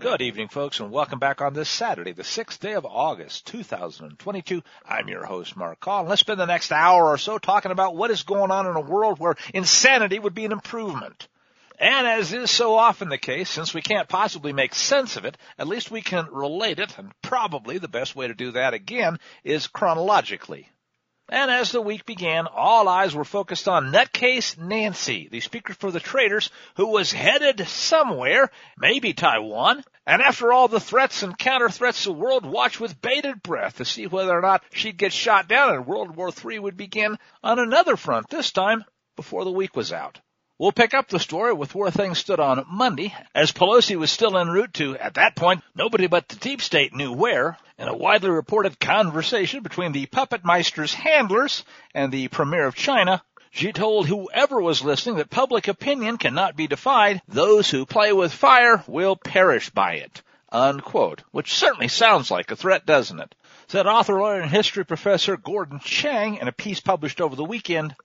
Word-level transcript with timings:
Good 0.00 0.22
evening, 0.22 0.48
folks, 0.48 0.80
and 0.80 0.90
welcome 0.90 1.18
back 1.18 1.40
on 1.40 1.54
this 1.54 1.68
Saturday, 1.68 2.12
the 2.12 2.22
6th 2.22 2.60
day 2.60 2.74
of 2.74 2.84
August, 2.84 3.46
2022. 3.46 4.62
I'm 4.86 5.08
your 5.08 5.24
host, 5.24 5.56
Mark 5.56 5.80
Call. 5.80 6.04
Let's 6.04 6.20
spend 6.20 6.38
the 6.38 6.46
next 6.46 6.70
hour 6.70 7.08
or 7.08 7.18
so 7.18 7.38
talking 7.38 7.72
about 7.72 7.96
what 7.96 8.10
is 8.10 8.22
going 8.22 8.50
on 8.50 8.66
in 8.66 8.76
a 8.76 8.80
world 8.80 9.18
where 9.18 9.34
insanity 9.54 10.18
would 10.18 10.34
be 10.34 10.44
an 10.44 10.52
improvement. 10.52 11.28
And 11.82 12.06
as 12.06 12.32
is 12.32 12.48
so 12.48 12.76
often 12.76 13.08
the 13.08 13.18
case, 13.18 13.50
since 13.50 13.74
we 13.74 13.82
can't 13.82 14.08
possibly 14.08 14.52
make 14.52 14.72
sense 14.72 15.16
of 15.16 15.24
it, 15.24 15.36
at 15.58 15.66
least 15.66 15.90
we 15.90 16.00
can 16.00 16.28
relate 16.30 16.78
it, 16.78 16.96
and 16.96 17.10
probably 17.22 17.78
the 17.78 17.88
best 17.88 18.14
way 18.14 18.28
to 18.28 18.34
do 18.34 18.52
that 18.52 18.72
again 18.72 19.18
is 19.42 19.66
chronologically. 19.66 20.68
And 21.28 21.50
as 21.50 21.72
the 21.72 21.80
week 21.80 22.06
began, 22.06 22.46
all 22.46 22.88
eyes 22.88 23.16
were 23.16 23.24
focused 23.24 23.66
on 23.66 23.90
Nutcase 23.90 24.56
Nancy, 24.56 25.26
the 25.28 25.40
speaker 25.40 25.74
for 25.74 25.90
the 25.90 25.98
traders, 25.98 26.50
who 26.76 26.86
was 26.86 27.10
headed 27.10 27.66
somewhere, 27.66 28.52
maybe 28.78 29.12
Taiwan. 29.12 29.82
And 30.06 30.22
after 30.22 30.52
all 30.52 30.68
the 30.68 30.78
threats 30.78 31.24
and 31.24 31.36
counter 31.36 31.68
threats, 31.68 32.04
the 32.04 32.12
world 32.12 32.46
watched 32.46 32.78
with 32.78 33.02
bated 33.02 33.42
breath 33.42 33.78
to 33.78 33.84
see 33.84 34.06
whether 34.06 34.38
or 34.38 34.40
not 34.40 34.62
she'd 34.72 34.98
get 34.98 35.12
shot 35.12 35.48
down 35.48 35.74
and 35.74 35.84
World 35.84 36.14
War 36.14 36.30
III 36.30 36.60
would 36.60 36.76
begin 36.76 37.18
on 37.42 37.58
another 37.58 37.96
front, 37.96 38.28
this 38.30 38.52
time 38.52 38.84
before 39.16 39.44
the 39.44 39.50
week 39.50 39.74
was 39.74 39.92
out. 39.92 40.20
We'll 40.62 40.70
pick 40.70 40.94
up 40.94 41.08
the 41.08 41.18
story 41.18 41.52
with 41.52 41.74
where 41.74 41.90
things 41.90 42.18
stood 42.18 42.38
on 42.38 42.64
Monday, 42.70 43.12
as 43.34 43.50
Pelosi 43.50 43.96
was 43.96 44.12
still 44.12 44.38
en 44.38 44.46
route 44.48 44.72
to, 44.74 44.96
at 44.96 45.14
that 45.14 45.34
point, 45.34 45.64
nobody 45.74 46.06
but 46.06 46.28
the 46.28 46.36
deep 46.36 46.62
state 46.62 46.94
knew 46.94 47.12
where, 47.12 47.58
in 47.78 47.88
a 47.88 47.96
widely 47.96 48.30
reported 48.30 48.78
conversation 48.78 49.64
between 49.64 49.90
the 49.90 50.06
puppet 50.06 50.44
meister's 50.44 50.94
handlers 50.94 51.64
and 51.96 52.12
the 52.12 52.28
premier 52.28 52.64
of 52.64 52.76
China. 52.76 53.24
She 53.50 53.72
told 53.72 54.06
whoever 54.06 54.62
was 54.62 54.84
listening 54.84 55.16
that 55.16 55.30
public 55.30 55.66
opinion 55.66 56.16
cannot 56.16 56.54
be 56.54 56.68
defied. 56.68 57.22
Those 57.26 57.68
who 57.68 57.84
play 57.84 58.12
with 58.12 58.32
fire 58.32 58.84
will 58.86 59.16
perish 59.16 59.68
by 59.70 59.94
it. 59.94 60.22
Unquote. 60.52 61.24
Which 61.32 61.52
certainly 61.52 61.88
sounds 61.88 62.30
like 62.30 62.52
a 62.52 62.56
threat, 62.56 62.86
doesn't 62.86 63.18
it? 63.18 63.34
Said 63.66 63.88
author, 63.88 64.20
lawyer, 64.20 64.40
and 64.40 64.48
history 64.48 64.84
professor 64.84 65.36
Gordon 65.36 65.80
Chang 65.80 66.36
in 66.36 66.46
a 66.46 66.52
piece 66.52 66.78
published 66.78 67.20
over 67.20 67.34
the 67.34 67.42
weekend. 67.42 67.96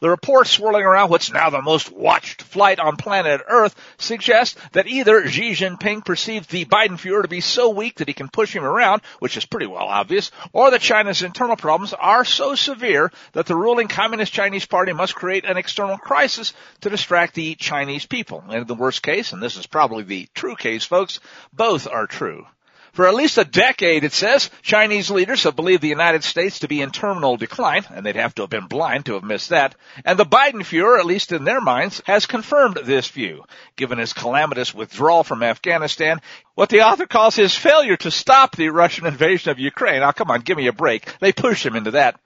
The 0.00 0.08
reports 0.08 0.50
swirling 0.50 0.84
around 0.84 1.10
what's 1.10 1.30
now 1.30 1.50
the 1.50 1.60
most 1.60 1.92
watched 1.92 2.40
flight 2.40 2.80
on 2.80 2.96
planet 2.96 3.42
Earth 3.46 3.74
suggest 3.98 4.56
that 4.72 4.86
either 4.86 5.28
Xi 5.28 5.52
Jinping 5.52 6.04
perceives 6.04 6.46
the 6.46 6.64
Biden 6.64 6.98
Fuhrer 6.98 7.20
to 7.20 7.28
be 7.28 7.42
so 7.42 7.68
weak 7.68 7.96
that 7.96 8.08
he 8.08 8.14
can 8.14 8.30
push 8.30 8.56
him 8.56 8.64
around, 8.64 9.02
which 9.18 9.36
is 9.36 9.44
pretty 9.44 9.66
well 9.66 9.86
obvious, 9.86 10.30
or 10.54 10.70
that 10.70 10.80
China's 10.80 11.22
internal 11.22 11.56
problems 11.56 11.92
are 11.92 12.24
so 12.24 12.54
severe 12.54 13.12
that 13.32 13.44
the 13.44 13.54
ruling 13.54 13.88
Communist 13.88 14.32
Chinese 14.32 14.64
Party 14.64 14.94
must 14.94 15.14
create 15.14 15.44
an 15.44 15.58
external 15.58 15.98
crisis 15.98 16.54
to 16.80 16.88
distract 16.88 17.34
the 17.34 17.54
Chinese 17.56 18.06
people. 18.06 18.42
In 18.50 18.66
the 18.66 18.74
worst 18.74 19.02
case, 19.02 19.34
and 19.34 19.42
this 19.42 19.58
is 19.58 19.66
probably 19.66 20.04
the 20.04 20.28
true 20.34 20.56
case, 20.56 20.84
folks, 20.86 21.20
both 21.52 21.86
are 21.86 22.06
true. 22.06 22.46
For 22.92 23.06
at 23.06 23.14
least 23.14 23.38
a 23.38 23.44
decade, 23.44 24.02
it 24.02 24.12
says, 24.12 24.50
Chinese 24.62 25.10
leaders 25.10 25.44
have 25.44 25.54
believed 25.54 25.82
the 25.82 25.88
United 25.88 26.24
States 26.24 26.58
to 26.60 26.68
be 26.68 26.82
in 26.82 26.90
terminal 26.90 27.36
decline, 27.36 27.84
and 27.90 28.04
they'd 28.04 28.16
have 28.16 28.34
to 28.34 28.42
have 28.42 28.50
been 28.50 28.66
blind 28.66 29.06
to 29.06 29.14
have 29.14 29.22
missed 29.22 29.50
that. 29.50 29.76
And 30.04 30.18
the 30.18 30.26
Biden 30.26 30.64
Fuhrer, 30.64 30.98
at 30.98 31.06
least 31.06 31.30
in 31.30 31.44
their 31.44 31.60
minds, 31.60 32.02
has 32.06 32.26
confirmed 32.26 32.78
this 32.84 33.08
view, 33.08 33.44
given 33.76 33.98
his 33.98 34.12
calamitous 34.12 34.74
withdrawal 34.74 35.22
from 35.22 35.42
Afghanistan, 35.42 36.20
what 36.54 36.68
the 36.68 36.82
author 36.82 37.06
calls 37.06 37.36
his 37.36 37.54
failure 37.54 37.96
to 37.98 38.10
stop 38.10 38.56
the 38.56 38.70
Russian 38.70 39.06
invasion 39.06 39.50
of 39.50 39.58
Ukraine. 39.58 40.00
Now, 40.00 40.12
come 40.12 40.30
on, 40.30 40.40
give 40.40 40.56
me 40.56 40.66
a 40.66 40.72
break. 40.72 41.18
They 41.20 41.32
pushed 41.32 41.64
him 41.64 41.76
into 41.76 41.92
that. 41.92 42.18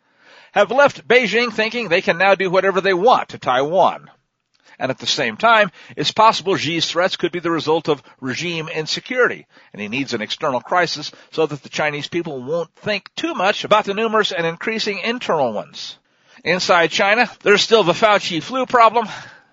Have 0.53 0.71
left 0.71 1.07
Beijing 1.07 1.53
thinking 1.53 1.89
they 1.89 2.01
can 2.01 2.17
now 2.17 2.37
do 2.37 2.49
whatever 2.49 2.81
they 2.81 2.95
want 2.95 3.31
to 3.31 3.39
Taiwan. 3.39 4.11
And 4.79 4.91
at 4.91 4.99
the 4.99 5.07
same 5.07 5.37
time, 5.37 5.71
it's 5.97 6.13
possible 6.13 6.57
Xi's 6.57 6.91
threats 6.91 7.17
could 7.17 7.33
be 7.33 7.41
the 7.41 7.51
result 7.51 7.89
of 7.89 8.03
regime 8.21 8.69
insecurity, 8.69 9.47
and 9.73 9.81
he 9.81 9.89
needs 9.89 10.15
an 10.15 10.23
external 10.23 10.61
crisis 10.61 11.13
so 11.31 11.47
that 11.47 11.63
the 11.63 11.69
Chinese 11.69 12.09
people 12.09 12.43
won't 12.43 12.75
think 12.77 13.15
too 13.15 13.35
much 13.35 13.65
about 13.65 13.85
the 13.85 13.95
numerous 13.95 14.33
and 14.33 14.47
increasing 14.47 14.99
internal 14.99 15.53
ones. 15.53 15.99
Inside 16.45 16.91
China, 16.91 17.31
there's 17.43 17.63
still 17.63 17.85
the 17.85 17.93
Fauci 17.93 18.43
flu 18.43 18.67
problem. 18.67 19.07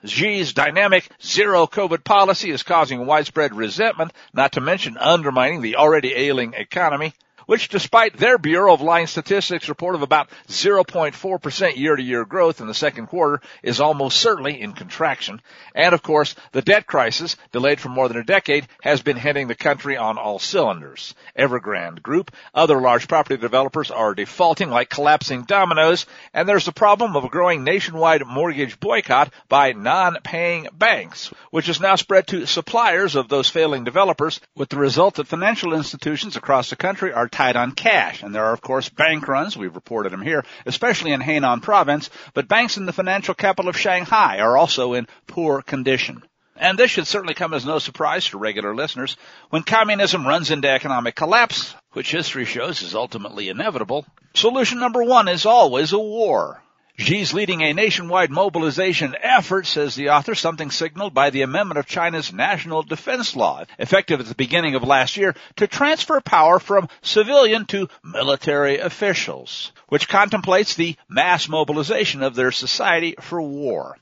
Xi's 0.05 0.53
dynamic 0.53 1.07
zero 1.21 1.67
COVID 1.67 2.03
policy 2.03 2.49
is 2.49 2.63
causing 2.63 3.05
widespread 3.05 3.55
resentment, 3.55 4.11
not 4.33 4.53
to 4.53 4.61
mention 4.61 4.97
undermining 4.97 5.61
the 5.61 5.75
already 5.75 6.13
ailing 6.15 6.53
economy 6.55 7.13
which 7.51 7.67
despite 7.67 8.15
their 8.15 8.37
Bureau 8.37 8.73
of 8.73 8.79
Line 8.79 9.07
Statistics 9.07 9.67
report 9.67 9.95
of 9.95 10.03
about 10.03 10.29
0.4% 10.47 11.75
year-to-year 11.75 12.23
growth 12.23 12.61
in 12.61 12.67
the 12.67 12.73
second 12.73 13.07
quarter 13.07 13.41
is 13.61 13.81
almost 13.81 14.21
certainly 14.21 14.61
in 14.61 14.71
contraction. 14.71 15.41
And 15.75 15.93
of 15.93 16.01
course, 16.01 16.33
the 16.53 16.61
debt 16.61 16.87
crisis, 16.87 17.35
delayed 17.51 17.81
for 17.81 17.89
more 17.89 18.07
than 18.07 18.15
a 18.15 18.23
decade, 18.23 18.69
has 18.83 19.01
been 19.01 19.17
hitting 19.17 19.49
the 19.49 19.55
country 19.55 19.97
on 19.97 20.17
all 20.17 20.39
cylinders. 20.39 21.13
Evergrande 21.37 22.01
Group, 22.01 22.31
other 22.53 22.79
large 22.79 23.09
property 23.09 23.35
developers 23.35 23.91
are 23.91 24.15
defaulting 24.15 24.69
like 24.69 24.89
collapsing 24.89 25.43
dominoes, 25.43 26.05
and 26.33 26.47
there's 26.47 26.63
the 26.63 26.71
problem 26.71 27.17
of 27.17 27.25
a 27.25 27.29
growing 27.29 27.65
nationwide 27.65 28.25
mortgage 28.25 28.79
boycott 28.79 29.29
by 29.49 29.73
non-paying 29.73 30.69
banks, 30.71 31.33
which 31.49 31.67
has 31.67 31.81
now 31.81 31.97
spread 31.97 32.27
to 32.27 32.45
suppliers 32.45 33.17
of 33.17 33.27
those 33.27 33.49
failing 33.49 33.83
developers, 33.83 34.39
with 34.55 34.69
the 34.69 34.77
result 34.77 35.15
that 35.15 35.27
financial 35.27 35.73
institutions 35.73 36.37
across 36.37 36.69
the 36.69 36.77
country 36.77 37.11
are 37.11 37.27
tied 37.41 37.55
on 37.55 37.71
cash. 37.71 38.21
And 38.21 38.35
there 38.35 38.45
are, 38.45 38.53
of 38.53 38.61
course, 38.61 38.89
bank 38.89 39.27
runs. 39.27 39.57
We've 39.57 39.73
reported 39.73 40.11
them 40.11 40.21
here, 40.21 40.45
especially 40.65 41.11
in 41.11 41.21
Henan 41.21 41.61
province. 41.61 42.09
But 42.33 42.47
banks 42.47 42.77
in 42.77 42.85
the 42.85 42.93
financial 42.93 43.33
capital 43.33 43.69
of 43.69 43.77
Shanghai 43.77 44.39
are 44.39 44.57
also 44.57 44.93
in 44.93 45.07
poor 45.25 45.61
condition. 45.63 46.23
And 46.55 46.77
this 46.77 46.91
should 46.91 47.07
certainly 47.07 47.33
come 47.33 47.55
as 47.55 47.65
no 47.65 47.79
surprise 47.79 48.25
to 48.27 48.37
regular 48.37 48.75
listeners. 48.75 49.17
When 49.49 49.63
communism 49.63 50.27
runs 50.27 50.51
into 50.51 50.69
economic 50.69 51.15
collapse, 51.15 51.73
which 51.93 52.11
history 52.11 52.45
shows 52.45 52.83
is 52.83 52.93
ultimately 52.93 53.49
inevitable, 53.49 54.05
solution 54.35 54.79
number 54.79 55.03
one 55.03 55.27
is 55.27 55.47
always 55.47 55.93
a 55.93 55.99
war. 55.99 56.61
Xi's 56.99 57.33
leading 57.33 57.61
a 57.61 57.73
nationwide 57.73 58.31
mobilization 58.31 59.15
effort, 59.21 59.65
says 59.65 59.95
the 59.95 60.09
author, 60.09 60.35
something 60.35 60.69
signaled 60.69 61.13
by 61.13 61.29
the 61.29 61.41
amendment 61.41 61.77
of 61.79 61.85
China's 61.85 62.33
national 62.33 62.83
defense 62.83 63.35
law, 63.35 63.63
effective 63.79 64.19
at 64.19 64.25
the 64.25 64.35
beginning 64.35 64.75
of 64.75 64.83
last 64.83 65.17
year, 65.17 65.35
to 65.55 65.67
transfer 65.67 66.19
power 66.21 66.59
from 66.59 66.89
civilian 67.01 67.65
to 67.65 67.89
military 68.03 68.79
officials, 68.79 69.71
which 69.87 70.09
contemplates 70.09 70.75
the 70.75 70.95
mass 71.07 71.47
mobilization 71.47 72.23
of 72.23 72.35
their 72.35 72.51
society 72.51 73.15
for 73.19 73.41
war 73.41 73.97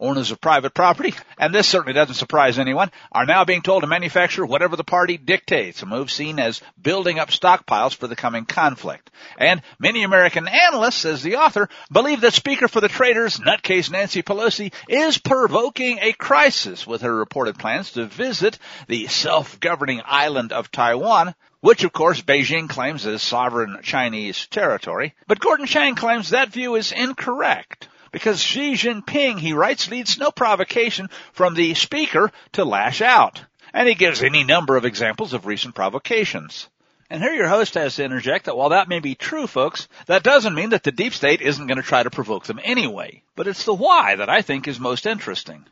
owners 0.00 0.30
of 0.30 0.40
private 0.40 0.74
property, 0.74 1.14
and 1.38 1.54
this 1.54 1.68
certainly 1.68 1.92
doesn't 1.92 2.14
surprise 2.14 2.58
anyone, 2.58 2.90
are 3.12 3.26
now 3.26 3.44
being 3.44 3.62
told 3.62 3.82
to 3.82 3.86
manufacture 3.86 4.44
whatever 4.44 4.76
the 4.76 4.84
party 4.84 5.16
dictates, 5.16 5.82
a 5.82 5.86
move 5.86 6.10
seen 6.10 6.38
as 6.38 6.62
building 6.80 7.18
up 7.18 7.28
stockpiles 7.28 7.94
for 7.94 8.06
the 8.06 8.16
coming 8.16 8.46
conflict. 8.46 9.10
And 9.38 9.62
many 9.78 10.02
American 10.02 10.48
analysts, 10.48 10.96
says 10.96 11.22
the 11.22 11.36
author, 11.36 11.68
believe 11.92 12.22
that 12.22 12.34
Speaker 12.34 12.68
for 12.68 12.80
the 12.80 12.88
Traders, 12.88 13.38
nutcase 13.38 13.90
Nancy 13.90 14.22
Pelosi, 14.22 14.72
is 14.88 15.18
provoking 15.18 15.98
a 16.00 16.12
crisis 16.12 16.86
with 16.86 17.02
her 17.02 17.14
reported 17.14 17.58
plans 17.58 17.92
to 17.92 18.06
visit 18.06 18.58
the 18.88 19.06
self-governing 19.06 20.00
island 20.04 20.52
of 20.52 20.70
Taiwan, 20.70 21.34
which 21.60 21.84
of 21.84 21.92
course 21.92 22.22
Beijing 22.22 22.68
claims 22.68 23.04
is 23.04 23.20
sovereign 23.22 23.80
Chinese 23.82 24.46
territory. 24.46 25.14
But 25.26 25.40
Gordon 25.40 25.66
Chang 25.66 25.94
claims 25.94 26.30
that 26.30 26.48
view 26.48 26.76
is 26.76 26.92
incorrect 26.92 27.88
because 28.12 28.40
Xi 28.40 28.74
Jinping, 28.74 29.38
he 29.38 29.52
writes, 29.52 29.90
needs 29.90 30.18
no 30.18 30.30
provocation 30.30 31.08
from 31.32 31.54
the 31.54 31.74
speaker 31.74 32.30
to 32.52 32.64
lash 32.64 33.00
out. 33.00 33.42
And 33.72 33.88
he 33.88 33.94
gives 33.94 34.22
any 34.22 34.44
number 34.44 34.76
of 34.76 34.84
examples 34.84 35.32
of 35.32 35.46
recent 35.46 35.74
provocations. 35.74 36.68
And 37.08 37.22
here 37.22 37.32
your 37.32 37.48
host 37.48 37.74
has 37.74 37.96
to 37.96 38.04
interject 38.04 38.44
that 38.44 38.56
while 38.56 38.68
that 38.68 38.88
may 38.88 39.00
be 39.00 39.16
true, 39.16 39.46
folks, 39.46 39.88
that 40.06 40.22
doesn't 40.22 40.54
mean 40.54 40.70
that 40.70 40.84
the 40.84 40.92
deep 40.92 41.12
state 41.12 41.40
isn't 41.40 41.66
going 41.66 41.76
to 41.76 41.82
try 41.82 42.02
to 42.02 42.10
provoke 42.10 42.46
them 42.46 42.60
anyway. 42.62 43.22
But 43.34 43.48
it's 43.48 43.64
the 43.64 43.74
why 43.74 44.16
that 44.16 44.28
I 44.28 44.42
think 44.42 44.68
is 44.68 44.78
most 44.78 45.06
interesting. 45.06 45.64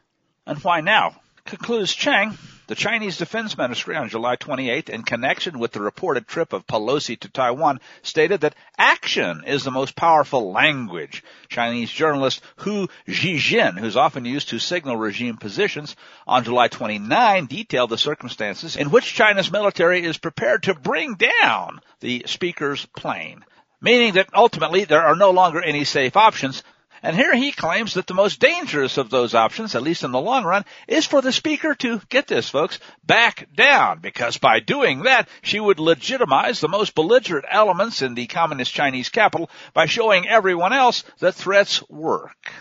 And 0.46 0.58
why 0.58 0.81
now? 0.81 1.17
Concludes 1.44 1.94
Chang, 1.94 2.37
the 2.69 2.75
Chinese 2.75 3.17
Defense 3.17 3.56
Ministry 3.56 3.97
on 3.97 4.11
July 4.11 4.37
28th, 4.37 4.91
in 4.91 5.03
connection 5.03 5.59
with 5.59 5.73
the 5.73 5.81
reported 5.81 6.29
trip 6.29 6.53
of 6.53 6.67
Pelosi 6.67 7.19
to 7.20 7.29
Taiwan, 7.31 7.81
stated 8.03 8.43
that 8.43 8.55
action 8.76 9.43
is 9.47 9.65
the 9.65 9.70
most 9.70 9.97
powerful 9.97 10.53
language. 10.53 11.25
Chinese 11.49 11.91
journalist 11.91 12.43
Hu 12.56 12.87
Xijin, 13.09 13.79
who's 13.79 13.97
often 13.97 14.26
used 14.26 14.50
to 14.50 14.59
signal 14.59 14.99
regime 14.99 15.38
positions, 15.38 15.97
on 16.26 16.44
July 16.44 16.69
29 16.69 17.47
detailed 17.47 17.88
the 17.88 17.97
circumstances 17.97 18.76
in 18.76 18.91
which 18.91 19.15
China's 19.15 19.50
military 19.50 20.05
is 20.05 20.19
prepared 20.19 20.65
to 20.65 20.75
bring 20.75 21.15
down 21.15 21.81
the 22.00 22.25
speaker's 22.26 22.85
plane 22.85 23.44
meaning 23.81 24.15
that 24.15 24.29
ultimately 24.35 24.85
there 24.85 25.03
are 25.03 25.15
no 25.15 25.31
longer 25.31 25.62
any 25.62 25.85
safe 25.85 26.17
options 26.17 26.65
And 27.03 27.15
here 27.15 27.35
he 27.35 27.53
claims 27.53 27.95
that 27.95 28.06
the 28.06 28.15
most 28.15 28.41
dangerous 28.41 28.99
of 28.99 29.11
those 29.11 29.35
options, 29.35 29.75
at 29.75 29.83
least 29.83 30.05
in 30.05 30.11
the 30.11 30.21
long 30.21 30.45
run, 30.45 30.65
is 30.87 31.06
for 31.06 31.21
the 31.21 31.33
speaker 31.33 31.75
to, 31.77 32.00
get 32.09 32.27
this 32.27 32.49
folks, 32.49 32.81
back 33.05 33.49
down, 33.55 34.00
because 34.00 34.39
by 34.39 34.61
doing 34.61 35.03
that, 35.03 35.29
she 35.43 35.61
would 35.61 35.79
legitimize 35.79 36.61
the 36.61 36.69
most 36.69 36.95
belligerent 36.95 37.47
elements 37.49 38.03
in 38.03 38.15
the 38.15 38.27
communist 38.27 38.73
Chinese 38.73 39.09
capital 39.09 39.50
by 39.75 39.87
showing 39.87 40.29
everyone 40.29 40.73
else 40.73 41.05
that 41.21 41.35
threats 41.35 41.89
work. 41.89 42.53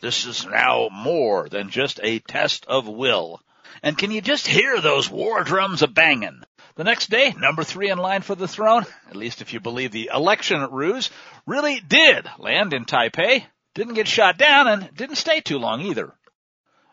This 0.00 0.26
is 0.26 0.44
now 0.44 0.88
more 0.92 1.48
than 1.48 1.70
just 1.70 2.00
a 2.02 2.18
test 2.18 2.66
of 2.66 2.86
will. 2.86 3.40
And 3.82 3.96
can 3.96 4.10
you 4.10 4.20
just 4.20 4.46
hear 4.46 4.80
those 4.80 5.08
war 5.08 5.44
drums 5.44 5.82
a 5.82 5.86
banging? 5.86 6.42
The 6.74 6.84
next 6.84 7.08
day, 7.08 7.34
number 7.38 7.64
three 7.64 7.90
in 7.90 7.98
line 7.98 8.22
for 8.22 8.34
the 8.34 8.48
throne, 8.48 8.84
at 9.08 9.16
least 9.16 9.40
if 9.40 9.54
you 9.54 9.60
believe 9.60 9.92
the 9.92 10.10
election 10.12 10.60
ruse, 10.70 11.08
really 11.46 11.80
did 11.80 12.28
land 12.38 12.74
in 12.74 12.84
Taipei, 12.84 13.46
didn't 13.76 13.94
get 13.94 14.08
shot 14.08 14.38
down, 14.38 14.66
and 14.66 14.90
didn't 14.96 15.16
stay 15.16 15.40
too 15.40 15.58
long 15.58 15.82
either. 15.82 16.12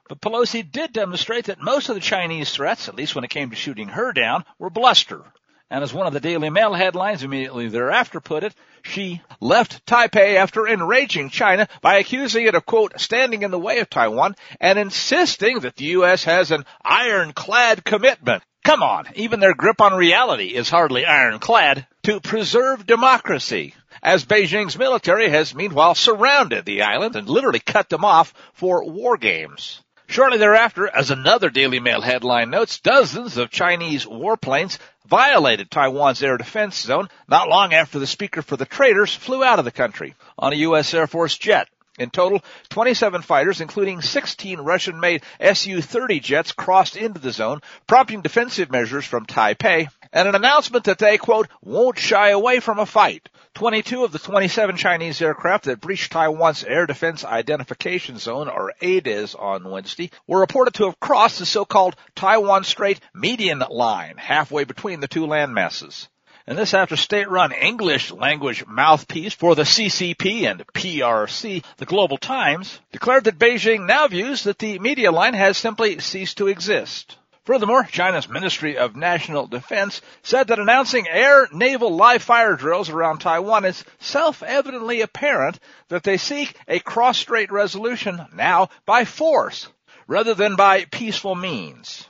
But 0.10 0.20
Pelosi 0.20 0.70
did 0.70 0.92
demonstrate 0.92 1.46
that 1.46 1.62
most 1.62 1.88
of 1.88 1.96
the 1.96 2.02
Chinese 2.02 2.52
threats, 2.52 2.90
at 2.90 2.96
least 2.96 3.16
when 3.16 3.24
it 3.24 3.30
came 3.30 3.50
to 3.50 3.56
shooting 3.56 3.88
her 3.88 4.12
down, 4.12 4.44
were 4.60 4.70
bluster. 4.70 5.24
And 5.70 5.82
as 5.82 5.94
one 5.94 6.08
of 6.08 6.14
the 6.14 6.20
Daily 6.20 6.50
Mail 6.50 6.74
headlines 6.74 7.24
immediately 7.24 7.70
thereafter 7.70 8.20
put 8.20 8.44
it, 8.44 8.54
she 8.84 9.22
left 9.40 9.86
Taipei 9.86 10.36
after 10.36 10.68
enraging 10.68 11.30
China 11.30 11.70
by 11.82 11.96
accusing 11.96 12.46
it 12.46 12.54
of, 12.54 12.66
quote, 12.66 13.00
standing 13.00 13.44
in 13.44 13.52
the 13.52 13.58
way 13.58 13.80
of 13.80 13.90
Taiwan 13.90 14.36
and 14.60 14.78
insisting 14.78 15.62
that 15.62 15.78
the 15.78 15.86
U.S. 15.86 16.26
has 16.26 16.52
an 16.52 16.66
ironclad 16.84 17.86
commitment 17.86 18.44
Come 18.64 18.82
on, 18.82 19.08
even 19.16 19.42
their 19.42 19.54
grip 19.54 19.82
on 19.82 19.94
reality 19.94 20.56
is 20.56 20.70
hardly 20.70 21.06
ironclad 21.06 21.86
to 22.04 22.22
preserve 22.22 22.86
democracy, 22.86 23.76
as 24.04 24.26
Beijing's 24.26 24.78
military 24.78 25.30
has 25.30 25.56
meanwhile 25.56 25.96
surrounded 25.96 26.66
the 26.66 26.82
island 26.82 27.16
and 27.16 27.30
literally 27.30 27.62
cut 27.62 27.88
them 27.90 28.04
off 28.04 28.34
for 28.54 28.84
war 28.84 29.16
games. 29.18 29.82
Shortly 30.08 30.38
thereafter, 30.38 30.88
as 30.94 31.10
another 31.10 31.50
Daily 31.50 31.80
Mail 31.80 32.02
headline 32.02 32.50
notes, 32.50 32.80
dozens 32.80 33.38
of 33.38 33.50
Chinese 33.50 34.06
warplanes 34.06 34.78
violated 35.08 35.72
Taiwan's 35.72 36.22
air 36.22 36.38
defense 36.38 36.80
zone 36.80 37.08
not 37.30 37.48
long 37.48 37.74
after 37.74 37.98
the 37.98 38.06
speaker 38.06 38.42
for 38.42 38.58
the 38.58 38.66
traitors 38.66 39.16
flew 39.16 39.44
out 39.44 39.60
of 39.60 39.66
the 39.66 39.72
country 39.72 40.16
on 40.38 40.52
a 40.52 40.58
U.S. 40.58 40.94
Air 40.94 41.08
Force 41.08 41.38
jet. 41.38 41.70
In 41.98 42.10
total, 42.10 42.44
27 42.70 43.22
fighters, 43.22 43.62
including 43.62 44.02
16 44.02 44.60
Russian-made 44.60 45.22
Su-30 45.40 46.22
jets, 46.22 46.52
crossed 46.52 46.98
into 46.98 47.20
the 47.20 47.32
zone, 47.32 47.62
prompting 47.88 48.22
defensive 48.22 48.72
measures 48.72 49.06
from 49.06 49.28
Taipei, 49.28 49.88
and 50.14 50.28
an 50.28 50.36
announcement 50.36 50.86
that 50.86 51.00
they, 51.00 51.18
quote, 51.18 51.50
won't 51.62 51.98
shy 51.98 52.30
away 52.30 52.60
from 52.60 52.78
a 52.78 52.86
fight. 52.86 53.28
22 53.56 54.04
of 54.04 54.12
the 54.12 54.20
27 54.20 54.78
Chinese 54.78 55.22
aircraft 55.22 55.66
that 55.66 55.82
breached 55.82 56.12
Taiwan's 56.12 56.64
Air 56.64 56.86
Defense 56.86 57.26
Identification 57.26 58.20
Zone, 58.20 58.48
or 58.48 58.74
ADIZ, 58.80 59.36
on 59.36 59.70
Wednesday, 59.70 60.12
were 60.28 60.40
reported 60.40 60.76
to 60.76 60.86
have 60.86 61.00
crossed 61.00 61.40
the 61.40 61.46
so-called 61.46 61.96
Taiwan 62.16 62.64
Strait 62.64 63.00
median 63.14 63.64
line, 63.70 64.18
halfway 64.18 64.64
between 64.64 65.00
the 65.00 65.08
two 65.08 65.26
landmasses. 65.26 66.08
And 66.46 66.58
this 66.58 66.74
after 66.74 66.96
state-run 66.96 67.52
English 67.52 68.12
language 68.12 68.66
mouthpiece 68.68 69.34
for 69.34 69.56
the 69.56 69.64
CCP 69.64 70.50
and 70.50 70.66
PRC, 70.74 71.64
the 71.78 71.86
Global 71.86 72.18
Times, 72.18 72.80
declared 72.92 73.24
that 73.24 73.40
Beijing 73.40 73.88
now 73.88 74.08
views 74.08 74.44
that 74.44 74.60
the 74.60 74.78
median 74.78 75.14
line 75.14 75.34
has 75.34 75.58
simply 75.58 76.00
ceased 76.00 76.38
to 76.38 76.48
exist. 76.48 77.18
Furthermore, 77.46 77.84
China's 77.84 78.30
Ministry 78.30 78.78
of 78.78 78.96
National 78.96 79.48
Defense 79.48 80.02
said 80.22 80.48
that 80.48 80.60
announcing 80.60 81.10
air, 81.10 81.50
naval, 81.52 81.94
live 81.94 82.24
fire 82.24 82.56
drills 82.56 82.90
around 82.90 83.20
Taiwan 83.20 83.66
is 83.66 83.84
self-evidently 84.00 85.02
apparent 85.02 85.60
that 85.90 86.04
they 86.04 86.16
seek 86.16 86.58
a 86.70 86.80
cross-strait 86.80 87.52
resolution 87.52 88.26
now 88.34 88.70
by 88.86 89.04
force 89.04 89.68
rather 90.08 90.34
than 90.34 90.56
by 90.56 90.86
peaceful 90.86 91.36
means. 91.36 92.08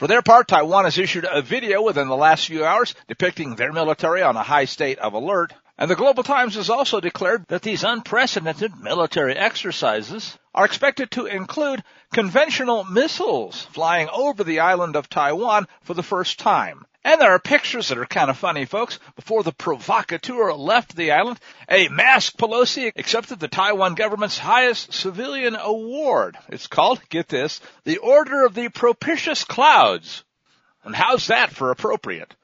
For 0.00 0.08
their 0.08 0.22
part, 0.22 0.48
Taiwan 0.48 0.82
has 0.84 0.98
issued 0.98 1.28
a 1.30 1.42
video 1.42 1.82
within 1.82 2.08
the 2.08 2.16
last 2.16 2.48
few 2.48 2.64
hours 2.64 2.96
depicting 3.06 3.54
their 3.54 3.72
military 3.72 4.22
on 4.22 4.36
a 4.36 4.42
high 4.42 4.64
state 4.64 4.98
of 4.98 5.12
alert. 5.12 5.52
And 5.82 5.90
the 5.90 5.96
Global 5.96 6.22
Times 6.22 6.54
has 6.54 6.70
also 6.70 7.00
declared 7.00 7.44
that 7.48 7.62
these 7.62 7.82
unprecedented 7.82 8.76
military 8.78 9.36
exercises 9.36 10.38
are 10.54 10.64
expected 10.64 11.10
to 11.10 11.26
include 11.26 11.82
conventional 12.12 12.84
missiles 12.84 13.62
flying 13.62 14.08
over 14.08 14.44
the 14.44 14.60
island 14.60 14.94
of 14.94 15.08
Taiwan 15.08 15.66
for 15.82 15.94
the 15.94 16.04
first 16.04 16.38
time. 16.38 16.86
And 17.02 17.20
there 17.20 17.32
are 17.32 17.40
pictures 17.40 17.88
that 17.88 17.98
are 17.98 18.06
kind 18.06 18.30
of 18.30 18.38
funny, 18.38 18.64
folks. 18.64 19.00
Before 19.16 19.42
the 19.42 19.50
provocateur 19.50 20.52
left 20.52 20.94
the 20.94 21.10
island, 21.10 21.40
a 21.68 21.88
masked 21.88 22.38
Pelosi 22.38 22.92
accepted 22.94 23.40
the 23.40 23.48
Taiwan 23.48 23.96
government's 23.96 24.38
highest 24.38 24.92
civilian 24.92 25.56
award. 25.56 26.38
It's 26.48 26.68
called, 26.68 27.00
get 27.08 27.26
this, 27.26 27.60
the 27.82 27.98
Order 27.98 28.46
of 28.46 28.54
the 28.54 28.68
Propitious 28.68 29.42
Clouds. 29.42 30.22
And 30.84 30.94
how's 30.94 31.26
that 31.26 31.50
for 31.50 31.72
appropriate? 31.72 32.36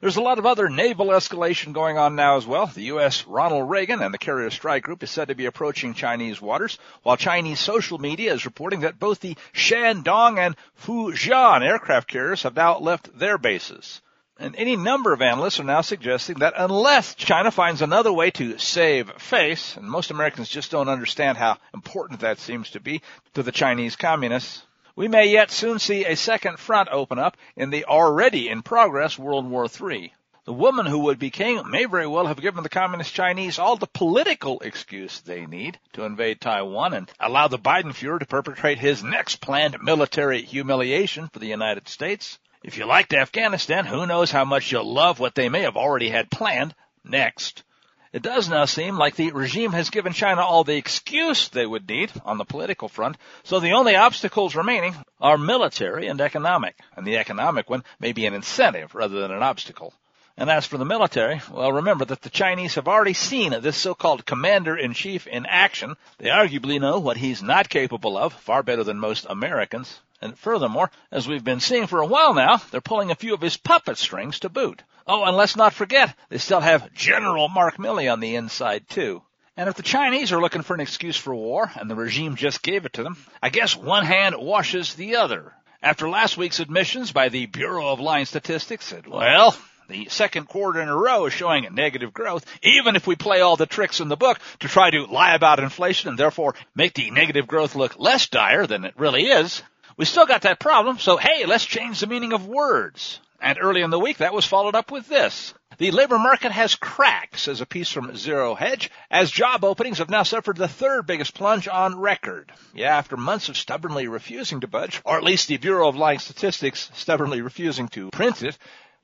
There's 0.00 0.16
a 0.16 0.22
lot 0.22 0.38
of 0.38 0.46
other 0.46 0.68
naval 0.68 1.08
escalation 1.08 1.72
going 1.72 1.98
on 1.98 2.14
now 2.14 2.36
as 2.36 2.46
well. 2.46 2.66
The 2.66 2.82
U.S. 2.82 3.26
Ronald 3.26 3.68
Reagan 3.68 4.00
and 4.00 4.14
the 4.14 4.18
Carrier 4.18 4.48
Strike 4.50 4.84
Group 4.84 5.02
is 5.02 5.10
said 5.10 5.26
to 5.26 5.34
be 5.34 5.46
approaching 5.46 5.92
Chinese 5.92 6.40
waters, 6.40 6.78
while 7.02 7.16
Chinese 7.16 7.58
social 7.58 7.98
media 7.98 8.32
is 8.32 8.44
reporting 8.44 8.80
that 8.80 9.00
both 9.00 9.18
the 9.18 9.36
Shandong 9.52 10.38
and 10.38 10.54
Fujian 10.84 11.66
aircraft 11.66 12.06
carriers 12.06 12.44
have 12.44 12.54
now 12.54 12.78
left 12.78 13.18
their 13.18 13.38
bases. 13.38 14.00
And 14.38 14.54
any 14.54 14.76
number 14.76 15.12
of 15.12 15.20
analysts 15.20 15.58
are 15.58 15.64
now 15.64 15.80
suggesting 15.80 16.38
that 16.38 16.54
unless 16.56 17.16
China 17.16 17.50
finds 17.50 17.82
another 17.82 18.12
way 18.12 18.30
to 18.30 18.56
save 18.56 19.10
face, 19.20 19.76
and 19.76 19.90
most 19.90 20.12
Americans 20.12 20.48
just 20.48 20.70
don't 20.70 20.88
understand 20.88 21.38
how 21.38 21.56
important 21.74 22.20
that 22.20 22.38
seems 22.38 22.70
to 22.70 22.80
be 22.80 23.02
to 23.34 23.42
the 23.42 23.50
Chinese 23.50 23.96
communists, 23.96 24.62
we 24.98 25.06
may 25.06 25.28
yet 25.28 25.48
soon 25.52 25.78
see 25.78 26.04
a 26.04 26.16
second 26.16 26.58
front 26.58 26.88
open 26.90 27.20
up 27.20 27.36
in 27.54 27.70
the 27.70 27.84
already 27.84 28.48
in 28.48 28.62
progress 28.62 29.16
World 29.16 29.48
War 29.48 29.68
III. 29.68 30.12
The 30.44 30.52
woman 30.52 30.86
who 30.86 30.98
would 30.98 31.20
be 31.20 31.30
king 31.30 31.62
may 31.70 31.84
very 31.84 32.08
well 32.08 32.26
have 32.26 32.40
given 32.40 32.64
the 32.64 32.68
communist 32.68 33.14
Chinese 33.14 33.60
all 33.60 33.76
the 33.76 33.86
political 33.86 34.58
excuse 34.58 35.20
they 35.20 35.46
need 35.46 35.78
to 35.92 36.02
invade 36.02 36.40
Taiwan 36.40 36.94
and 36.94 37.08
allow 37.20 37.46
the 37.46 37.60
Biden 37.60 37.94
Fuhrer 37.94 38.18
to 38.18 38.26
perpetrate 38.26 38.80
his 38.80 39.04
next 39.04 39.40
planned 39.40 39.76
military 39.80 40.42
humiliation 40.42 41.28
for 41.28 41.38
the 41.38 41.46
United 41.46 41.86
States. 41.86 42.40
If 42.64 42.76
you 42.76 42.84
liked 42.84 43.14
Afghanistan, 43.14 43.86
who 43.86 44.04
knows 44.04 44.32
how 44.32 44.44
much 44.44 44.72
you'll 44.72 44.92
love 44.92 45.20
what 45.20 45.36
they 45.36 45.48
may 45.48 45.60
have 45.60 45.76
already 45.76 46.08
had 46.08 46.28
planned 46.28 46.74
next. 47.04 47.62
It 48.10 48.22
does 48.22 48.48
now 48.48 48.64
seem 48.64 48.96
like 48.96 49.16
the 49.16 49.32
regime 49.32 49.72
has 49.72 49.90
given 49.90 50.14
China 50.14 50.40
all 50.40 50.64
the 50.64 50.76
excuse 50.76 51.48
they 51.48 51.66
would 51.66 51.86
need 51.88 52.10
on 52.24 52.38
the 52.38 52.44
political 52.44 52.88
front, 52.88 53.18
so 53.44 53.60
the 53.60 53.72
only 53.72 53.96
obstacles 53.96 54.56
remaining 54.56 54.96
are 55.20 55.36
military 55.36 56.06
and 56.06 56.18
economic, 56.20 56.78
and 56.96 57.06
the 57.06 57.18
economic 57.18 57.68
one 57.68 57.84
may 58.00 58.12
be 58.12 58.24
an 58.24 58.32
incentive 58.32 58.94
rather 58.94 59.20
than 59.20 59.30
an 59.30 59.42
obstacle. 59.42 59.92
And 60.38 60.48
as 60.48 60.64
for 60.64 60.78
the 60.78 60.84
military, 60.84 61.42
well, 61.50 61.72
remember 61.72 62.04
that 62.06 62.22
the 62.22 62.30
Chinese 62.30 62.76
have 62.76 62.88
already 62.88 63.12
seen 63.12 63.60
this 63.60 63.76
so-called 63.76 64.24
commander-in-chief 64.24 65.26
in 65.26 65.44
action. 65.44 65.96
They 66.18 66.28
arguably 66.28 66.80
know 66.80 67.00
what 67.00 67.16
he's 67.16 67.42
not 67.42 67.68
capable 67.68 68.16
of, 68.16 68.32
far 68.32 68.62
better 68.62 68.84
than 68.84 69.00
most 69.00 69.26
Americans. 69.28 70.00
And 70.20 70.36
furthermore, 70.38 70.90
as 71.12 71.28
we've 71.28 71.44
been 71.44 71.60
seeing 71.60 71.86
for 71.86 72.00
a 72.00 72.06
while 72.06 72.34
now, 72.34 72.56
they're 72.70 72.80
pulling 72.80 73.10
a 73.10 73.16
few 73.16 73.34
of 73.34 73.40
his 73.40 73.56
puppet 73.56 73.98
strings 73.98 74.40
to 74.40 74.48
boot. 74.48 74.82
Oh, 75.06 75.24
and 75.24 75.36
let's 75.36 75.56
not 75.56 75.72
forget, 75.72 76.14
they 76.28 76.38
still 76.38 76.60
have 76.60 76.92
General 76.92 77.48
Mark 77.48 77.76
Milley 77.76 78.12
on 78.12 78.20
the 78.20 78.34
inside 78.34 78.88
too. 78.88 79.22
And 79.56 79.68
if 79.68 79.76
the 79.76 79.82
Chinese 79.82 80.32
are 80.32 80.40
looking 80.40 80.62
for 80.62 80.74
an 80.74 80.80
excuse 80.80 81.16
for 81.16 81.34
war, 81.34 81.70
and 81.74 81.90
the 81.90 81.94
regime 81.94 82.36
just 82.36 82.62
gave 82.62 82.84
it 82.84 82.92
to 82.94 83.02
them, 83.02 83.16
I 83.42 83.48
guess 83.48 83.76
one 83.76 84.04
hand 84.04 84.36
washes 84.36 84.94
the 84.94 85.16
other. 85.16 85.52
After 85.82 86.08
last 86.08 86.36
week's 86.36 86.60
admissions 86.60 87.12
by 87.12 87.28
the 87.28 87.46
Bureau 87.46 87.88
of 87.88 88.00
Line 88.00 88.26
Statistics 88.26 88.84
said, 88.84 89.06
well, 89.06 89.56
the 89.88 90.08
second 90.10 90.48
quarter 90.48 90.80
in 90.80 90.88
a 90.88 90.96
row 90.96 91.26
is 91.26 91.32
showing 91.32 91.66
negative 91.72 92.12
growth, 92.12 92.44
even 92.62 92.94
if 92.94 93.06
we 93.06 93.16
play 93.16 93.40
all 93.40 93.56
the 93.56 93.66
tricks 93.66 94.00
in 94.00 94.08
the 94.08 94.16
book 94.16 94.38
to 94.60 94.68
try 94.68 94.90
to 94.90 95.06
lie 95.06 95.34
about 95.34 95.60
inflation 95.60 96.10
and 96.10 96.18
therefore 96.18 96.54
make 96.74 96.94
the 96.94 97.10
negative 97.10 97.46
growth 97.46 97.74
look 97.74 97.98
less 97.98 98.28
dire 98.28 98.66
than 98.66 98.84
it 98.84 98.94
really 98.98 99.24
is. 99.24 99.62
We 99.98 100.04
still 100.04 100.26
got 100.26 100.42
that 100.42 100.60
problem, 100.60 100.98
so 100.98 101.16
hey, 101.16 101.44
let's 101.44 101.64
change 101.64 101.98
the 101.98 102.06
meaning 102.06 102.32
of 102.32 102.46
words. 102.46 103.18
And 103.40 103.58
early 103.60 103.82
in 103.82 103.90
the 103.90 103.98
week, 103.98 104.18
that 104.18 104.32
was 104.32 104.44
followed 104.44 104.76
up 104.76 104.92
with 104.92 105.08
this. 105.08 105.54
The 105.78 105.90
labor 105.90 106.18
market 106.18 106.52
has 106.52 106.76
cracked, 106.76 107.38
says 107.38 107.60
a 107.60 107.66
piece 107.66 107.90
from 107.90 108.16
Zero 108.16 108.54
Hedge, 108.54 108.90
as 109.10 109.30
job 109.30 109.64
openings 109.64 109.98
have 109.98 110.08
now 110.08 110.22
suffered 110.22 110.56
the 110.56 110.68
third 110.68 111.06
biggest 111.06 111.34
plunge 111.34 111.66
on 111.66 111.98
record. 111.98 112.52
Yeah, 112.74 112.96
after 112.96 113.16
months 113.16 113.48
of 113.48 113.56
stubbornly 113.56 114.06
refusing 114.06 114.60
to 114.60 114.68
budge, 114.68 115.00
or 115.04 115.16
at 115.16 115.24
least 115.24 115.48
the 115.48 115.56
Bureau 115.56 115.88
of 115.88 115.96
Line 115.96 116.20
Statistics 116.20 116.90
stubbornly 116.94 117.42
refusing 117.42 117.88
to 117.88 118.10
print 118.10 118.44
it, 118.44 118.56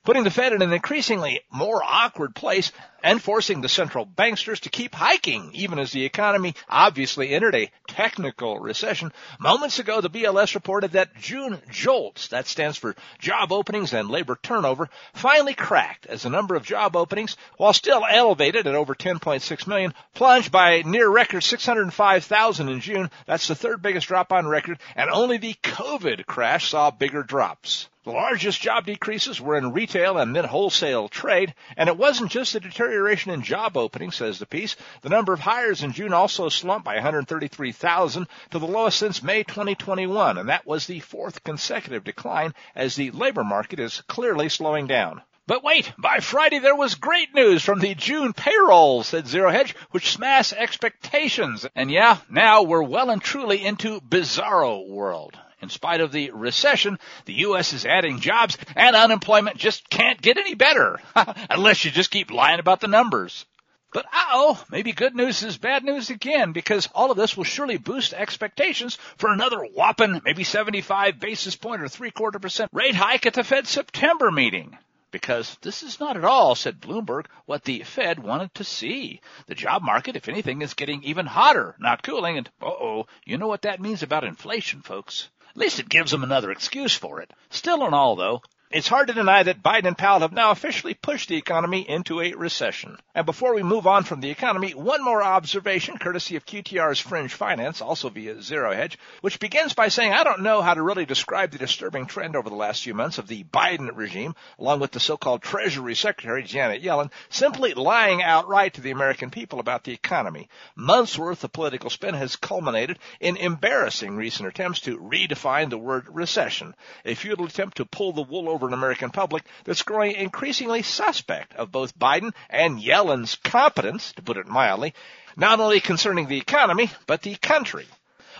putting 0.05 0.23
the 0.23 0.31
Fed 0.31 0.53
in 0.53 0.61
an 0.61 0.73
increasingly 0.73 1.41
more 1.51 1.83
awkward 1.83 2.35
place 2.35 2.71
and 3.03 3.23
forcing 3.23 3.61
the 3.61 3.69
central 3.69 4.07
banksters 4.07 4.61
to 4.61 4.71
keep 4.71 4.95
hiking, 4.95 5.51
even 5.55 5.79
as 5.79 5.93
the 5.93 6.05
economy 6.05 6.55
obviously 6.69 7.31
entered 7.31 7.55
a 7.55 7.71
technical 7.89 8.59
recession. 8.59 9.13
Moments 9.39 9.79
ago, 9.79 10.01
the 10.01 10.11
BLS 10.11 10.55
reported 10.55 10.93
that 10.93 11.17
June 11.17 11.61
JOLTS, 11.71 12.29
that 12.29 12.47
stands 12.47 12.79
for 12.79 12.95
job 13.19 13.53
openings 13.53 13.93
and 13.93 14.11
labor 14.11 14.39
turnover, 14.43 14.89
finally 15.15 15.55
cracked 15.55 16.07
as 16.07 16.23
the 16.23 16.31
number 16.31 16.55
of 16.55 16.65
job 16.65 16.97
openings, 16.97 17.37
while 17.57 17.73
still 17.73 18.05
elevated 18.09 18.67
at 18.67 18.75
over 18.75 18.95
10.6 18.95 19.67
million, 19.67 19.95
plunged 20.15 20.53
by 20.53 20.83
near 20.83 21.09
record 21.09 21.43
605,000 21.43 22.69
in 22.69 22.81
June. 22.81 23.11
That's 23.27 23.49
the 23.49 23.55
third 23.55 23.83
biggest 23.83 24.09
drop 24.09 24.33
on 24.33 24.47
record, 24.47 24.79
and 24.97 25.11
only 25.11 25.39
the 25.39 25.55
COVID 25.63 26.27
crash 26.27 26.71
saw 26.71 26.91
bigger 26.91 27.23
drops. 27.23 27.89
The 28.05 28.11
largest 28.11 28.61
job 28.61 28.85
decreases 28.85 29.41
were 29.41 29.57
in 29.57 29.73
retail 29.73 30.19
and 30.19 30.37
then 30.37 30.45
wholesale 30.45 31.09
trade, 31.09 31.55
and 31.75 31.89
it 31.89 31.97
wasn't 31.97 32.31
just 32.31 32.55
a 32.55 32.61
deterioration 32.61 33.31
in 33.31 33.41
job 33.41 33.79
openings, 33.79 34.17
says 34.17 34.39
the 34.39 34.45
piece. 34.45 34.77
The 35.01 35.09
number 35.09 35.33
of 35.33 35.41
hires 35.41 35.83
in 35.83 35.93
June 35.93 36.13
also 36.13 36.51
slumped 36.51 36.85
by 36.85 36.97
133,000 36.97 38.29
to 38.51 38.59
the 38.59 38.67
lowest 38.67 38.99
since 38.99 39.23
May 39.23 39.43
2021, 39.43 40.37
and 40.37 40.51
that 40.51 40.67
was 40.67 40.87
the 40.87 41.01
fourth 41.01 41.45
consecutive 41.45 42.05
decline 42.05 42.55
as 42.75 42.95
the 42.95 43.11
labor 43.11 43.43
market 43.43 43.81
is 43.81 44.03
clearly 44.03 44.51
slowing 44.51 44.87
down. 44.87 45.23
But 45.47 45.65
wait, 45.65 45.91
by 45.97 46.19
Friday 46.21 46.59
there 46.59 46.77
was 46.77 46.97
great 46.97 47.35
news 47.35 47.63
from 47.63 47.81
the 47.81 47.95
June 47.95 48.35
payroll, 48.35 49.03
said 49.03 49.27
Zero 49.27 49.51
Hedge, 49.51 49.75
which 49.93 50.13
smashed 50.13 50.53
expectations. 50.53 51.65
And 51.75 51.91
yeah, 51.91 52.19
now 52.29 52.65
we're 52.65 52.83
well 52.83 53.09
and 53.09 53.23
truly 53.23 53.65
into 53.65 54.03
bizarro 54.03 54.87
world. 54.87 55.39
In 55.65 55.71
spite 55.71 56.03
of 56.03 56.13
the 56.13 56.31
recession, 56.31 56.99
the 57.25 57.33
U.S. 57.49 57.73
is 57.73 57.87
adding 57.87 58.21
jobs 58.21 58.59
and 58.77 58.95
unemployment 58.95 59.57
just 59.57 59.89
can't 59.89 60.21
get 60.21 60.37
any 60.37 60.55
better. 60.55 61.01
Unless 61.49 61.87
you 61.87 61.91
just 61.91 62.11
keep 62.11 62.31
lying 62.31 62.61
about 62.61 62.81
the 62.81 62.87
numbers. 62.87 63.47
But 63.95 64.05
oh, 64.13 64.63
maybe 64.71 64.93
good 64.93 65.15
news 65.15 65.43
is 65.43 65.57
bad 65.57 65.83
news 65.83 66.11
again 66.11 66.53
because 66.53 66.89
all 66.95 67.11
of 67.11 67.17
this 67.17 67.35
will 67.35 67.45
surely 67.45 67.79
boost 67.79 68.13
expectations 68.13 68.99
for 69.17 69.33
another 69.33 69.61
whopping 69.61 70.21
maybe 70.23 70.45
75 70.45 71.19
basis 71.19 71.57
point 71.57 71.81
or 71.81 71.89
three 71.89 72.11
quarter 72.11 72.39
percent 72.39 72.71
rate 72.75 72.95
hike 72.95 73.25
at 73.25 73.33
the 73.33 73.43
Fed 73.43 73.67
September 73.67 74.31
meeting. 74.31 74.77
Because 75.13 75.57
this 75.63 75.85
is 75.85 76.01
not 76.01 76.17
at 76.17 76.25
all, 76.25 76.57
said 76.57 76.81
Bloomberg, 76.81 77.27
what 77.47 77.63
the 77.63 77.85
Fed 77.85 78.19
wanted 78.19 78.53
to 78.57 78.65
see. 78.65 79.21
The 79.47 79.55
job 79.55 79.81
market, 79.81 80.17
if 80.17 80.29
anything, 80.29 80.61
is 80.61 80.75
getting 80.75 81.05
even 81.05 81.25
hotter, 81.25 81.77
not 81.79 82.03
cooling, 82.03 82.37
and 82.37 82.51
uh 82.61 82.67
oh, 82.67 83.07
you 83.25 83.39
know 83.39 83.47
what 83.47 83.63
that 83.63 83.81
means 83.81 84.03
about 84.03 84.25
inflation, 84.25 84.83
folks. 84.83 85.31
At 85.55 85.61
least 85.61 85.79
it 85.79 85.89
gives 85.89 86.11
them 86.11 86.25
another 86.25 86.51
excuse 86.51 86.97
for 86.97 87.21
it. 87.21 87.31
Still 87.51 87.85
and 87.85 87.95
all, 87.95 88.17
though, 88.17 88.43
it's 88.71 88.89
hard 88.89 89.07
to 89.07 89.15
deny 89.15 89.43
that 89.43 89.63
Biden 89.63 89.87
and 89.87 89.97
Powell 89.97 90.21
have 90.21 90.33
now 90.33 90.51
officially 90.51 90.95
pushed 90.95 91.29
the 91.29 91.37
economy 91.37 91.89
into 91.89 92.21
a 92.21 92.33
recession. 92.33 92.99
And 93.15 93.25
before 93.25 93.55
we 93.55 93.63
move 93.63 93.87
on 93.87 94.03
from 94.03 94.21
the 94.21 94.31
economy, 94.31 94.73
one 94.73 95.05
more 95.05 95.23
observation 95.23 95.97
courtesy 95.99 96.35
of 96.35 96.45
QTR's 96.45 96.99
Fringe 96.99 97.33
Finance, 97.33 97.81
also 97.81 98.09
via 98.09 98.43
Zero 98.43 98.75
Hedge, 98.75 98.99
which 99.21 99.39
begins 99.39 99.75
by 99.75 99.89
saying, 99.89 100.13
I 100.13 100.25
don't 100.25 100.43
know 100.43 100.61
how 100.61 100.75
to 100.75 100.83
really 100.83 101.05
describe 101.07 101.53
the 101.53 101.59
disturbing 101.59 102.07
trend 102.07 102.35
over 102.35 102.51
the 102.51 102.57
last 102.57 102.83
few 102.83 102.95
months 102.95 103.19
of 103.19 103.29
the 103.29 103.45
Biden 103.45 103.91
regime, 103.95 104.35
along 104.59 104.81
with 104.81 104.91
the 104.91 104.99
so-called 104.99 105.43
Treasury 105.43 105.95
Secretary 105.95 106.43
Janet 106.43 106.83
Yellen, 106.83 107.13
simply 107.29 107.75
lying 107.75 108.23
outright 108.23 108.75
to 108.75 108.81
the 108.81 108.91
American 108.91 109.31
people 109.31 109.61
about 109.61 109.85
the 109.85 109.93
economy. 109.93 110.49
Months 110.75 111.17
worth 111.17 111.45
of 111.45 111.53
political 111.53 111.91
spin 111.91 112.15
has 112.15 112.35
culminated 112.35 112.99
in 113.21 113.37
embarrassing 113.37 114.17
recent 114.17 114.49
attempts 114.49 114.81
to 114.81 114.99
redefine 114.99 115.71
the 115.71 115.79
word 115.79 116.09
recession, 116.09 116.75
a 117.05 117.15
futile 117.15 117.47
attempt 117.47 117.77
to 117.77 117.85
pull 117.85 118.13
the 118.13 118.23
wool 118.23 118.49
over 118.55 118.69
an 118.69 118.73
American 118.73 119.11
public 119.11 119.45
that's 119.65 119.83
growing 119.83 120.13
increasingly 120.13 120.83
suspect 120.83 121.55
of 121.55 121.73
both 121.73 121.99
Biden 121.99 122.33
and 122.49 122.81
Yellen's 122.81 123.35
competence, 123.35 124.13
to 124.13 124.23
put 124.23 124.37
it 124.37 124.47
mildly, 124.47 124.95
not 125.37 125.61
only 125.61 125.81
concerning 125.81 126.29
the 126.29 126.39
economy, 126.39 126.91
but 127.07 127.23
the 127.23 127.35
country. 127.37 127.87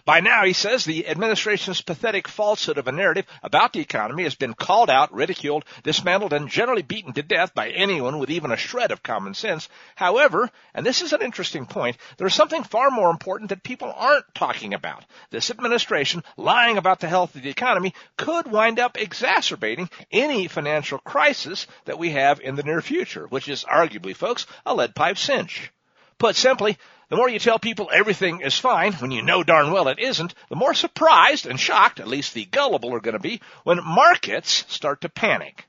By 0.07 0.21
now, 0.21 0.45
he 0.45 0.53
says, 0.53 0.85
the 0.85 1.09
administration's 1.09 1.81
pathetic 1.81 2.29
falsehood 2.29 2.77
of 2.77 2.89
a 2.89 2.93
narrative 2.93 3.25
about 3.43 3.73
the 3.73 3.81
economy 3.81 4.25
has 4.25 4.35
been 4.35 4.53
called 4.53 4.91
out, 4.91 5.15
ridiculed, 5.15 5.65
dismantled, 5.83 6.35
and 6.35 6.51
generally 6.51 6.83
beaten 6.83 7.15
to 7.15 7.23
death 7.23 7.55
by 7.55 7.71
anyone 7.71 8.19
with 8.19 8.29
even 8.29 8.53
a 8.53 8.57
shred 8.57 8.91
of 8.91 9.03
common 9.03 9.33
sense. 9.33 9.71
However, 9.95 10.51
and 10.75 10.85
this 10.85 11.01
is 11.01 11.15
an 11.15 11.23
interesting 11.23 11.65
point, 11.65 11.97
there's 12.19 12.35
something 12.35 12.65
far 12.65 12.91
more 12.91 13.11
important 13.11 13.49
that 13.49 13.63
people 13.63 13.91
aren't 13.97 14.35
talking 14.35 14.75
about. 14.75 15.07
This 15.31 15.51
administration 15.51 16.23
lying 16.37 16.77
about 16.77 17.01
the 17.01 17.09
health 17.09 17.35
of 17.35 17.43
the 17.43 17.49
economy 17.49 17.95
could 18.19 18.51
wind 18.51 18.79
up 18.79 18.99
exacerbating 18.99 19.89
any 20.13 20.49
financial 20.49 20.99
crisis 20.99 21.67
that 21.87 21.99
we 21.99 22.11
have 22.11 22.41
in 22.41 22.57
the 22.57 22.63
near 22.63 22.83
future, 22.83 23.27
which 23.29 23.49
is 23.49 23.65
arguably, 23.65 24.15
folks, 24.15 24.47
a 24.67 24.75
lead 24.75 24.95
pipe 24.95 25.17
cinch. 25.17 25.71
Put 26.19 26.37
simply, 26.37 26.79
the 27.11 27.17
more 27.17 27.29
you 27.29 27.39
tell 27.39 27.59
people 27.59 27.91
everything 27.93 28.41
is 28.41 28.59
fine 28.59 28.93
when 28.95 29.11
you 29.11 29.23
know 29.23 29.43
darn 29.43 29.71
well 29.71 29.89
it 29.89 29.99
isn't, 29.99 30.35
the 30.49 30.57
more 30.57 30.75
surprised 30.75 31.47
and 31.47 31.61
shocked, 31.61 32.01
at 32.01 32.09
least 32.09 32.33
the 32.35 32.47
gullible 32.47 32.95
are 32.95 33.01
going 33.01 33.13
to 33.15 33.19
be, 33.19 33.41
when 33.65 33.85
markets 33.85 34.65
start 34.69 35.01
to 35.03 35.09
panic. 35.09 35.67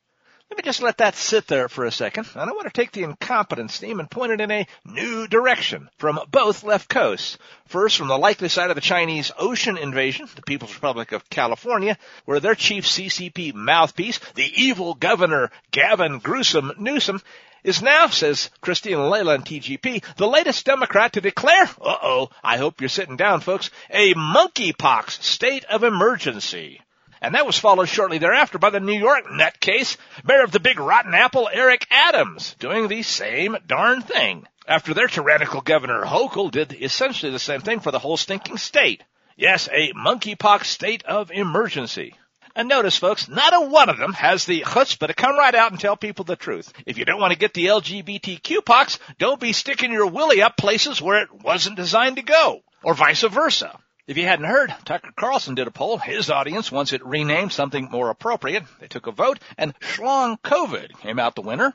Let 0.51 0.57
me 0.57 0.63
just 0.63 0.81
let 0.83 0.99
that 0.99 1.15
sit 1.15 1.47
there 1.47 1.67
for 1.67 1.85
a 1.85 1.91
second, 1.91 2.27
and 2.35 2.49
I 2.49 2.53
want 2.53 2.65
to 2.65 2.69
take 2.69 2.91
the 2.91 3.01
incompetence 3.01 3.79
theme 3.79 3.99
and 3.99 4.09
point 4.09 4.31
it 4.31 4.41
in 4.41 4.51
a 4.51 4.67
new 4.85 5.27
direction 5.27 5.89
from 5.97 6.19
both 6.29 6.63
left 6.63 6.87
coasts. 6.87 7.39
First, 7.65 7.97
from 7.97 8.09
the 8.09 8.17
likely 8.17 8.47
side 8.47 8.69
of 8.69 8.75
the 8.75 8.81
Chinese 8.81 9.31
ocean 9.39 9.75
invasion, 9.75 10.29
the 10.35 10.43
People's 10.43 10.75
Republic 10.75 11.11
of 11.13 11.27
California, 11.31 11.97
where 12.25 12.39
their 12.39 12.53
chief 12.53 12.85
CCP 12.85 13.55
mouthpiece, 13.55 14.19
the 14.35 14.51
evil 14.55 14.93
governor 14.93 15.49
Gavin 15.71 16.19
Gruesome 16.19 16.73
Newsom, 16.77 17.23
is 17.63 17.81
now, 17.81 18.07
says 18.07 18.51
Cristina 18.61 19.09
Laila 19.09 19.39
TGP, 19.39 20.03
the 20.15 20.27
latest 20.27 20.63
Democrat 20.63 21.13
to 21.13 21.21
declare, 21.21 21.63
uh-oh, 21.81 22.29
I 22.43 22.57
hope 22.57 22.79
you're 22.79 22.89
sitting 22.89 23.17
down, 23.17 23.41
folks, 23.41 23.71
a 23.89 24.13
monkeypox 24.13 25.23
state 25.23 25.65
of 25.65 25.83
emergency. 25.83 26.81
And 27.21 27.35
that 27.35 27.45
was 27.45 27.57
followed 27.57 27.87
shortly 27.87 28.17
thereafter 28.17 28.57
by 28.57 28.69
the 28.69 28.79
New 28.79 28.97
York 28.97 29.25
nutcase, 29.27 29.97
mayor 30.23 30.43
of 30.43 30.51
the 30.51 30.59
big 30.59 30.79
rotten 30.79 31.13
apple, 31.13 31.49
Eric 31.51 31.87
Adams, 31.89 32.55
doing 32.59 32.87
the 32.87 33.03
same 33.03 33.57
darn 33.65 34.01
thing. 34.01 34.47
After 34.67 34.93
their 34.93 35.07
tyrannical 35.07 35.61
governor 35.61 36.03
Hochul 36.03 36.51
did 36.51 36.73
essentially 36.73 37.31
the 37.31 37.39
same 37.39 37.61
thing 37.61 37.79
for 37.79 37.91
the 37.91 37.99
whole 37.99 38.17
stinking 38.17 38.57
state. 38.57 39.03
Yes, 39.37 39.69
a 39.71 39.91
monkeypox 39.93 40.65
state 40.65 41.03
of 41.05 41.29
emergency. 41.31 42.15
And 42.55 42.69
notice, 42.69 42.97
folks, 42.97 43.27
not 43.27 43.53
a 43.53 43.67
one 43.67 43.89
of 43.89 43.97
them 43.97 44.13
has 44.13 44.45
the 44.45 44.61
chutzpah 44.61 45.07
to 45.07 45.13
come 45.13 45.37
right 45.37 45.53
out 45.53 45.71
and 45.71 45.79
tell 45.79 45.97
people 45.97 46.23
the 46.23 46.37
truth. 46.37 46.71
If 46.85 46.97
you 46.97 47.03
don't 47.03 47.19
want 47.19 47.33
to 47.33 47.39
get 47.39 47.53
the 47.53 47.65
LGBTQ 47.65 48.63
pox, 48.63 48.97
don't 49.19 49.41
be 49.41 49.51
sticking 49.51 49.91
your 49.91 50.07
willy 50.07 50.41
up 50.41 50.55
places 50.55 51.01
where 51.01 51.21
it 51.21 51.33
wasn't 51.33 51.75
designed 51.75 52.15
to 52.15 52.21
go, 52.21 52.61
or 52.81 52.93
vice 52.93 53.23
versa. 53.23 53.77
If 54.07 54.17
you 54.17 54.25
hadn't 54.25 54.45
heard, 54.45 54.71
Tucker 54.85 55.11
Carlson 55.15 55.55
did 55.55 55.65
a 55.65 55.71
poll. 55.71 55.97
His 55.97 56.29
audience 56.29 56.71
wants 56.71 56.93
it 56.93 57.03
renamed 57.03 57.51
something 57.51 57.89
more 57.89 58.11
appropriate. 58.11 58.63
They 58.79 58.87
took 58.87 59.07
a 59.07 59.11
vote, 59.11 59.39
and 59.57 59.73
Schlong 59.79 60.39
COVID 60.41 60.99
came 60.99 61.17
out 61.17 61.33
the 61.33 61.41
winner, 61.41 61.73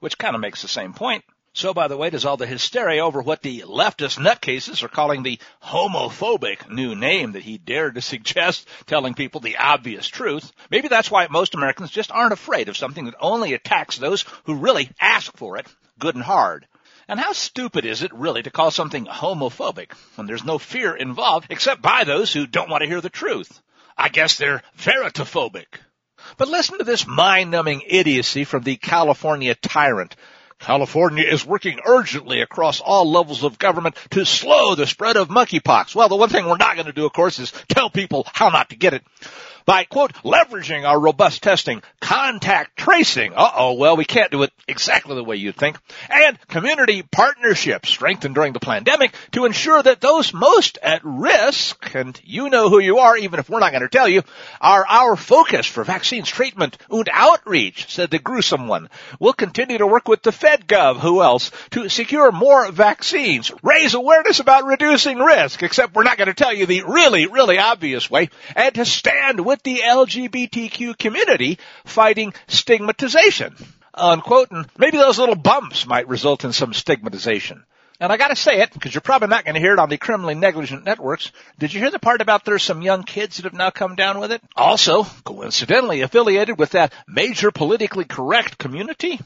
which 0.00 0.16
kind 0.16 0.34
of 0.34 0.40
makes 0.40 0.62
the 0.62 0.68
same 0.68 0.94
point. 0.94 1.22
So, 1.52 1.74
by 1.74 1.88
the 1.88 1.96
way, 1.98 2.08
does 2.08 2.24
all 2.24 2.38
the 2.38 2.46
hysteria 2.46 3.04
over 3.04 3.20
what 3.20 3.42
the 3.42 3.60
leftist 3.66 4.18
nutcases 4.18 4.82
are 4.82 4.88
calling 4.88 5.22
the 5.22 5.38
homophobic 5.62 6.70
new 6.70 6.94
name 6.94 7.32
that 7.32 7.42
he 7.42 7.58
dared 7.58 7.96
to 7.96 8.00
suggest, 8.12 8.66
telling 8.86 9.12
people 9.12 9.42
the 9.42 9.58
obvious 9.58 10.06
truth. 10.06 10.52
Maybe 10.70 10.88
that's 10.88 11.10
why 11.10 11.26
most 11.28 11.54
Americans 11.54 11.90
just 11.90 12.10
aren't 12.10 12.32
afraid 12.32 12.70
of 12.70 12.78
something 12.78 13.04
that 13.04 13.16
only 13.20 13.52
attacks 13.52 13.98
those 13.98 14.24
who 14.44 14.54
really 14.54 14.88
ask 14.98 15.36
for 15.36 15.58
it, 15.58 15.66
good 15.98 16.14
and 16.14 16.24
hard. 16.24 16.66
And 17.08 17.20
how 17.20 17.32
stupid 17.32 17.84
is 17.84 18.02
it 18.02 18.12
really 18.12 18.42
to 18.42 18.50
call 18.50 18.70
something 18.70 19.06
homophobic 19.06 19.92
when 20.16 20.26
there's 20.26 20.44
no 20.44 20.58
fear 20.58 20.94
involved 20.96 21.46
except 21.50 21.80
by 21.80 22.04
those 22.04 22.32
who 22.32 22.46
don't 22.46 22.68
want 22.70 22.82
to 22.82 22.88
hear 22.88 23.00
the 23.00 23.10
truth? 23.10 23.60
I 23.96 24.08
guess 24.08 24.36
they're 24.36 24.62
veritophobic. 24.78 25.66
But 26.36 26.48
listen 26.48 26.78
to 26.78 26.84
this 26.84 27.06
mind-numbing 27.06 27.82
idiocy 27.86 28.44
from 28.44 28.62
the 28.64 28.76
California 28.76 29.54
tyrant 29.54 30.16
California 30.58 31.24
is 31.24 31.44
working 31.44 31.80
urgently 31.84 32.40
across 32.40 32.80
all 32.80 33.10
levels 33.10 33.44
of 33.44 33.58
government 33.58 33.94
to 34.10 34.24
slow 34.24 34.74
the 34.74 34.86
spread 34.86 35.16
of 35.16 35.28
monkeypox. 35.28 35.94
Well, 35.94 36.08
the 36.08 36.16
one 36.16 36.30
thing 36.30 36.46
we're 36.46 36.56
not 36.56 36.76
going 36.76 36.86
to 36.86 36.92
do, 36.92 37.04
of 37.04 37.12
course, 37.12 37.38
is 37.38 37.52
tell 37.68 37.90
people 37.90 38.26
how 38.32 38.48
not 38.48 38.70
to 38.70 38.76
get 38.76 38.94
it 38.94 39.04
by, 39.66 39.84
quote, 39.84 40.12
leveraging 40.22 40.88
our 40.88 40.98
robust 40.98 41.42
testing, 41.42 41.82
contact 42.00 42.76
tracing. 42.76 43.34
Uh-oh, 43.34 43.74
well, 43.74 43.96
we 43.96 44.04
can't 44.04 44.30
do 44.30 44.44
it 44.44 44.52
exactly 44.68 45.16
the 45.16 45.24
way 45.24 45.36
you 45.36 45.52
think. 45.52 45.76
And 46.08 46.38
community 46.48 47.02
partnerships 47.02 47.88
strengthened 47.88 48.36
during 48.36 48.52
the 48.52 48.60
pandemic 48.60 49.12
to 49.32 49.44
ensure 49.44 49.82
that 49.82 50.00
those 50.00 50.32
most 50.32 50.78
at 50.82 51.00
risk, 51.04 51.94
and 51.94 52.18
you 52.24 52.48
know 52.48 52.70
who 52.70 52.78
you 52.78 52.98
are, 52.98 53.16
even 53.16 53.40
if 53.40 53.50
we're 53.50 53.58
not 53.58 53.72
going 53.72 53.82
to 53.82 53.88
tell 53.88 54.08
you, 54.08 54.22
are 54.60 54.86
our 54.88 55.16
focus 55.16 55.66
for 55.66 55.82
vaccines 55.82 56.28
treatment 56.28 56.78
and 56.88 57.08
outreach, 57.12 57.92
said 57.92 58.10
the 58.10 58.20
gruesome 58.20 58.68
one. 58.68 58.88
We'll 59.18 59.32
continue 59.32 59.78
to 59.78 59.86
work 59.86 60.06
with 60.06 60.22
the 60.22 60.30
FedGov, 60.30 61.00
who 61.00 61.22
else, 61.22 61.50
to 61.70 61.88
secure 61.88 62.30
more 62.30 62.70
vaccines, 62.70 63.50
raise 63.64 63.94
awareness 63.94 64.38
about 64.38 64.64
reducing 64.64 65.18
risk, 65.18 65.64
except 65.64 65.94
we're 65.94 66.04
not 66.04 66.18
going 66.18 66.28
to 66.28 66.34
tell 66.34 66.54
you 66.54 66.66
the 66.66 66.84
really, 66.84 67.26
really 67.26 67.58
obvious 67.58 68.08
way, 68.08 68.30
and 68.54 68.72
to 68.76 68.84
stand 68.84 69.44
with 69.44 69.55
with 69.56 69.62
the 69.62 69.80
LGBTQ 69.82 70.98
community 70.98 71.58
fighting 71.86 72.34
stigmatization. 72.46 73.56
Unquote, 73.94 74.50
and 74.50 74.66
maybe 74.76 74.98
those 74.98 75.18
little 75.18 75.34
bumps 75.34 75.86
might 75.86 76.08
result 76.08 76.44
in 76.44 76.52
some 76.52 76.74
stigmatization. 76.74 77.64
And 77.98 78.12
I 78.12 78.18
gotta 78.18 78.36
say 78.36 78.60
it, 78.60 78.74
because 78.74 78.92
you're 78.92 79.00
probably 79.00 79.28
not 79.28 79.46
gonna 79.46 79.58
hear 79.58 79.72
it 79.72 79.78
on 79.78 79.88
the 79.88 79.96
criminally 79.96 80.34
negligent 80.34 80.84
networks. 80.84 81.32
Did 81.58 81.72
you 81.72 81.80
hear 81.80 81.90
the 81.90 81.98
part 81.98 82.20
about 82.20 82.44
there's 82.44 82.62
some 82.62 82.82
young 82.82 83.04
kids 83.04 83.38
that 83.38 83.44
have 83.44 83.54
now 83.54 83.70
come 83.70 83.94
down 83.94 84.20
with 84.20 84.30
it? 84.30 84.42
Also, 84.54 85.04
coincidentally 85.24 86.02
affiliated 86.02 86.58
with 86.58 86.72
that 86.72 86.92
major 87.08 87.50
politically 87.50 88.04
correct 88.04 88.58
community? 88.58 89.18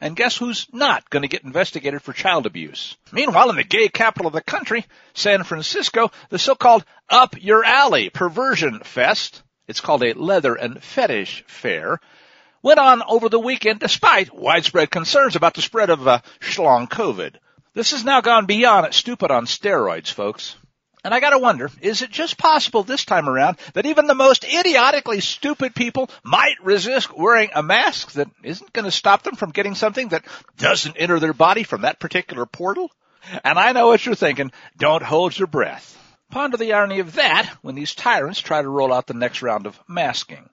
And 0.00 0.14
guess 0.14 0.36
who's 0.36 0.66
not 0.72 1.08
to 1.10 1.26
get 1.26 1.42
investigated 1.42 2.02
for 2.02 2.12
child 2.12 2.46
abuse? 2.46 2.96
Meanwhile, 3.10 3.50
in 3.50 3.56
the 3.56 3.64
gay 3.64 3.88
capital 3.88 4.28
of 4.28 4.32
the 4.32 4.40
country, 4.40 4.86
San 5.14 5.42
Francisco, 5.42 6.12
the 6.30 6.38
so-called 6.38 6.84
Up 7.08 7.34
Your 7.40 7.64
Alley 7.64 8.08
Perversion 8.08 8.80
Fest, 8.80 9.42
it's 9.68 9.80
called 9.80 10.02
a 10.02 10.14
leather 10.14 10.54
and 10.54 10.82
fetish 10.82 11.44
fair, 11.46 12.00
went 12.62 12.80
on 12.80 13.02
over 13.06 13.28
the 13.28 13.38
weekend 13.38 13.80
despite 13.80 14.34
widespread 14.34 14.90
concerns 14.90 15.36
about 15.36 15.54
the 15.54 15.62
spread 15.62 15.90
of 15.90 16.08
uh, 16.08 16.20
schlong 16.40 16.88
COVID. 16.88 17.36
This 17.74 17.92
has 17.92 18.04
now 18.04 18.20
gone 18.20 18.46
beyond 18.46 18.92
stupid 18.92 19.30
on 19.30 19.46
steroids, 19.46 20.12
folks. 20.12 20.56
And 21.04 21.14
I 21.14 21.20
gotta 21.20 21.38
wonder, 21.38 21.70
is 21.80 22.02
it 22.02 22.10
just 22.10 22.36
possible 22.36 22.82
this 22.82 23.04
time 23.04 23.28
around 23.28 23.58
that 23.74 23.86
even 23.86 24.08
the 24.08 24.14
most 24.14 24.44
idiotically 24.44 25.20
stupid 25.20 25.74
people 25.74 26.10
might 26.24 26.56
resist 26.62 27.16
wearing 27.16 27.50
a 27.54 27.62
mask 27.62 28.12
that 28.12 28.28
isn't 28.42 28.72
gonna 28.72 28.90
stop 28.90 29.22
them 29.22 29.36
from 29.36 29.52
getting 29.52 29.76
something 29.76 30.08
that 30.08 30.24
doesn't 30.56 30.96
enter 30.96 31.20
their 31.20 31.32
body 31.32 31.62
from 31.62 31.82
that 31.82 32.00
particular 32.00 32.46
portal? 32.46 32.90
And 33.44 33.58
I 33.58 33.72
know 33.72 33.88
what 33.88 34.04
you're 34.04 34.14
thinking. 34.14 34.50
Don't 34.76 35.02
hold 35.02 35.38
your 35.38 35.46
breath. 35.46 35.96
Ponder 36.30 36.58
the 36.58 36.74
irony 36.74 36.98
of 36.98 37.14
that 37.14 37.46
when 37.62 37.74
these 37.74 37.94
tyrants 37.94 38.40
try 38.40 38.60
to 38.60 38.68
roll 38.68 38.92
out 38.92 39.06
the 39.06 39.14
next 39.14 39.40
round 39.40 39.66
of 39.66 39.80
masking. 39.88 40.50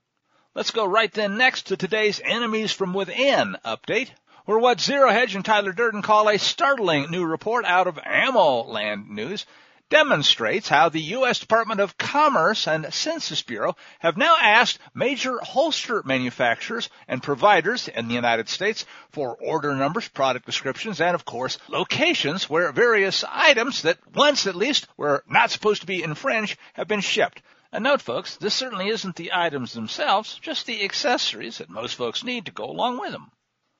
Let's 0.53 0.71
go 0.71 0.85
right 0.85 1.11
then 1.11 1.37
next 1.37 1.63
to 1.63 1.75
today's 1.75 2.21
enemies 2.23 2.71
from 2.71 2.93
within 2.93 3.57
update 3.65 4.11
where 4.45 4.59
what 4.59 4.79
Zero 4.79 5.09
Hedge 5.09 5.35
and 5.35 5.43
Tyler 5.43 5.73
Durden 5.73 6.01
call 6.01 6.29
a 6.29 6.37
startling 6.37 7.11
new 7.11 7.25
report 7.25 7.65
out 7.65 7.87
of 7.87 7.99
Ammo 8.05 8.63
Land 8.63 9.09
News 9.09 9.45
demonstrates 9.89 10.67
how 10.67 10.89
the 10.89 11.01
U.S. 11.01 11.39
Department 11.39 11.79
of 11.79 11.97
Commerce 11.97 12.67
and 12.67 12.93
Census 12.93 13.41
Bureau 13.41 13.75
have 13.99 14.17
now 14.17 14.35
asked 14.41 14.79
major 14.93 15.37
holster 15.39 16.01
manufacturers 16.03 16.89
and 17.07 17.21
providers 17.21 17.87
in 17.87 18.07
the 18.07 18.13
United 18.13 18.49
States 18.49 18.85
for 19.11 19.35
order 19.35 19.75
numbers, 19.75 20.07
product 20.07 20.45
descriptions, 20.45 21.01
and 21.01 21.15
of 21.15 21.25
course 21.25 21.57
locations 21.67 22.49
where 22.49 22.71
various 22.71 23.23
items 23.29 23.83
that 23.83 23.99
once 24.13 24.47
at 24.47 24.55
least 24.55 24.87
were 24.97 25.23
not 25.27 25.51
supposed 25.51 25.81
to 25.81 25.87
be 25.87 26.03
infringed 26.03 26.57
have 26.73 26.87
been 26.87 27.01
shipped. 27.01 27.41
And 27.71 27.83
note 27.83 28.01
folks, 28.01 28.37
this 28.37 28.53
certainly 28.53 28.87
isn't 28.87 29.15
the 29.15 29.31
items 29.33 29.73
themselves, 29.73 30.39
just 30.41 30.65
the 30.65 30.83
accessories 30.83 31.57
that 31.57 31.69
most 31.69 31.95
folks 31.95 32.23
need 32.23 32.45
to 32.45 32.51
go 32.51 32.65
along 32.65 32.99
with 32.99 33.11
them. 33.11 33.31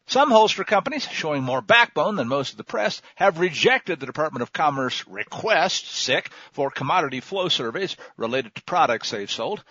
Some 0.08 0.30
holster 0.30 0.64
companies, 0.64 1.08
showing 1.08 1.42
more 1.42 1.62
backbone 1.62 2.16
than 2.16 2.28
most 2.28 2.52
of 2.52 2.58
the 2.58 2.64
press, 2.64 3.02
have 3.16 3.40
rejected 3.40 4.00
the 4.00 4.06
Department 4.06 4.44
of 4.44 4.54
Commerce 4.54 5.06
request, 5.08 5.88
SIC, 5.88 6.30
for 6.52 6.70
commodity 6.70 7.22
flow 7.22 7.50
surveys 7.50 7.98
related 8.16 8.54
to 8.56 8.64
products 8.64 9.10
they've 9.10 9.32
sold. 9.32 9.64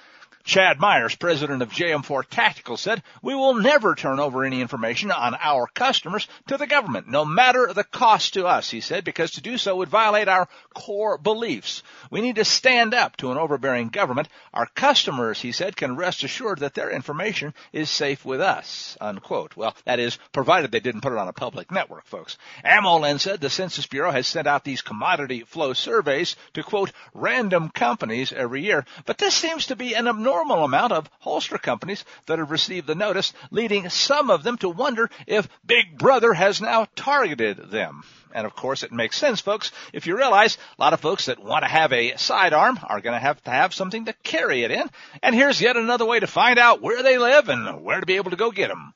Chad 0.44 0.78
Myers, 0.78 1.14
president 1.14 1.62
of 1.62 1.70
JM4 1.70 2.24
Tactical, 2.28 2.76
said, 2.76 3.02
We 3.22 3.34
will 3.34 3.54
never 3.54 3.94
turn 3.94 4.20
over 4.20 4.44
any 4.44 4.60
information 4.60 5.10
on 5.10 5.34
our 5.40 5.66
customers 5.68 6.28
to 6.48 6.58
the 6.58 6.66
government, 6.66 7.08
no 7.08 7.24
matter 7.24 7.72
the 7.72 7.82
cost 7.82 8.34
to 8.34 8.46
us, 8.46 8.70
he 8.70 8.82
said, 8.82 9.04
because 9.04 9.32
to 9.32 9.40
do 9.40 9.56
so 9.56 9.76
would 9.76 9.88
violate 9.88 10.28
our 10.28 10.46
core 10.74 11.16
beliefs. 11.16 11.82
We 12.10 12.20
need 12.20 12.36
to 12.36 12.44
stand 12.44 12.92
up 12.92 13.16
to 13.16 13.32
an 13.32 13.38
overbearing 13.38 13.88
government. 13.88 14.28
Our 14.52 14.66
customers, 14.66 15.40
he 15.40 15.50
said, 15.50 15.76
can 15.76 15.96
rest 15.96 16.22
assured 16.24 16.58
that 16.58 16.74
their 16.74 16.90
information 16.90 17.54
is 17.72 17.88
safe 17.88 18.22
with 18.22 18.42
us. 18.42 18.98
Unquote. 19.00 19.56
Well, 19.56 19.74
that 19.86 19.98
is, 19.98 20.18
provided 20.32 20.70
they 20.70 20.80
didn't 20.80 21.00
put 21.00 21.14
it 21.14 21.18
on 21.18 21.28
a 21.28 21.32
public 21.32 21.70
network, 21.70 22.04
folks. 22.04 22.36
AmmoLand 22.62 23.20
said 23.20 23.40
the 23.40 23.48
Census 23.48 23.86
Bureau 23.86 24.10
has 24.10 24.26
sent 24.26 24.46
out 24.46 24.62
these 24.62 24.82
commodity 24.82 25.40
flow 25.40 25.72
surveys 25.72 26.36
to 26.52 26.62
quote, 26.62 26.92
random 27.14 27.70
companies 27.70 28.30
every 28.30 28.62
year, 28.62 28.84
but 29.06 29.16
this 29.16 29.34
seems 29.34 29.66
to 29.66 29.76
be 29.76 29.94
an 29.94 30.06
abnormal 30.06 30.33
normal 30.34 30.64
amount 30.64 30.92
of 30.92 31.08
holster 31.20 31.58
companies 31.58 32.04
that 32.26 32.40
have 32.40 32.50
received 32.50 32.88
the 32.88 32.96
notice, 32.96 33.32
leading 33.52 33.88
some 33.88 34.30
of 34.30 34.42
them 34.42 34.58
to 34.58 34.68
wonder 34.68 35.08
if 35.28 35.48
Big 35.64 35.96
Brother 35.96 36.34
has 36.34 36.60
now 36.60 36.88
targeted 36.96 37.70
them. 37.70 38.02
And 38.32 38.44
of 38.44 38.56
course, 38.56 38.82
it 38.82 38.90
makes 38.90 39.16
sense, 39.16 39.40
folks, 39.40 39.70
if 39.92 40.08
you 40.08 40.16
realize 40.16 40.58
a 40.76 40.82
lot 40.82 40.92
of 40.92 41.00
folks 41.00 41.26
that 41.26 41.38
want 41.38 41.62
to 41.62 41.70
have 41.70 41.92
a 41.92 42.16
sidearm 42.16 42.80
are 42.82 43.00
going 43.00 43.14
to 43.14 43.20
have 43.20 43.42
to 43.44 43.52
have 43.52 43.72
something 43.72 44.06
to 44.06 44.12
carry 44.24 44.64
it 44.64 44.72
in. 44.72 44.90
And 45.22 45.36
here's 45.36 45.60
yet 45.60 45.76
another 45.76 46.04
way 46.04 46.18
to 46.18 46.26
find 46.26 46.58
out 46.58 46.82
where 46.82 47.04
they 47.04 47.16
live 47.16 47.48
and 47.48 47.84
where 47.84 48.00
to 48.00 48.06
be 48.06 48.16
able 48.16 48.30
to 48.30 48.36
go 48.36 48.50
get 48.50 48.68
them. 48.68 48.92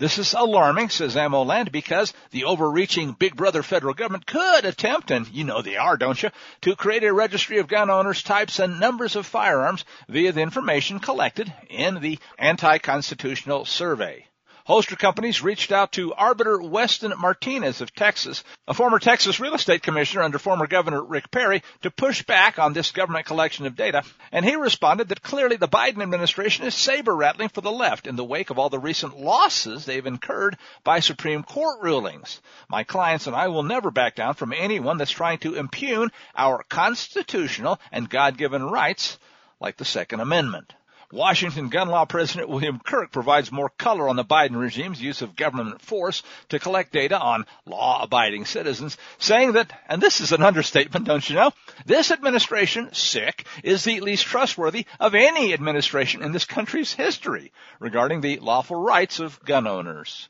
This 0.00 0.16
is 0.16 0.32
alarming, 0.32 0.88
says 0.88 1.14
Ammo 1.14 1.44
because 1.70 2.14
the 2.30 2.44
overreaching 2.44 3.12
Big 3.12 3.36
Brother 3.36 3.62
federal 3.62 3.92
government 3.92 4.24
could 4.24 4.64
attempt, 4.64 5.10
and 5.10 5.28
you 5.28 5.44
know 5.44 5.60
they 5.60 5.76
are, 5.76 5.98
don't 5.98 6.22
you, 6.22 6.30
to 6.62 6.74
create 6.74 7.04
a 7.04 7.12
registry 7.12 7.58
of 7.58 7.68
gun 7.68 7.90
owners, 7.90 8.22
types, 8.22 8.60
and 8.60 8.80
numbers 8.80 9.14
of 9.14 9.26
firearms 9.26 9.84
via 10.08 10.32
the 10.32 10.40
information 10.40 11.00
collected 11.00 11.52
in 11.68 12.00
the 12.00 12.18
anti-constitutional 12.38 13.66
survey. 13.66 14.26
Holster 14.70 14.94
companies 14.94 15.42
reached 15.42 15.72
out 15.72 15.90
to 15.94 16.14
Arbiter 16.14 16.62
Weston 16.62 17.12
Martinez 17.18 17.80
of 17.80 17.92
Texas, 17.92 18.44
a 18.68 18.72
former 18.72 19.00
Texas 19.00 19.40
real 19.40 19.56
estate 19.56 19.82
commissioner 19.82 20.22
under 20.22 20.38
former 20.38 20.68
Governor 20.68 21.02
Rick 21.02 21.32
Perry, 21.32 21.64
to 21.82 21.90
push 21.90 22.22
back 22.22 22.60
on 22.60 22.72
this 22.72 22.92
government 22.92 23.26
collection 23.26 23.66
of 23.66 23.74
data. 23.74 24.04
And 24.30 24.44
he 24.44 24.54
responded 24.54 25.08
that 25.08 25.24
clearly 25.24 25.56
the 25.56 25.66
Biden 25.66 26.00
administration 26.00 26.66
is 26.66 26.76
saber 26.76 27.16
rattling 27.16 27.48
for 27.48 27.62
the 27.62 27.72
left 27.72 28.06
in 28.06 28.14
the 28.14 28.22
wake 28.22 28.50
of 28.50 28.60
all 28.60 28.70
the 28.70 28.78
recent 28.78 29.18
losses 29.18 29.86
they've 29.86 30.06
incurred 30.06 30.56
by 30.84 31.00
Supreme 31.00 31.42
Court 31.42 31.82
rulings. 31.82 32.40
My 32.68 32.84
clients 32.84 33.26
and 33.26 33.34
I 33.34 33.48
will 33.48 33.64
never 33.64 33.90
back 33.90 34.14
down 34.14 34.34
from 34.34 34.52
anyone 34.52 34.98
that's 34.98 35.10
trying 35.10 35.38
to 35.38 35.56
impugn 35.56 36.12
our 36.36 36.62
constitutional 36.68 37.80
and 37.90 38.08
God-given 38.08 38.62
rights 38.62 39.18
like 39.58 39.78
the 39.78 39.84
Second 39.84 40.20
Amendment. 40.20 40.72
Washington 41.12 41.68
gun 41.68 41.88
law 41.88 42.04
president 42.04 42.48
William 42.48 42.78
Kirk 42.78 43.10
provides 43.10 43.50
more 43.50 43.68
color 43.68 44.08
on 44.08 44.16
the 44.16 44.24
Biden 44.24 44.56
regime's 44.56 45.02
use 45.02 45.22
of 45.22 45.34
government 45.34 45.82
force 45.82 46.22
to 46.50 46.60
collect 46.60 46.92
data 46.92 47.18
on 47.18 47.46
law-abiding 47.66 48.44
citizens, 48.44 48.96
saying 49.18 49.52
that, 49.52 49.72
and 49.88 50.00
this 50.00 50.20
is 50.20 50.30
an 50.30 50.42
understatement, 50.42 51.06
don't 51.06 51.28
you 51.28 51.34
know, 51.34 51.50
this 51.84 52.12
administration, 52.12 52.92
sick, 52.92 53.44
is 53.64 53.82
the 53.82 54.00
least 54.00 54.24
trustworthy 54.24 54.86
of 55.00 55.16
any 55.16 55.52
administration 55.52 56.22
in 56.22 56.30
this 56.30 56.44
country's 56.44 56.92
history 56.92 57.52
regarding 57.80 58.20
the 58.20 58.38
lawful 58.38 58.80
rights 58.80 59.18
of 59.18 59.42
gun 59.44 59.66
owners. 59.66 60.28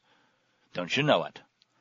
Don't 0.72 0.96
you 0.96 1.02
know 1.02 1.24
it? 1.24 1.40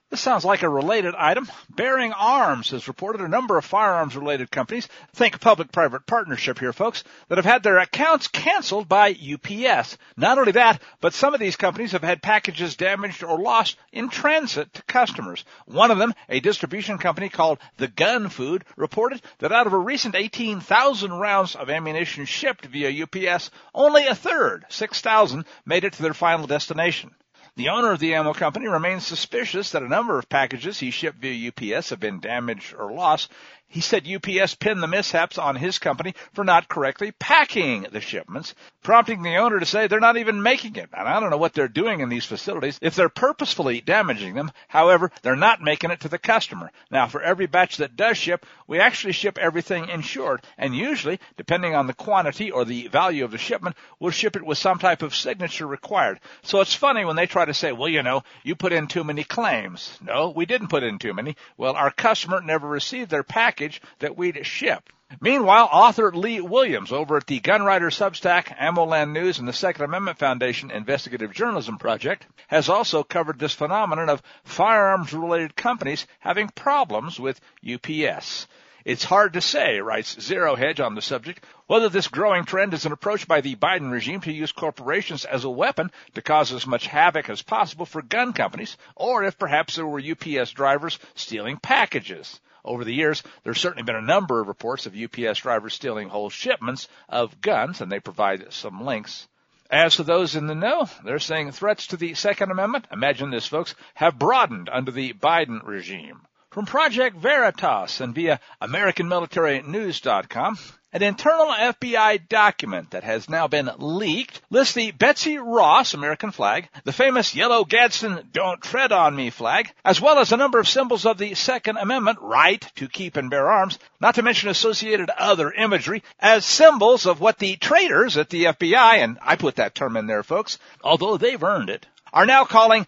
This 0.10 0.22
sounds 0.22 0.44
like 0.44 0.64
a 0.64 0.70
related 0.70 1.14
item. 1.14 1.48
Bearing 1.70 2.14
Arms 2.14 2.72
has 2.72 2.88
reported 2.88 3.22
a 3.22 3.28
number 3.28 3.60
of 3.60 3.66
firearms 3.66 4.16
related 4.16 4.50
companies, 4.50 4.88
think 5.14 5.40
public-private 5.40 6.08
partnership 6.08 6.58
here 6.58 6.74
folks, 6.74 7.04
that 7.28 7.38
have 7.38 7.46
had 7.46 7.62
their 7.62 7.78
accounts 7.78 8.28
canceled 8.28 8.90
by 8.90 9.10
UPS. 9.12 10.00
Not 10.18 10.40
only 10.40 10.54
that, 10.54 10.82
but 11.00 11.14
some 11.14 11.36
of 11.36 11.40
these 11.40 11.56
companies 11.56 11.92
have 11.92 12.02
had 12.02 12.24
packages 12.24 12.76
damaged 12.76 13.24
or 13.24 13.40
lost 13.40 13.78
in 13.92 14.10
transit 14.10 14.74
to 14.74 14.82
customers. 14.84 15.46
One 15.66 15.92
of 15.92 16.00
them, 16.00 16.16
a 16.28 16.40
distribution 16.40 16.98
company 16.98 17.30
called 17.30 17.60
The 17.78 17.88
Gun 17.88 18.30
Food, 18.30 18.66
reported 18.78 19.22
that 19.38 19.52
out 19.52 19.68
of 19.68 19.74
a 19.74 19.78
recent 19.78 20.16
18,000 20.16 21.14
rounds 21.14 21.56
of 21.56 21.70
ammunition 21.70 22.26
shipped 22.26 22.66
via 22.66 23.04
UPS, 23.04 23.52
only 23.76 24.08
a 24.08 24.16
third, 24.16 24.66
6,000, 24.70 25.46
made 25.68 25.84
it 25.84 25.94
to 25.94 26.02
their 26.02 26.16
final 26.16 26.48
destination. 26.48 27.12
The 27.60 27.68
owner 27.68 27.92
of 27.92 28.00
the 28.00 28.16
ammo 28.16 28.34
company 28.34 28.68
remains 28.70 29.06
suspicious 29.06 29.72
that 29.72 29.84
a 29.84 29.90
number 29.90 30.18
of 30.18 30.30
packages 30.30 30.80
he 30.80 30.92
shipped 30.92 31.20
via 31.20 31.50
UPS 31.50 31.90
have 31.90 32.00
been 32.00 32.22
damaged 32.22 32.74
or 32.74 32.90
lost, 32.90 33.30
he 33.70 33.82
said 33.82 34.08
UPS 34.08 34.56
pinned 34.56 34.82
the 34.82 34.88
mishaps 34.88 35.38
on 35.38 35.56
his 35.56 35.78
company 35.78 36.16
for 36.34 36.44
not 36.44 36.68
correctly 36.68 37.12
packing 37.12 37.86
the 37.92 38.02
shipments, 38.02 38.56
prompting 38.82 39.22
the 39.22 39.36
owner 39.36 39.60
to 39.60 39.66
say 39.66 39.86
they're 39.86 40.00
not 40.00 40.18
even 40.18 40.42
making 40.42 40.76
it. 40.76 40.90
And 40.92 41.08
I 41.08 41.20
don't 41.20 41.30
know 41.30 41.38
what 41.38 41.54
they're 41.54 41.68
doing 41.68 42.00
in 42.00 42.10
these 42.10 42.26
facilities 42.26 42.80
if 42.82 42.96
they're 42.96 43.10
purposefully 43.10 43.80
damaging 43.82 44.34
them. 44.34 44.52
However, 44.68 45.12
they're 45.22 45.36
not 45.36 45.62
making 45.62 45.92
it 45.92 46.00
to 46.02 46.10
the 46.10 46.18
customer. 46.18 46.72
Now, 46.90 47.08
for 47.08 47.22
every 47.22 47.46
batch 47.46 47.78
that 47.78 47.96
does 47.96 48.18
ship, 48.18 48.44
we 48.66 48.80
actually 48.80 49.14
ship 49.14 49.38
everything 49.38 49.88
insured. 49.88 50.42
And 50.58 50.76
usually, 50.76 51.20
depending 51.38 51.76
on 51.76 51.86
the 51.86 51.94
quantity 51.94 52.50
or 52.50 52.66
the 52.66 52.88
value 52.88 53.24
of 53.24 53.30
the 53.30 53.38
shipment, 53.38 53.76
we'll 54.00 54.10
ship 54.10 54.36
it 54.36 54.46
with 54.46 54.58
some 54.58 54.80
type 54.80 55.04
of 55.04 55.14
signature 55.14 55.68
required. 55.68 56.20
So 56.42 56.62
it's 56.62 56.74
funny 56.74 57.06
when 57.06 57.16
they 57.16 57.28
try 57.28 57.46
to 57.46 57.54
say, 57.54 57.72
well, 57.72 57.90
you 57.90 58.02
know, 58.02 58.24
you 58.44 58.56
put 58.56 58.74
in 58.74 58.88
too 58.88 59.04
many 59.04 59.24
claims. 59.24 59.96
No, 60.02 60.30
we 60.32 60.48
didn't 60.48 60.70
put 60.70 60.82
in 60.82 60.98
too 60.98 61.14
many. 61.14 61.36
Well, 61.56 61.76
our 61.76 61.92
customer 61.92 62.42
never 62.42 62.68
received 62.68 63.12
their 63.12 63.24
package 63.24 63.59
package 63.60 63.82
that 64.00 64.16
we'd 64.16 64.46
ship. 64.46 64.90
Meanwhile, 65.20 65.68
author 65.70 66.14
Lee 66.14 66.40
Williams 66.40 66.94
over 66.94 67.18
at 67.18 67.28
the 67.28 67.42
Gunwriter 67.42 67.92
Substack, 67.92 68.56
AmmoLand 68.58 69.12
News, 69.12 69.38
and 69.38 69.46
the 69.46 69.52
Second 69.52 69.84
Amendment 69.84 70.18
Foundation 70.18 70.72
Investigative 70.72 71.34
Journalism 71.34 71.78
Project 71.78 72.26
has 72.48 72.70
also 72.70 73.04
covered 73.04 73.38
this 73.38 73.54
phenomenon 73.54 74.08
of 74.08 74.24
firearms 74.46 75.12
related 75.12 75.58
companies 75.58 76.08
having 76.20 76.48
problems 76.48 77.20
with 77.20 77.42
UPS. 77.70 78.48
It's 78.86 79.04
hard 79.04 79.34
to 79.34 79.42
say, 79.42 79.82
writes 79.82 80.22
Zero 80.22 80.56
Hedge 80.56 80.80
on 80.80 80.96
the 80.96 81.02
subject, 81.02 81.44
whether 81.68 81.90
this 81.90 82.08
growing 82.08 82.46
trend 82.46 82.74
is 82.74 82.86
an 82.86 82.94
approach 82.94 83.28
by 83.28 83.42
the 83.42 83.58
Biden 83.58 83.92
regime 83.92 84.22
to 84.22 84.32
use 84.32 84.54
corporations 84.54 85.26
as 85.26 85.44
a 85.44 85.50
weapon 85.50 85.92
to 86.16 86.22
cause 86.22 86.54
as 86.54 86.66
much 86.66 86.88
havoc 86.88 87.30
as 87.30 87.42
possible 87.42 87.86
for 87.86 88.02
gun 88.02 88.32
companies, 88.32 88.78
or 88.96 89.26
if 89.26 89.38
perhaps 89.38 89.76
there 89.76 89.86
were 89.86 90.00
UPS 90.00 90.52
drivers 90.52 90.98
stealing 91.14 91.58
packages. 91.58 92.40
Over 92.64 92.84
the 92.84 92.94
years, 92.94 93.24
there's 93.44 93.60
certainly 93.60 93.84
been 93.84 93.96
a 93.96 94.02
number 94.02 94.40
of 94.40 94.48
reports 94.48 94.86
of 94.86 94.96
UPS 94.96 95.40
drivers 95.40 95.74
stealing 95.74 96.10
whole 96.10 96.30
shipments 96.30 96.88
of 97.08 97.42
guns, 97.42 97.82
and 97.82 97.92
they 97.92 98.00
provide 98.00 98.54
some 98.54 98.86
links. 98.86 99.28
As 99.70 99.96
for 99.96 100.04
those 100.04 100.36
in 100.36 100.48
the 100.48 100.56
know, 100.56 100.90
they're 101.04 101.20
saying 101.20 101.52
threats 101.52 101.88
to 101.88 101.98
the 101.98 102.16
Second 102.16 102.50
Amendment, 102.52 102.88
imagine 102.92 103.30
this 103.30 103.46
folks, 103.46 103.76
have 103.94 104.18
broadened 104.18 104.68
under 104.70 104.92
the 104.92 105.14
Biden 105.14 105.62
regime. 105.64 106.22
From 106.50 106.66
Project 106.66 107.16
Veritas 107.16 108.02
and 108.02 108.16
via 108.16 108.40
AmericanMilitaryNews.com, 108.62 110.58
an 110.92 111.04
internal 111.04 111.46
FBI 111.48 112.28
document 112.28 112.92
that 112.92 113.04
has 113.04 113.30
now 113.30 113.48
been 113.48 113.70
leaked 113.78 114.42
lists 114.50 114.74
the 114.74 114.92
Betsy 114.92 115.38
Ross 115.38 115.94
American 115.94 116.32
flag, 116.32 116.68
the 116.84 116.92
famous 116.92 117.36
yellow 117.36 117.64
Gadsden 117.64 118.30
Don't 118.32 118.62
Tread 118.62 118.92
on 118.92 119.16
Me 119.16 119.30
flag, 119.30 119.72
as 119.86 120.02
well 120.02 120.18
as 120.18 120.32
a 120.32 120.38
number 120.38 120.60
of 120.60 120.68
symbols 120.68 121.06
of 121.06 121.20
the 121.20 121.36
Second 121.36 121.78
Amendment 121.78 122.18
right 122.22 122.62
to 122.78 122.88
keep 122.88 123.18
and 123.18 123.30
bear 123.30 123.52
arms, 123.52 123.78
not 124.00 124.16
to 124.16 124.24
mention 124.24 124.50
associated 124.50 125.12
other 125.12 125.52
imagery 125.52 126.02
as 126.20 126.44
symbols 126.44 127.06
of 127.06 127.20
what 127.20 127.38
the 127.38 127.56
traitors 127.58 128.18
at 128.18 128.30
the 128.30 128.46
FBI, 128.46 128.96
and 128.96 129.20
I 129.22 129.36
put 129.36 129.58
that 129.58 129.76
term 129.76 129.96
in 129.96 130.08
there 130.08 130.24
folks, 130.24 130.58
although 130.84 131.18
they've 131.18 131.44
earned 131.44 131.70
it, 131.70 131.86
are 132.12 132.26
now 132.26 132.46
calling 132.46 132.88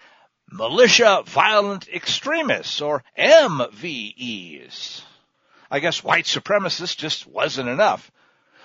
militia 0.49 1.21
violent 1.27 1.87
extremists 1.87 2.81
or 2.81 3.03
MVEs. 3.15 5.03
I 5.71 5.79
guess 5.79 6.03
white 6.03 6.25
supremacist 6.25 6.97
just 6.97 7.25
wasn't 7.25 7.69
enough. 7.69 8.11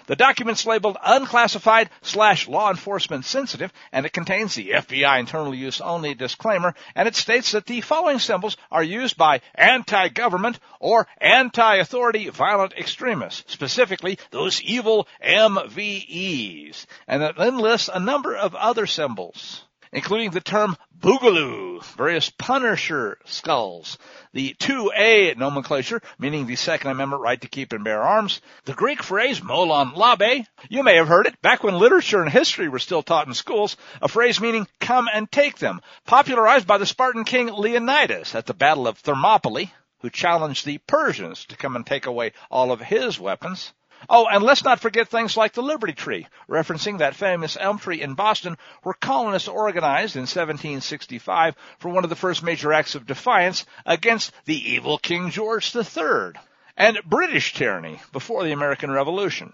The 0.07 0.17
document's 0.17 0.67
labeled 0.67 0.99
unclassified 1.03 1.91
slash 2.03 2.47
law 2.47 2.71
enforcement 2.71 3.25
sensitive, 3.25 3.73
and 3.93 4.07
it 4.07 4.13
contains 4.13 4.55
the 4.55 4.71
FBI 4.71 5.19
internal 5.19 5.55
use 5.55 5.81
only 5.81 6.15
disclaimer, 6.15 6.75
and 6.95 7.09
it 7.09 7.17
states 7.17 7.53
that 7.53 7.67
the 7.67 7.81
following 7.81 8.19
symbols 8.21 8.57
are 8.71 8.85
used 8.85 9.17
by 9.17 9.41
anti-government 9.55 10.61
or 10.79 11.09
anti-authority 11.21 12.29
violent 12.29 12.75
extremists, 12.75 13.53
specifically 13.53 14.19
those 14.31 14.61
evil 14.63 15.09
MVEs, 15.25 16.87
and 17.09 17.23
it 17.23 17.37
then 17.37 17.59
lists 17.59 17.91
a 17.93 17.99
number 17.99 18.37
of 18.37 18.55
other 18.55 18.87
symbols 18.87 19.66
including 19.97 20.31
the 20.31 20.43
term 20.43 20.77
boogaloo, 21.01 21.83
various 21.97 22.29
Punisher 22.29 23.17
skulls, 23.25 23.97
the 24.35 24.55
2A 24.61 25.39
nomenclature, 25.39 26.03
meaning 26.19 26.47
the 26.47 26.55
Second 26.55 26.91
Amendment 26.91 27.23
right 27.23 27.41
to 27.41 27.49
keep 27.49 27.73
and 27.73 27.83
bear 27.83 28.03
arms, 28.03 28.43
the 28.67 28.75
Greek 28.75 29.03
phrase 29.03 29.41
molon 29.41 29.97
labe, 29.97 30.45
you 30.69 30.83
may 30.83 30.97
have 30.97 31.09
heard 31.09 31.27
it 31.27 31.41
back 31.41 31.65
when 31.65 31.79
literature 31.79 32.21
and 32.21 32.31
history 32.31 32.69
were 32.69 32.79
still 32.79 33.03
taught 33.03 33.27
in 33.27 33.33
schools, 33.33 33.79
a 34.03 34.09
phrase 34.09 34.39
meaning 34.39 34.69
come 34.81 35.09
and 35.11 35.33
take 35.33 35.57
them, 35.57 35.81
popularized 36.05 36.67
by 36.67 36.77
the 36.77 36.85
Spartan 36.85 37.25
king 37.25 37.47
Leonidas 37.47 38.35
at 38.35 38.45
the 38.45 38.53
Battle 38.53 38.87
of 38.87 38.99
Thermopylae, 38.99 39.73
who 40.01 40.11
challenged 40.11 40.67
the 40.67 40.77
Persians 40.87 41.47
to 41.47 41.57
come 41.57 41.75
and 41.75 41.87
take 41.87 42.05
away 42.05 42.33
all 42.51 42.71
of 42.71 42.83
his 42.83 43.19
weapons. 43.19 43.73
Oh, 44.09 44.27
and 44.27 44.45
let's 44.45 44.65
not 44.65 44.81
forget 44.81 45.09
things 45.09 45.37
like 45.37 45.53
the 45.53 45.63
Liberty 45.63 45.93
Tree, 45.93 46.27
referencing 46.49 46.99
that 46.99 47.17
famous 47.17 47.57
elm 47.59 47.79
tree 47.79 48.01
in 48.01 48.15
Boston 48.15 48.57
where 48.83 48.95
colonists 48.95 49.49
organized 49.49 50.17
in 50.17 50.23
1765 50.23 51.55
for 51.79 51.89
one 51.89 52.05
of 52.05 52.11
the 52.11 52.17
first 52.17 52.43
major 52.43 52.73
acts 52.73 52.95
of 52.95 53.07
defiance 53.07 53.67
against 53.85 54.33
the 54.45 54.73
evil 54.73 54.99
King 54.99 55.31
George 55.31 55.75
III 55.75 56.33
and 56.77 56.99
British 57.05 57.55
tyranny 57.55 58.01
before 58.13 58.45
the 58.45 58.53
American 58.53 58.91
Revolution. 58.91 59.53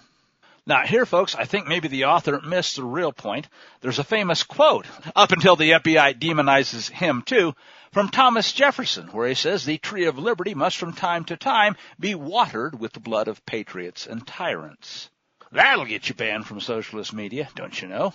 Now, 0.65 0.87
here, 0.87 1.05
folks, 1.05 1.35
I 1.35 1.45
think 1.45 1.67
maybe 1.67 1.89
the 1.89 2.05
author 2.05 2.41
missed 2.41 2.77
the 2.77 2.85
real 2.85 3.13
point. 3.13 3.49
There's 3.81 3.99
a 3.99 4.05
famous 4.05 4.45
quote, 4.45 4.87
up 5.17 5.33
until 5.33 5.57
the 5.57 5.73
FBI 5.73 6.21
demonizes 6.21 6.89
him 6.89 7.23
too, 7.23 7.55
from 7.91 8.09
Thomas 8.09 8.53
Jefferson, 8.53 9.09
where 9.09 9.27
he 9.27 9.35
says 9.35 9.65
the 9.65 9.79
tree 9.79 10.05
of 10.05 10.19
liberty 10.19 10.55
must 10.55 10.77
from 10.77 10.93
time 10.93 11.25
to 11.25 11.37
time 11.37 11.77
be 11.99 12.15
watered 12.15 12.79
with 12.79 12.93
the 12.93 13.01
blood 13.01 13.27
of 13.27 13.45
patriots 13.45 14.07
and 14.07 14.25
tyrants. 14.25 15.11
That'll 15.51 15.85
get 15.85 16.09
you 16.09 16.15
banned 16.15 16.47
from 16.47 16.61
socialist 16.61 17.13
media, 17.13 17.49
don't 17.57 17.83
you 17.83 17.89
know? 17.89 18.15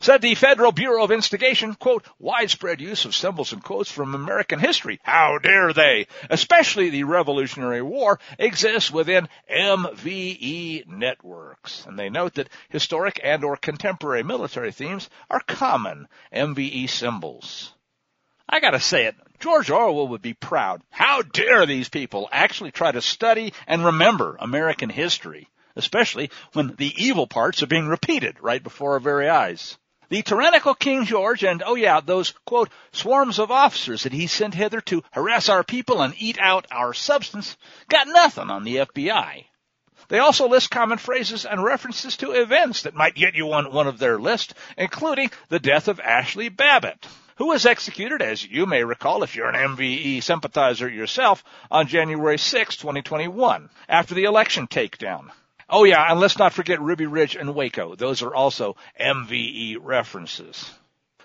Said 0.00 0.22
the 0.22 0.34
Federal 0.34 0.72
Bureau 0.72 1.04
of 1.04 1.10
Investigation, 1.10 1.74
quote, 1.74 2.06
widespread 2.18 2.80
use 2.80 3.04
of 3.04 3.14
symbols 3.14 3.52
and 3.52 3.62
quotes 3.62 3.90
from 3.90 4.14
American 4.14 4.58
history. 4.58 5.00
How 5.02 5.38
dare 5.38 5.72
they? 5.72 6.06
Especially 6.28 6.90
the 6.90 7.04
Revolutionary 7.04 7.82
War 7.82 8.18
exists 8.38 8.90
within 8.90 9.28
MVE 9.50 10.86
networks. 10.86 11.86
And 11.86 11.98
they 11.98 12.10
note 12.10 12.34
that 12.34 12.50
historic 12.68 13.20
and 13.22 13.44
or 13.44 13.56
contemporary 13.56 14.22
military 14.22 14.72
themes 14.72 15.08
are 15.30 15.40
common 15.40 16.08
MVE 16.32 16.88
symbols. 16.88 17.72
I 18.48 18.60
gotta 18.60 18.80
say 18.80 19.06
it, 19.06 19.16
George 19.40 19.70
Orwell 19.70 20.08
would 20.08 20.22
be 20.22 20.34
proud. 20.34 20.82
How 20.90 21.22
dare 21.22 21.66
these 21.66 21.88
people 21.88 22.28
actually 22.30 22.70
try 22.70 22.92
to 22.92 23.02
study 23.02 23.52
and 23.66 23.84
remember 23.84 24.36
American 24.38 24.88
history, 24.88 25.48
especially 25.76 26.30
when 26.52 26.74
the 26.76 26.92
evil 26.96 27.26
parts 27.26 27.62
are 27.62 27.68
being 27.68 27.86
repeated 27.86 28.40
right 28.40 28.62
before 28.62 28.94
our 28.94 29.00
very 29.00 29.28
eyes. 29.28 29.78
The 30.08 30.22
tyrannical 30.22 30.74
King 30.74 31.04
George 31.04 31.44
and, 31.44 31.62
oh 31.64 31.74
yeah, 31.74 32.00
those, 32.00 32.32
quote, 32.44 32.70
swarms 32.92 33.38
of 33.38 33.50
officers 33.50 34.04
that 34.04 34.12
he 34.12 34.26
sent 34.26 34.54
hither 34.54 34.80
to 34.82 35.02
harass 35.12 35.48
our 35.48 35.64
people 35.64 36.02
and 36.02 36.14
eat 36.16 36.38
out 36.40 36.66
our 36.70 36.94
substance 36.94 37.56
got 37.88 38.06
nothing 38.08 38.50
on 38.50 38.64
the 38.64 38.76
FBI. 38.76 39.44
They 40.08 40.18
also 40.18 40.48
list 40.48 40.70
common 40.70 40.98
phrases 40.98 41.44
and 41.44 41.62
references 41.62 42.16
to 42.18 42.32
events 42.32 42.82
that 42.82 42.94
might 42.94 43.14
get 43.14 43.34
you 43.34 43.52
on 43.52 43.72
one 43.72 43.88
of 43.88 43.98
their 43.98 44.18
list, 44.18 44.54
including 44.78 45.30
the 45.48 45.58
death 45.58 45.88
of 45.88 45.98
Ashli 45.98 46.54
Babbitt 46.54 47.06
who 47.36 47.48
was 47.48 47.66
executed, 47.66 48.22
as 48.22 48.44
you 48.44 48.64
may 48.66 48.82
recall 48.82 49.22
if 49.22 49.36
you're 49.36 49.48
an 49.48 49.76
MVE 49.76 50.22
sympathizer 50.22 50.88
yourself, 50.88 51.44
on 51.70 51.86
January 51.86 52.38
6, 52.38 52.76
2021, 52.76 53.68
after 53.88 54.14
the 54.14 54.24
election 54.24 54.66
takedown. 54.66 55.30
Oh 55.68 55.84
yeah, 55.84 56.10
and 56.10 56.20
let's 56.20 56.38
not 56.38 56.52
forget 56.52 56.80
Ruby 56.80 57.06
Ridge 57.06 57.34
and 57.34 57.54
Waco. 57.54 57.94
Those 57.96 58.22
are 58.22 58.34
also 58.34 58.76
MVE 59.00 59.78
references. 59.80 60.70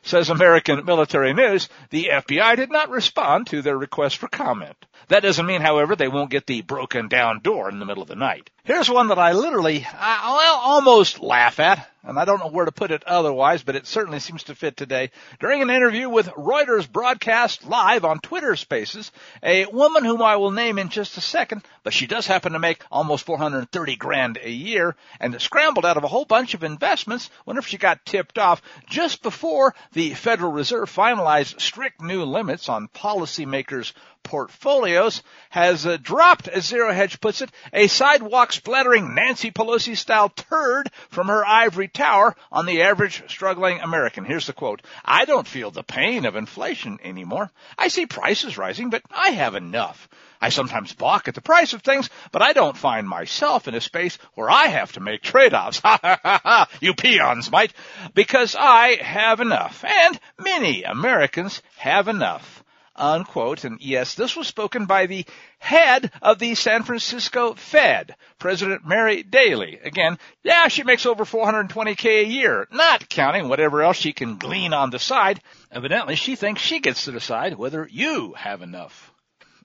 Says 0.04 0.32
American 0.32 0.84
Military 0.84 1.32
News, 1.34 1.70
the 1.92 2.10
FBI 2.12 2.56
did 2.56 2.72
not 2.72 2.90
respond 2.90 3.48
to 3.48 3.62
their 3.62 3.78
request 3.78 4.18
for 4.18 4.28
comment. 4.28 4.76
That 5.10 5.22
doesn't 5.22 5.46
mean, 5.46 5.62
however, 5.62 5.96
they 5.96 6.08
won't 6.08 6.32
get 6.32 6.48
the 6.48 6.64
broken 6.64 7.08
down 7.08 7.42
door 7.42 7.70
in 7.70 7.78
the 7.78 7.86
middle 7.86 8.02
of 8.02 8.10
the 8.10 8.16
night. 8.16 8.50
Here's 8.64 8.90
one 8.90 9.10
that 9.10 9.20
I 9.20 9.34
literally, 9.34 9.86
I, 9.94 10.34
well, 10.36 10.56
almost 10.56 11.20
laugh 11.20 11.60
at 11.60 11.88
and 12.04 12.18
I 12.18 12.26
don't 12.26 12.40
know 12.40 12.50
where 12.50 12.66
to 12.66 12.72
put 12.72 12.92
it 12.92 13.04
otherwise, 13.06 13.64
but 13.64 13.76
it 13.76 13.86
certainly 13.86 14.20
seems 14.20 14.44
to 14.44 14.56
fit 14.56 14.76
today. 14.76 15.12
During 15.40 15.62
an 15.62 15.70
interview 15.70 16.10
with 16.10 16.28
Reuters 16.28 16.92
broadcast 16.92 17.66
live 17.66 18.06
on 18.06 18.20
Twitter 18.20 18.56
Spaces, 18.56 19.12
a 19.44 19.66
woman 19.68 20.04
whom 20.04 20.22
I 20.22 20.38
will 20.38 20.52
name 20.52 20.80
in 20.80 20.90
just 20.90 21.18
a 21.18 21.22
second, 21.22 21.64
but 21.84 21.94
she 21.94 22.08
does 22.08 22.26
happen 22.26 22.54
to 22.54 22.60
make 22.60 22.84
almost 22.92 23.26
430 23.26 23.96
grand 23.98 24.40
a 24.42 24.50
year 24.50 24.96
and 25.20 25.40
scrambled 25.42 25.86
out 25.86 25.98
of 25.98 26.04
a 26.04 26.08
whole 26.08 26.26
bunch 26.26 26.54
of 26.54 26.64
investments 26.64 27.30
whenever 27.46 27.68
she 27.68 27.78
got 27.78 28.06
tipped 28.06 28.38
off 28.38 28.62
just 28.90 29.22
before 29.22 29.76
the 29.94 30.14
Federal 30.14 30.52
Reserve 30.52 30.94
finalized 30.94 31.60
strict 31.62 32.02
new 32.02 32.24
limits 32.24 32.70
on 32.70 32.88
policymakers' 32.88 33.94
portfolios 34.24 35.24
has 35.50 35.86
uh, 35.86 35.98
dropped, 36.02 36.48
as 36.48 36.66
Zero 36.66 36.94
Hedge 36.94 37.20
puts 37.20 37.42
it, 37.42 37.52
a 37.74 37.88
sidewalk 37.88 38.52
splattering 38.52 39.14
Nancy 39.14 39.52
Pelosi 39.52 39.98
style 39.98 40.30
turd 40.30 40.90
from 41.10 41.28
her 41.28 41.46
ivory 41.46 41.88
tower 41.88 42.36
on 42.52 42.66
the 42.66 42.84
average 42.84 43.24
struggling 43.30 43.80
American. 43.80 44.26
Here's 44.26 44.48
the 44.48 44.54
quote. 44.54 44.82
I 45.04 45.26
don't 45.26 45.48
feel 45.48 45.72
the 45.72 45.84
pain 45.84 46.26
of 46.26 46.36
inflation 46.36 47.00
anymore. 47.04 47.52
I 47.78 47.90
see 47.90 48.06
prices 48.06 48.58
rising, 48.58 48.90
but 48.90 49.04
I 49.12 49.32
have 49.32 49.56
enough. 49.56 50.08
I 50.42 50.50
sometimes 50.50 50.94
balk 50.94 51.28
at 51.28 51.36
the 51.36 51.42
price 51.42 51.74
of 51.74 51.84
things, 51.84 52.10
but 52.32 52.42
I 52.42 52.54
don't 52.54 52.76
find 52.76 53.08
myself 53.08 53.68
in 53.68 53.76
a 53.76 53.82
space 53.82 54.18
where 54.34 54.50
I 54.50 54.68
have 54.68 54.94
to 54.94 55.00
make 55.00 55.22
trade-offs. 55.22 55.82
Ha 55.92 56.00
ha 56.02 56.20
ha 56.24 56.42
ha! 56.44 56.70
You 56.80 56.94
peons 56.94 57.52
might, 57.52 57.74
because 58.14 58.56
I 58.58 58.98
have 59.02 59.40
enough, 59.40 59.84
and 59.84 60.20
many 60.40 60.84
Americans 60.84 61.62
have 61.78 62.08
enough 62.08 62.61
unquote. 62.96 63.64
And 63.64 63.80
yes, 63.82 64.16
this 64.16 64.36
was 64.36 64.48
spoken 64.48 64.86
by 64.86 65.06
the 65.06 65.26
head 65.60 66.12
of 66.22 66.40
the 66.40 66.56
San 66.56 66.84
Francisco 66.84 67.54
Fed, 67.54 68.16
President 68.40 68.86
Mary 68.86 69.24
Daly. 69.24 69.80
Again, 69.84 70.18
yeah, 70.44 70.68
she 70.68 70.84
makes 70.84 71.06
over 71.06 71.26
420k 71.26 72.22
a 72.22 72.26
year, 72.26 72.68
not 72.72 73.10
counting 73.10 73.50
whatever 73.50 73.82
else 73.82 73.98
she 73.98 74.14
can 74.14 74.38
glean 74.38 74.74
on 74.74 74.90
the 74.90 75.00
side. 75.00 75.42
Evidently, 75.72 76.16
she 76.16 76.36
thinks 76.36 76.62
she 76.62 76.80
gets 76.80 77.06
to 77.06 77.12
decide 77.12 77.58
whether 77.58 77.88
you 77.90 78.34
have 78.34 78.62
enough. 78.62 79.12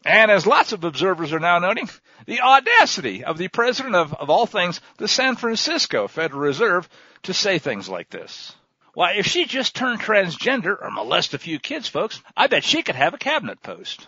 And 0.05 0.31
as 0.31 0.47
lots 0.47 0.73
of 0.73 0.85
observers 0.85 1.33
are 1.33 1.41
now 1.41 1.59
noting, 1.59 1.89
the 2.27 2.41
audacity 2.41 3.25
of 3.25 3.39
the 3.39 3.49
president 3.49 3.97
of, 3.97 4.15
of 4.15 4.31
all 4.31 4.47
things, 4.47 4.81
the 4.99 5.09
San 5.09 5.35
Francisco 5.35 6.07
Federal 6.07 6.41
Reserve, 6.41 6.89
to 7.25 7.35
say 7.35 7.59
things 7.59 7.89
like 7.89 8.09
this. 8.09 8.55
Why, 8.97 9.13
if 9.13 9.27
she 9.27 9.45
just 9.45 9.77
turned 9.77 10.01
transgender 10.01 10.75
or 10.83 10.91
molest 10.91 11.35
a 11.35 11.39
few 11.39 11.59
kids, 11.59 11.87
folks, 11.87 12.19
I 12.35 12.47
bet 12.47 12.65
she 12.65 12.83
could 12.83 12.95
have 12.95 13.13
a 13.13 13.19
cabinet 13.19 13.63
post. 13.63 14.07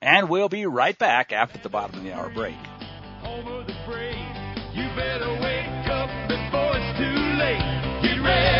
And 0.00 0.28
we'll 0.28 0.48
be 0.48 0.64
right 0.64 0.96
back 0.96 1.32
after 1.32 1.58
the 1.58 1.68
bottom 1.68 1.98
of 1.98 2.04
the 2.04 2.12
hour 2.12 2.30
break. 2.30 2.54
of 3.24 3.66
the. 3.66 3.72
You 4.74 4.88
better 4.94 5.32
wake 5.42 5.88
up 5.90 6.28
before 6.28 6.70
it's 6.76 6.98
too 6.98 7.18
late. 7.36 8.00
Get 8.00 8.22
ready 8.22 8.57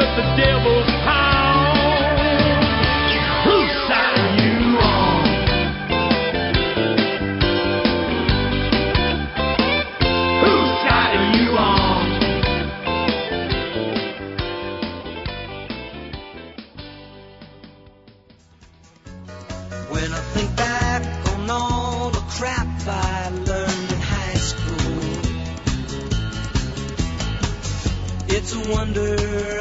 but 0.00 0.16
the 0.16 0.22
devil's 0.34 0.88
hound? 1.04 1.78
Whose 3.44 3.72
side 3.86 4.18
are 4.24 4.34
you 4.40 4.78
on? 4.78 5.24
Whose 10.44 10.72
side 10.84 11.16
are 11.20 11.32
you 11.36 11.48
on? 11.58 12.04
When 19.90 20.10
I 20.12 20.20
think 20.34 20.56
back 20.56 21.02
on 21.34 21.50
all 21.50 22.08
the 22.10 22.24
crap 22.38 22.66
I 22.86 23.28
learned 23.28 23.92
in 23.92 24.00
high 24.00 24.40
school, 24.50 25.02
it's 28.34 28.54
a 28.54 28.60
wonder 28.72 29.59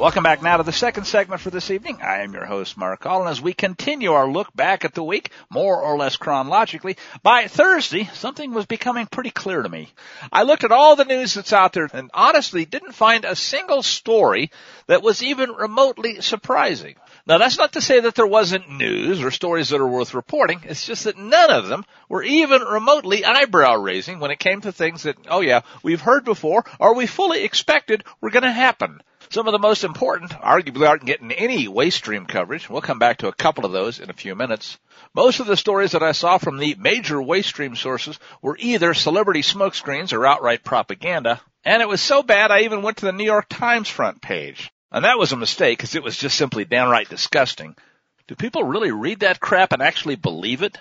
Welcome 0.00 0.22
back 0.22 0.40
now 0.40 0.56
to 0.56 0.62
the 0.62 0.72
second 0.72 1.04
segment 1.04 1.42
for 1.42 1.50
this 1.50 1.70
evening. 1.70 1.98
I 2.00 2.22
am 2.22 2.32
your 2.32 2.46
host, 2.46 2.78
Mark 2.78 3.00
Call, 3.00 3.20
and 3.20 3.28
as 3.28 3.42
we 3.42 3.52
continue 3.52 4.12
our 4.12 4.26
look 4.26 4.48
back 4.56 4.86
at 4.86 4.94
the 4.94 5.04
week, 5.04 5.30
more 5.50 5.78
or 5.78 5.98
less 5.98 6.16
chronologically, 6.16 6.96
by 7.22 7.48
Thursday, 7.48 8.08
something 8.14 8.54
was 8.54 8.64
becoming 8.64 9.04
pretty 9.04 9.28
clear 9.28 9.60
to 9.60 9.68
me. 9.68 9.92
I 10.32 10.44
looked 10.44 10.64
at 10.64 10.72
all 10.72 10.96
the 10.96 11.04
news 11.04 11.34
that's 11.34 11.52
out 11.52 11.74
there 11.74 11.86
and 11.92 12.10
honestly 12.14 12.64
didn't 12.64 12.94
find 12.94 13.26
a 13.26 13.36
single 13.36 13.82
story 13.82 14.50
that 14.86 15.02
was 15.02 15.22
even 15.22 15.50
remotely 15.50 16.22
surprising. 16.22 16.94
Now 17.26 17.36
that's 17.36 17.58
not 17.58 17.74
to 17.74 17.82
say 17.82 18.00
that 18.00 18.14
there 18.14 18.26
wasn't 18.26 18.70
news 18.70 19.22
or 19.22 19.30
stories 19.30 19.68
that 19.68 19.82
are 19.82 19.86
worth 19.86 20.14
reporting. 20.14 20.62
It's 20.64 20.86
just 20.86 21.04
that 21.04 21.18
none 21.18 21.50
of 21.50 21.68
them 21.68 21.84
were 22.08 22.22
even 22.22 22.62
remotely 22.62 23.26
eyebrow 23.26 23.74
raising 23.74 24.18
when 24.18 24.30
it 24.30 24.38
came 24.38 24.62
to 24.62 24.72
things 24.72 25.02
that, 25.02 25.18
oh 25.28 25.42
yeah, 25.42 25.60
we've 25.82 26.00
heard 26.00 26.24
before 26.24 26.64
or 26.78 26.94
we 26.94 27.06
fully 27.06 27.44
expected 27.44 28.02
were 28.22 28.30
going 28.30 28.44
to 28.44 28.50
happen. 28.50 29.02
Some 29.32 29.46
of 29.46 29.52
the 29.52 29.60
most 29.60 29.84
important 29.84 30.32
arguably 30.32 30.88
aren't 30.88 31.04
getting 31.04 31.30
any 31.30 31.68
waste 31.68 31.98
stream 31.98 32.26
coverage. 32.26 32.68
We'll 32.68 32.80
come 32.80 32.98
back 32.98 33.18
to 33.18 33.28
a 33.28 33.32
couple 33.32 33.64
of 33.64 33.70
those 33.70 34.00
in 34.00 34.10
a 34.10 34.14
few 34.14 34.34
minutes. 34.34 34.76
Most 35.14 35.38
of 35.38 35.46
the 35.46 35.56
stories 35.56 35.92
that 35.92 36.02
I 36.02 36.10
saw 36.10 36.38
from 36.38 36.58
the 36.58 36.74
major 36.74 37.22
waste 37.22 37.50
stream 37.50 37.76
sources 37.76 38.18
were 38.42 38.56
either 38.58 38.92
celebrity 38.92 39.42
smokescreens 39.42 40.12
or 40.12 40.26
outright 40.26 40.64
propaganda. 40.64 41.40
And 41.64 41.80
it 41.80 41.88
was 41.88 42.00
so 42.00 42.24
bad 42.24 42.50
I 42.50 42.62
even 42.62 42.82
went 42.82 42.96
to 42.98 43.06
the 43.06 43.12
New 43.12 43.24
York 43.24 43.46
Times 43.48 43.88
front 43.88 44.20
page. 44.20 44.72
And 44.90 45.04
that 45.04 45.18
was 45.18 45.30
a 45.30 45.36
mistake 45.36 45.78
because 45.78 45.94
it 45.94 46.02
was 46.02 46.16
just 46.16 46.36
simply 46.36 46.64
downright 46.64 47.08
disgusting. 47.08 47.76
Do 48.26 48.34
people 48.34 48.64
really 48.64 48.90
read 48.90 49.20
that 49.20 49.38
crap 49.38 49.72
and 49.72 49.80
actually 49.80 50.16
believe 50.16 50.62
it? 50.62 50.76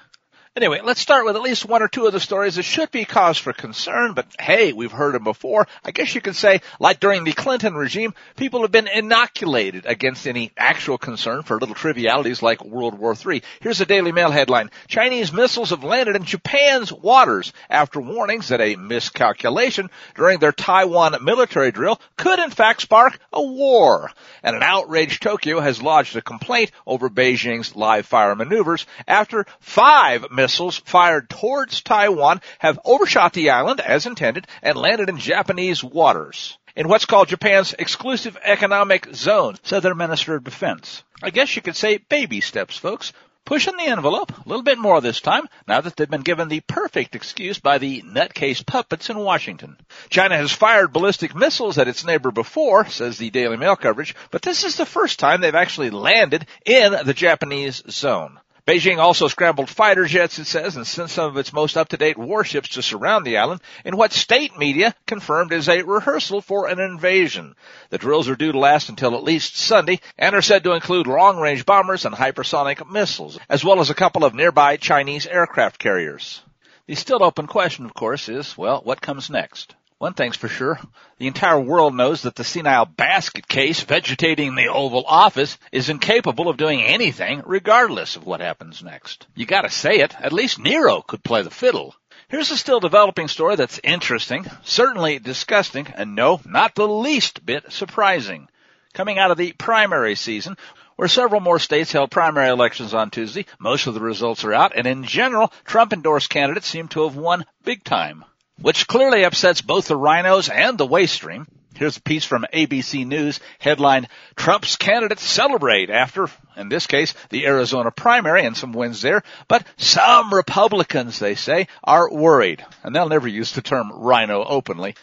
Anyway, 0.56 0.82
let's 0.84 1.00
start 1.00 1.26
with 1.26 1.36
at 1.36 1.44
least 1.44 1.64
one 1.64 1.84
or 1.84 1.88
two 1.88 2.08
of 2.08 2.12
the 2.12 2.20
stories 2.20 2.56
that 2.56 2.64
should 2.64 2.90
be 2.90 3.06
cause 3.06 3.38
for 3.38 3.54
concern, 3.54 4.14
but 4.14 4.26
hey, 4.40 4.74
we've 4.74 4.92
heard 4.92 5.14
them 5.14 5.24
before. 5.24 5.68
I 5.86 5.92
guess 5.92 6.16
you 6.16 6.22
could 6.22 6.36
say, 6.36 6.62
like 6.80 7.00
during 7.00 7.24
the 7.24 7.34
Clinton 7.34 7.76
regime, 7.76 8.16
people 8.36 8.64
have 8.64 8.72
been 8.72 8.88
inoculated 8.88 9.86
against 9.86 10.28
any 10.28 10.52
actual 10.58 10.98
concern 10.98 11.44
for 11.44 11.60
little 11.60 11.76
trivialities 11.76 12.42
like 12.42 12.66
World 12.66 12.98
War 12.98 13.14
III. 13.14 13.44
Here's 13.62 13.80
a 13.80 13.86
Daily 13.86 14.12
Mail 14.12 14.32
headline. 14.32 14.72
Chinese 14.88 15.32
missiles 15.32 15.70
have 15.70 15.84
landed 15.84 16.16
in 16.16 16.24
Japan's 16.26 16.92
waters 16.92 17.54
after 17.70 18.02
warnings 18.02 18.48
that 18.48 18.60
a 18.60 18.76
miscalculation 18.76 19.92
during 20.16 20.40
their 20.40 20.52
Taiwan 20.52 21.24
military 21.24 21.72
drill 21.72 22.02
could 22.18 22.40
in 22.40 22.50
fact 22.50 22.82
spark 22.82 23.20
a 23.32 23.42
war. 23.42 24.12
And 24.42 24.56
an 24.56 24.64
outraged 24.64 25.22
Tokyo 25.22 25.60
has 25.60 25.82
lodged 25.82 26.16
a 26.16 26.22
complaint 26.22 26.72
over 26.88 27.08
Beijing's 27.08 27.76
live 27.76 28.08
fire 28.08 28.36
maneuvers 28.36 28.88
after 29.08 29.46
five 29.60 30.26
missiles 30.40 30.78
fired 30.78 31.30
towards 31.30 31.82
Taiwan 31.82 32.40
have 32.60 32.80
overshot 32.86 33.34
the 33.34 33.50
island 33.50 33.82
as 33.82 34.06
intended 34.06 34.48
and 34.62 34.78
landed 34.78 35.10
in 35.10 35.18
Japanese 35.18 35.84
waters. 35.84 36.58
In 36.78 36.88
what's 36.88 37.04
called 37.04 37.28
Japan's 37.28 37.76
exclusive 37.78 38.38
economic 38.42 39.14
zone, 39.14 39.58
said 39.64 39.82
their 39.82 39.94
Minister 39.94 40.36
of 40.36 40.46
Defense. 40.46 41.04
I 41.22 41.30
guess 41.30 41.54
you 41.58 41.62
could 41.62 41.76
say 41.76 41.98
baby 41.98 42.40
steps, 42.40 42.78
folks. 42.78 43.12
Pushing 43.44 43.76
the 43.76 43.88
envelope 43.88 44.32
a 44.32 44.48
little 44.48 44.64
bit 44.64 44.78
more 44.78 45.02
this 45.02 45.20
time, 45.20 45.50
now 45.68 45.82
that 45.82 45.98
they've 45.98 46.10
been 46.10 46.22
given 46.22 46.48
the 46.48 46.62
perfect 46.62 47.16
excuse 47.16 47.60
by 47.60 47.78
the 47.80 48.02
nutcase 48.04 48.66
puppets 48.66 49.10
in 49.10 49.18
Washington. 49.18 49.76
China 50.10 50.38
has 50.38 50.54
fired 50.54 50.94
ballistic 50.94 51.36
missiles 51.36 51.78
at 51.78 51.90
its 51.90 52.06
neighbor 52.06 52.32
before, 52.32 52.86
says 52.86 53.18
the 53.18 53.30
Daily 53.30 53.58
Mail 53.58 53.76
coverage, 53.76 54.16
but 54.32 54.42
this 54.42 54.64
is 54.64 54.78
the 54.78 54.86
first 54.86 55.20
time 55.20 55.42
they've 55.42 55.54
actually 55.54 55.90
landed 55.90 56.46
in 56.66 56.96
the 57.04 57.14
Japanese 57.14 57.84
zone. 57.90 58.40
Beijing 58.70 59.00
also 59.00 59.28
scrambled 59.28 59.68
fighter 59.68 60.06
jets, 60.06 60.38
it 60.38 60.46
says, 60.46 60.76
and 60.76 60.86
sent 60.86 61.10
some 61.10 61.26
of 61.26 61.38
its 61.38 61.52
most 61.52 61.76
up-to-date 61.76 62.20
warships 62.20 62.70
to 62.70 62.84
surround 62.84 63.26
the 63.26 63.38
island 63.38 63.62
in 63.84 63.98
what 63.98 64.14
state 64.14 64.60
media 64.60 64.94
confirmed 65.08 65.52
is 65.52 65.68
a 65.68 65.82
rehearsal 65.82 66.40
for 66.40 66.68
an 66.68 66.80
invasion. 66.80 67.56
The 67.90 67.98
drills 67.98 68.30
are 68.30 68.36
due 68.36 68.52
to 68.52 68.60
last 68.60 68.90
until 68.90 69.16
at 69.16 69.24
least 69.24 69.58
Sunday 69.58 70.02
and 70.20 70.36
are 70.36 70.44
said 70.44 70.64
to 70.66 70.74
include 70.74 71.08
long-range 71.08 71.66
bombers 71.66 72.06
and 72.06 72.14
hypersonic 72.14 72.88
missiles, 72.88 73.40
as 73.50 73.66
well 73.66 73.80
as 73.80 73.90
a 73.90 73.96
couple 73.96 74.24
of 74.24 74.36
nearby 74.36 74.78
Chinese 74.78 75.26
aircraft 75.26 75.80
carriers. 75.80 76.44
The 76.86 76.94
still 76.94 77.24
open 77.24 77.48
question, 77.48 77.86
of 77.86 77.96
course, 77.96 78.30
is, 78.30 78.56
well, 78.56 78.82
what 78.84 79.02
comes 79.02 79.32
next? 79.32 79.74
One 80.00 80.14
thing's 80.14 80.38
for 80.38 80.48
sure. 80.48 80.80
The 81.18 81.28
entire 81.28 81.60
world 81.60 81.94
knows 81.94 82.22
that 82.22 82.36
the 82.36 82.46
senile 82.46 82.86
basket 82.86 83.50
case 83.50 83.82
vegetating 83.82 84.56
the 84.56 84.70
Oval 84.70 85.04
Office 85.06 85.58
is 85.74 85.90
incapable 85.90 86.48
of 86.48 86.56
doing 86.56 86.82
anything 86.82 87.42
regardless 87.46 88.16
of 88.16 88.26
what 88.26 88.40
happens 88.40 88.82
next. 88.82 89.28
You 89.36 89.46
gotta 89.46 89.70
say 89.70 90.00
it. 90.00 90.16
At 90.18 90.32
least 90.32 90.58
Nero 90.58 91.02
could 91.02 91.22
play 91.22 91.42
the 91.42 91.50
fiddle. 91.50 91.94
Here's 92.30 92.50
a 92.50 92.56
still 92.56 92.80
developing 92.80 93.28
story 93.28 93.58
that's 93.58 93.82
interesting, 93.84 94.46
certainly 94.64 95.20
disgusting, 95.20 95.88
and 95.88 96.16
no, 96.16 96.40
not 96.46 96.76
the 96.76 96.88
least 96.88 97.46
bit 97.46 97.70
surprising. 97.70 98.48
Coming 98.94 99.20
out 99.20 99.32
of 99.32 99.38
the 99.38 99.52
primary 99.52 100.16
season, 100.16 100.56
where 100.96 101.10
several 101.10 101.42
more 101.42 101.60
states 101.60 101.92
held 101.92 102.10
primary 102.10 102.48
elections 102.48 102.94
on 102.94 103.10
Tuesday, 103.10 103.46
most 103.60 103.86
of 103.86 103.96
the 103.96 104.00
results 104.00 104.46
are 104.46 104.54
out, 104.54 104.72
and 104.78 104.88
in 104.88 105.04
general, 105.04 105.52
Trump 105.66 105.92
endorsed 105.92 106.30
candidates 106.30 106.68
seem 106.68 106.88
to 106.88 107.04
have 107.04 107.18
won 107.18 107.46
big 107.66 107.84
time 107.84 108.24
which 108.62 108.88
clearly 108.88 109.24
upsets 109.24 109.62
both 109.62 109.88
the 109.88 109.96
rhinos 109.96 110.50
and 110.50 110.78
the 110.78 110.86
waste 110.86 111.14
stream. 111.14 111.48
Here's 111.76 111.96
a 111.96 112.02
piece 112.02 112.26
from 112.26 112.46
ABC 112.54 113.08
News 113.08 113.40
headlined, 113.58 114.10
Trump's 114.36 114.76
candidates 114.76 115.24
celebrate 115.24 115.90
after, 115.90 116.28
in 116.58 116.68
this 116.68 116.88
case, 116.88 117.14
the 117.30 117.46
Arizona 117.46 117.90
primary 117.90 118.46
and 118.46 118.58
some 118.58 118.74
wins 118.74 119.02
there, 119.02 119.24
but 119.48 119.66
some 119.78 120.34
Republicans, 120.34 121.20
they 121.20 121.36
say, 121.36 121.68
are 121.82 122.12
worried. 122.12 122.66
And 122.84 122.94
they'll 122.94 123.08
never 123.08 123.30
use 123.30 123.54
the 123.54 123.62
term 123.62 123.94
rhino 123.94 124.44
openly. 124.44 124.96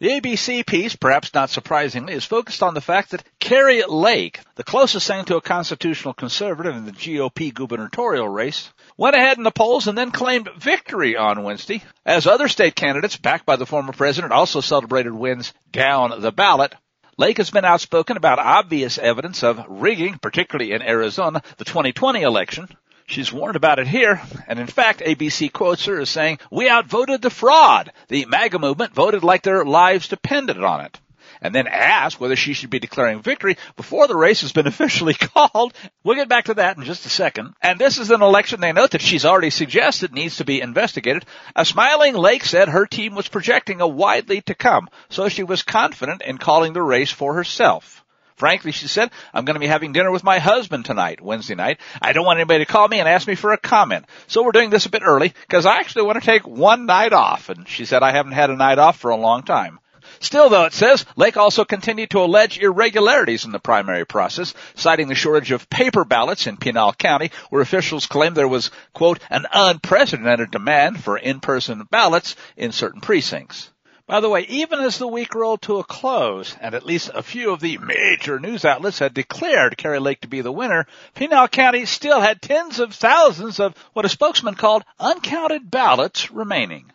The 0.00 0.08
ABC 0.08 0.64
piece, 0.64 0.96
perhaps 0.96 1.34
not 1.34 1.50
surprisingly, 1.50 2.14
is 2.14 2.24
focused 2.24 2.62
on 2.62 2.72
the 2.72 2.80
fact 2.80 3.10
that 3.10 3.22
Kari 3.38 3.82
Lake, 3.84 4.40
the 4.54 4.64
closest 4.64 5.06
thing 5.06 5.26
to 5.26 5.36
a 5.36 5.42
constitutional 5.42 6.14
conservative 6.14 6.74
in 6.74 6.86
the 6.86 6.92
GOP 6.92 7.52
gubernatorial 7.52 8.26
race, 8.26 8.72
went 8.96 9.14
ahead 9.14 9.36
in 9.36 9.44
the 9.44 9.50
polls 9.50 9.88
and 9.88 9.98
then 9.98 10.10
claimed 10.10 10.48
victory 10.56 11.18
on 11.18 11.42
Wednesday, 11.42 11.82
as 12.06 12.26
other 12.26 12.48
state 12.48 12.74
candidates 12.74 13.18
backed 13.18 13.44
by 13.44 13.56
the 13.56 13.66
former 13.66 13.92
president 13.92 14.32
also 14.32 14.62
celebrated 14.62 15.12
wins 15.12 15.52
down 15.70 16.22
the 16.22 16.32
ballot. 16.32 16.74
Lake 17.18 17.36
has 17.36 17.50
been 17.50 17.66
outspoken 17.66 18.16
about 18.16 18.38
obvious 18.38 18.96
evidence 18.96 19.42
of 19.42 19.62
rigging, 19.68 20.16
particularly 20.16 20.72
in 20.72 20.80
Arizona, 20.80 21.42
the 21.58 21.66
2020 21.66 22.22
election. 22.22 22.68
She's 23.10 23.32
warned 23.32 23.56
about 23.56 23.80
it 23.80 23.88
here, 23.88 24.22
and 24.46 24.60
in 24.60 24.68
fact, 24.68 25.00
ABC 25.00 25.52
quotes 25.52 25.84
her 25.86 25.98
as 25.98 26.08
saying, 26.08 26.38
we 26.48 26.70
outvoted 26.70 27.20
the 27.20 27.28
fraud. 27.28 27.90
The 28.06 28.24
MAGA 28.26 28.60
movement 28.60 28.94
voted 28.94 29.24
like 29.24 29.42
their 29.42 29.64
lives 29.64 30.06
depended 30.06 30.62
on 30.62 30.82
it. 30.82 31.00
And 31.42 31.52
then 31.52 31.66
asked 31.66 32.20
whether 32.20 32.36
she 32.36 32.52
should 32.52 32.70
be 32.70 32.78
declaring 32.78 33.20
victory 33.20 33.56
before 33.76 34.06
the 34.06 34.16
race 34.16 34.42
has 34.42 34.52
been 34.52 34.66
officially 34.68 35.14
called. 35.14 35.74
We'll 36.04 36.14
get 36.14 36.28
back 36.28 36.44
to 36.44 36.54
that 36.54 36.76
in 36.76 36.84
just 36.84 37.04
a 37.04 37.08
second. 37.08 37.54
And 37.60 37.80
this 37.80 37.98
is 37.98 38.12
an 38.12 38.22
election 38.22 38.60
they 38.60 38.72
note 38.72 38.92
that 38.92 39.02
she's 39.02 39.24
already 39.24 39.50
suggested 39.50 40.12
needs 40.12 40.36
to 40.36 40.44
be 40.44 40.60
investigated. 40.60 41.24
A 41.56 41.64
smiling 41.64 42.14
Lake 42.14 42.44
said 42.44 42.68
her 42.68 42.86
team 42.86 43.16
was 43.16 43.26
projecting 43.26 43.80
a 43.80 43.88
wide 43.88 44.28
lead 44.28 44.46
to 44.46 44.54
come, 44.54 44.88
so 45.08 45.28
she 45.28 45.42
was 45.42 45.64
confident 45.64 46.22
in 46.22 46.38
calling 46.38 46.74
the 46.74 46.82
race 46.82 47.10
for 47.10 47.34
herself. 47.34 48.04
Frankly, 48.40 48.72
she 48.72 48.88
said, 48.88 49.10
I'm 49.34 49.44
going 49.44 49.56
to 49.56 49.60
be 49.60 49.66
having 49.66 49.92
dinner 49.92 50.10
with 50.10 50.24
my 50.24 50.38
husband 50.38 50.86
tonight, 50.86 51.20
Wednesday 51.20 51.54
night. 51.54 51.78
I 52.00 52.14
don't 52.14 52.24
want 52.24 52.38
anybody 52.38 52.64
to 52.64 52.72
call 52.72 52.88
me 52.88 52.98
and 52.98 53.06
ask 53.06 53.28
me 53.28 53.34
for 53.34 53.52
a 53.52 53.58
comment. 53.58 54.06
So 54.28 54.42
we're 54.42 54.52
doing 54.52 54.70
this 54.70 54.86
a 54.86 54.90
bit 54.90 55.02
early 55.04 55.34
because 55.42 55.66
I 55.66 55.76
actually 55.76 56.04
want 56.04 56.18
to 56.22 56.24
take 56.24 56.46
one 56.46 56.86
night 56.86 57.12
off. 57.12 57.50
And 57.50 57.68
she 57.68 57.84
said, 57.84 58.02
I 58.02 58.12
haven't 58.12 58.32
had 58.32 58.48
a 58.48 58.56
night 58.56 58.78
off 58.78 58.98
for 58.98 59.10
a 59.10 59.16
long 59.16 59.42
time. 59.42 59.78
Still, 60.20 60.48
though, 60.48 60.64
it 60.64 60.72
says, 60.72 61.04
Lake 61.16 61.36
also 61.36 61.66
continued 61.66 62.08
to 62.12 62.20
allege 62.20 62.58
irregularities 62.58 63.44
in 63.44 63.52
the 63.52 63.58
primary 63.58 64.06
process, 64.06 64.54
citing 64.74 65.08
the 65.08 65.14
shortage 65.14 65.50
of 65.50 65.68
paper 65.68 66.06
ballots 66.06 66.46
in 66.46 66.56
Pinal 66.56 66.94
County, 66.94 67.32
where 67.50 67.60
officials 67.60 68.06
claimed 68.06 68.36
there 68.36 68.48
was, 68.48 68.70
quote, 68.94 69.18
an 69.28 69.44
unprecedented 69.52 70.50
demand 70.50 71.04
for 71.04 71.18
in-person 71.18 71.86
ballots 71.90 72.36
in 72.56 72.72
certain 72.72 73.02
precincts. 73.02 73.68
By 74.10 74.18
the 74.18 74.28
way, 74.28 74.40
even 74.48 74.80
as 74.80 74.98
the 74.98 75.06
week 75.06 75.36
rolled 75.36 75.62
to 75.62 75.78
a 75.78 75.84
close, 75.84 76.56
and 76.60 76.74
at 76.74 76.84
least 76.84 77.12
a 77.14 77.22
few 77.22 77.52
of 77.52 77.60
the 77.60 77.78
major 77.78 78.40
news 78.40 78.64
outlets 78.64 78.98
had 78.98 79.14
declared 79.14 79.78
Kari 79.78 80.00
Lake 80.00 80.22
to 80.22 80.26
be 80.26 80.40
the 80.40 80.50
winner, 80.50 80.88
Pinal 81.14 81.46
County 81.46 81.86
still 81.86 82.20
had 82.20 82.42
tens 82.42 82.80
of 82.80 82.92
thousands 82.92 83.60
of 83.60 83.76
what 83.92 84.04
a 84.04 84.08
spokesman 84.08 84.56
called 84.56 84.82
uncounted 84.98 85.70
ballots 85.70 86.28
remaining. 86.32 86.90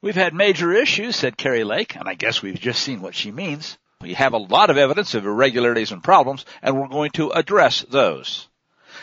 We've 0.00 0.14
had 0.14 0.32
major 0.32 0.72
issues, 0.72 1.16
said 1.16 1.36
Kari 1.36 1.64
Lake, 1.64 1.96
and 1.96 2.08
I 2.08 2.14
guess 2.14 2.40
we've 2.40 2.60
just 2.60 2.84
seen 2.84 3.02
what 3.02 3.16
she 3.16 3.32
means. 3.32 3.76
We 4.00 4.14
have 4.14 4.32
a 4.32 4.38
lot 4.38 4.70
of 4.70 4.78
evidence 4.78 5.14
of 5.16 5.26
irregularities 5.26 5.90
and 5.90 6.04
problems, 6.04 6.46
and 6.62 6.80
we're 6.80 6.86
going 6.86 7.10
to 7.14 7.32
address 7.32 7.84
those. 7.90 8.46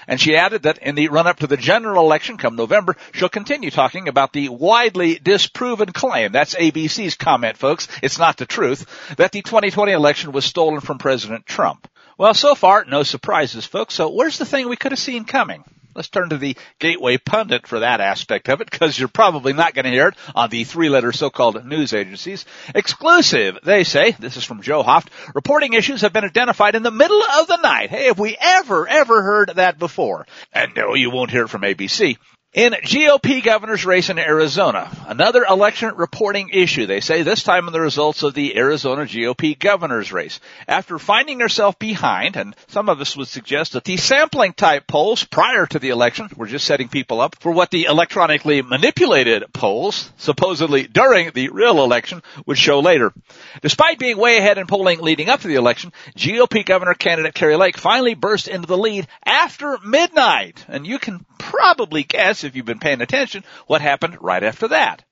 And 0.07 0.19
she 0.19 0.37
added 0.37 0.63
that 0.63 0.77
in 0.77 0.95
the 0.95 1.09
run 1.09 1.27
up 1.27 1.39
to 1.39 1.47
the 1.47 1.57
general 1.57 2.05
election 2.05 2.37
come 2.37 2.55
November, 2.55 2.95
she'll 3.13 3.29
continue 3.29 3.69
talking 3.69 4.07
about 4.07 4.31
the 4.31 4.49
widely 4.49 5.15
disproven 5.15 5.91
claim, 5.91 6.31
that's 6.31 6.55
ABC's 6.55 7.15
comment 7.15 7.57
folks, 7.57 7.87
it's 8.01 8.17
not 8.17 8.37
the 8.37 8.45
truth, 8.45 8.85
that 9.17 9.31
the 9.31 9.41
2020 9.41 9.91
election 9.91 10.31
was 10.31 10.45
stolen 10.45 10.79
from 10.79 10.97
President 10.97 11.45
Trump. 11.45 11.87
Well, 12.17 12.33
so 12.33 12.55
far, 12.55 12.85
no 12.85 13.03
surprises 13.03 13.65
folks, 13.65 13.93
so 13.93 14.09
where's 14.09 14.37
the 14.37 14.45
thing 14.45 14.69
we 14.69 14.77
could 14.77 14.91
have 14.91 14.99
seen 14.99 15.25
coming? 15.25 15.63
Let's 15.97 16.10
turn 16.10 16.29
to 16.29 16.38
the 16.38 16.55
Gateway 16.77 17.17
Pundit 17.17 17.65
for 17.65 17.79
that 17.79 18.01
aspect 18.01 18.49
of 18.49 18.62
it, 18.62 18.69
because 18.69 18.99
you're 18.99 19.07
probably 19.07 19.53
not 19.53 19.73
going 19.73 19.86
to 19.86 19.91
hear 19.91 20.10
it 20.10 20.15
on 20.36 20.51
the 20.51 20.63
three-letter 20.63 21.12
so-called 21.12 21.65
news 21.65 21.91
agencies. 21.91 22.45
Exclusive, 22.75 23.57
they 23.63 23.83
say, 23.83 24.12
this 24.12 24.38
is 24.38 24.43
from 24.43 24.62
Joe 24.62 24.83
Hoft, 24.83 25.07
reporting 25.33 25.73
issues 25.73 26.01
have 26.01 26.13
been 26.13 26.23
identified 26.23 26.75
in 26.75 26.83
the 26.83 26.91
middle 26.91 27.23
of 27.39 27.47
the 27.47 27.57
night. 27.57 27.89
Hey, 27.89 28.05
have 28.05 28.19
we 28.19 28.38
ever, 28.39 28.88
ever 28.88 29.23
heard 29.23 29.53
that 29.55 29.79
before? 29.79 30.27
And 30.53 30.75
no, 30.75 30.93
you 30.93 31.10
won't 31.10 31.31
hear 31.31 31.45
it 31.45 31.49
from 31.49 31.63
ABC. 31.63 32.17
In 32.57 32.73
GOP 32.73 33.43
governor's 33.43 33.85
race 33.85 34.09
in 34.09 34.17
Arizona, 34.17 34.89
another 35.05 35.45
election 35.47 35.93
reporting 35.95 36.49
issue, 36.49 36.87
they 36.87 37.01
say 37.01 37.21
this 37.21 37.43
time 37.43 37.67
in 37.67 37.71
the 37.71 37.79
results 37.79 38.23
of 38.23 38.33
the 38.33 38.57
Arizona 38.57 39.03
GOP 39.03 39.59
governor's 39.59 40.11
race. 40.11 40.39
After 40.67 40.97
finding 40.97 41.39
herself 41.39 41.77
behind, 41.77 42.35
and 42.35 42.55
some 42.65 42.89
of 42.89 42.99
us 42.99 43.15
would 43.15 43.27
suggest 43.27 43.73
that 43.73 43.83
the 43.83 43.97
sampling 43.97 44.53
type 44.53 44.87
polls 44.87 45.23
prior 45.23 45.67
to 45.67 45.77
the 45.77 45.89
election 45.89 46.29
were 46.35 46.47
just 46.47 46.65
setting 46.65 46.89
people 46.89 47.21
up 47.21 47.35
for 47.39 47.51
what 47.51 47.69
the 47.69 47.83
electronically 47.83 48.63
manipulated 48.63 49.43
polls, 49.53 50.11
supposedly 50.17 50.87
during 50.87 51.29
the 51.35 51.49
real 51.49 51.83
election, 51.83 52.23
would 52.47 52.57
show 52.57 52.79
later. 52.79 53.13
Despite 53.61 53.99
being 53.99 54.17
way 54.17 54.39
ahead 54.39 54.57
in 54.57 54.65
polling 54.65 54.99
leading 54.99 55.29
up 55.29 55.41
to 55.41 55.47
the 55.47 55.57
election, 55.57 55.93
GOP 56.15 56.65
governor 56.65 56.95
candidate 56.95 57.35
Kari 57.35 57.55
Lake 57.55 57.77
finally 57.77 58.15
burst 58.15 58.47
into 58.47 58.65
the 58.65 58.79
lead 58.79 59.07
after 59.23 59.77
midnight, 59.85 60.65
and 60.67 60.87
you 60.87 60.97
can 60.97 61.23
probably 61.38 62.04
guess 62.04 62.43
if 62.43 62.56
you've 62.56 62.65
been 62.65 62.80
paying 62.80 63.02
attention 63.02 63.43
what 63.67 63.82
happened 63.82 64.17
right 64.21 64.43
after 64.43 64.69
that. 64.69 65.04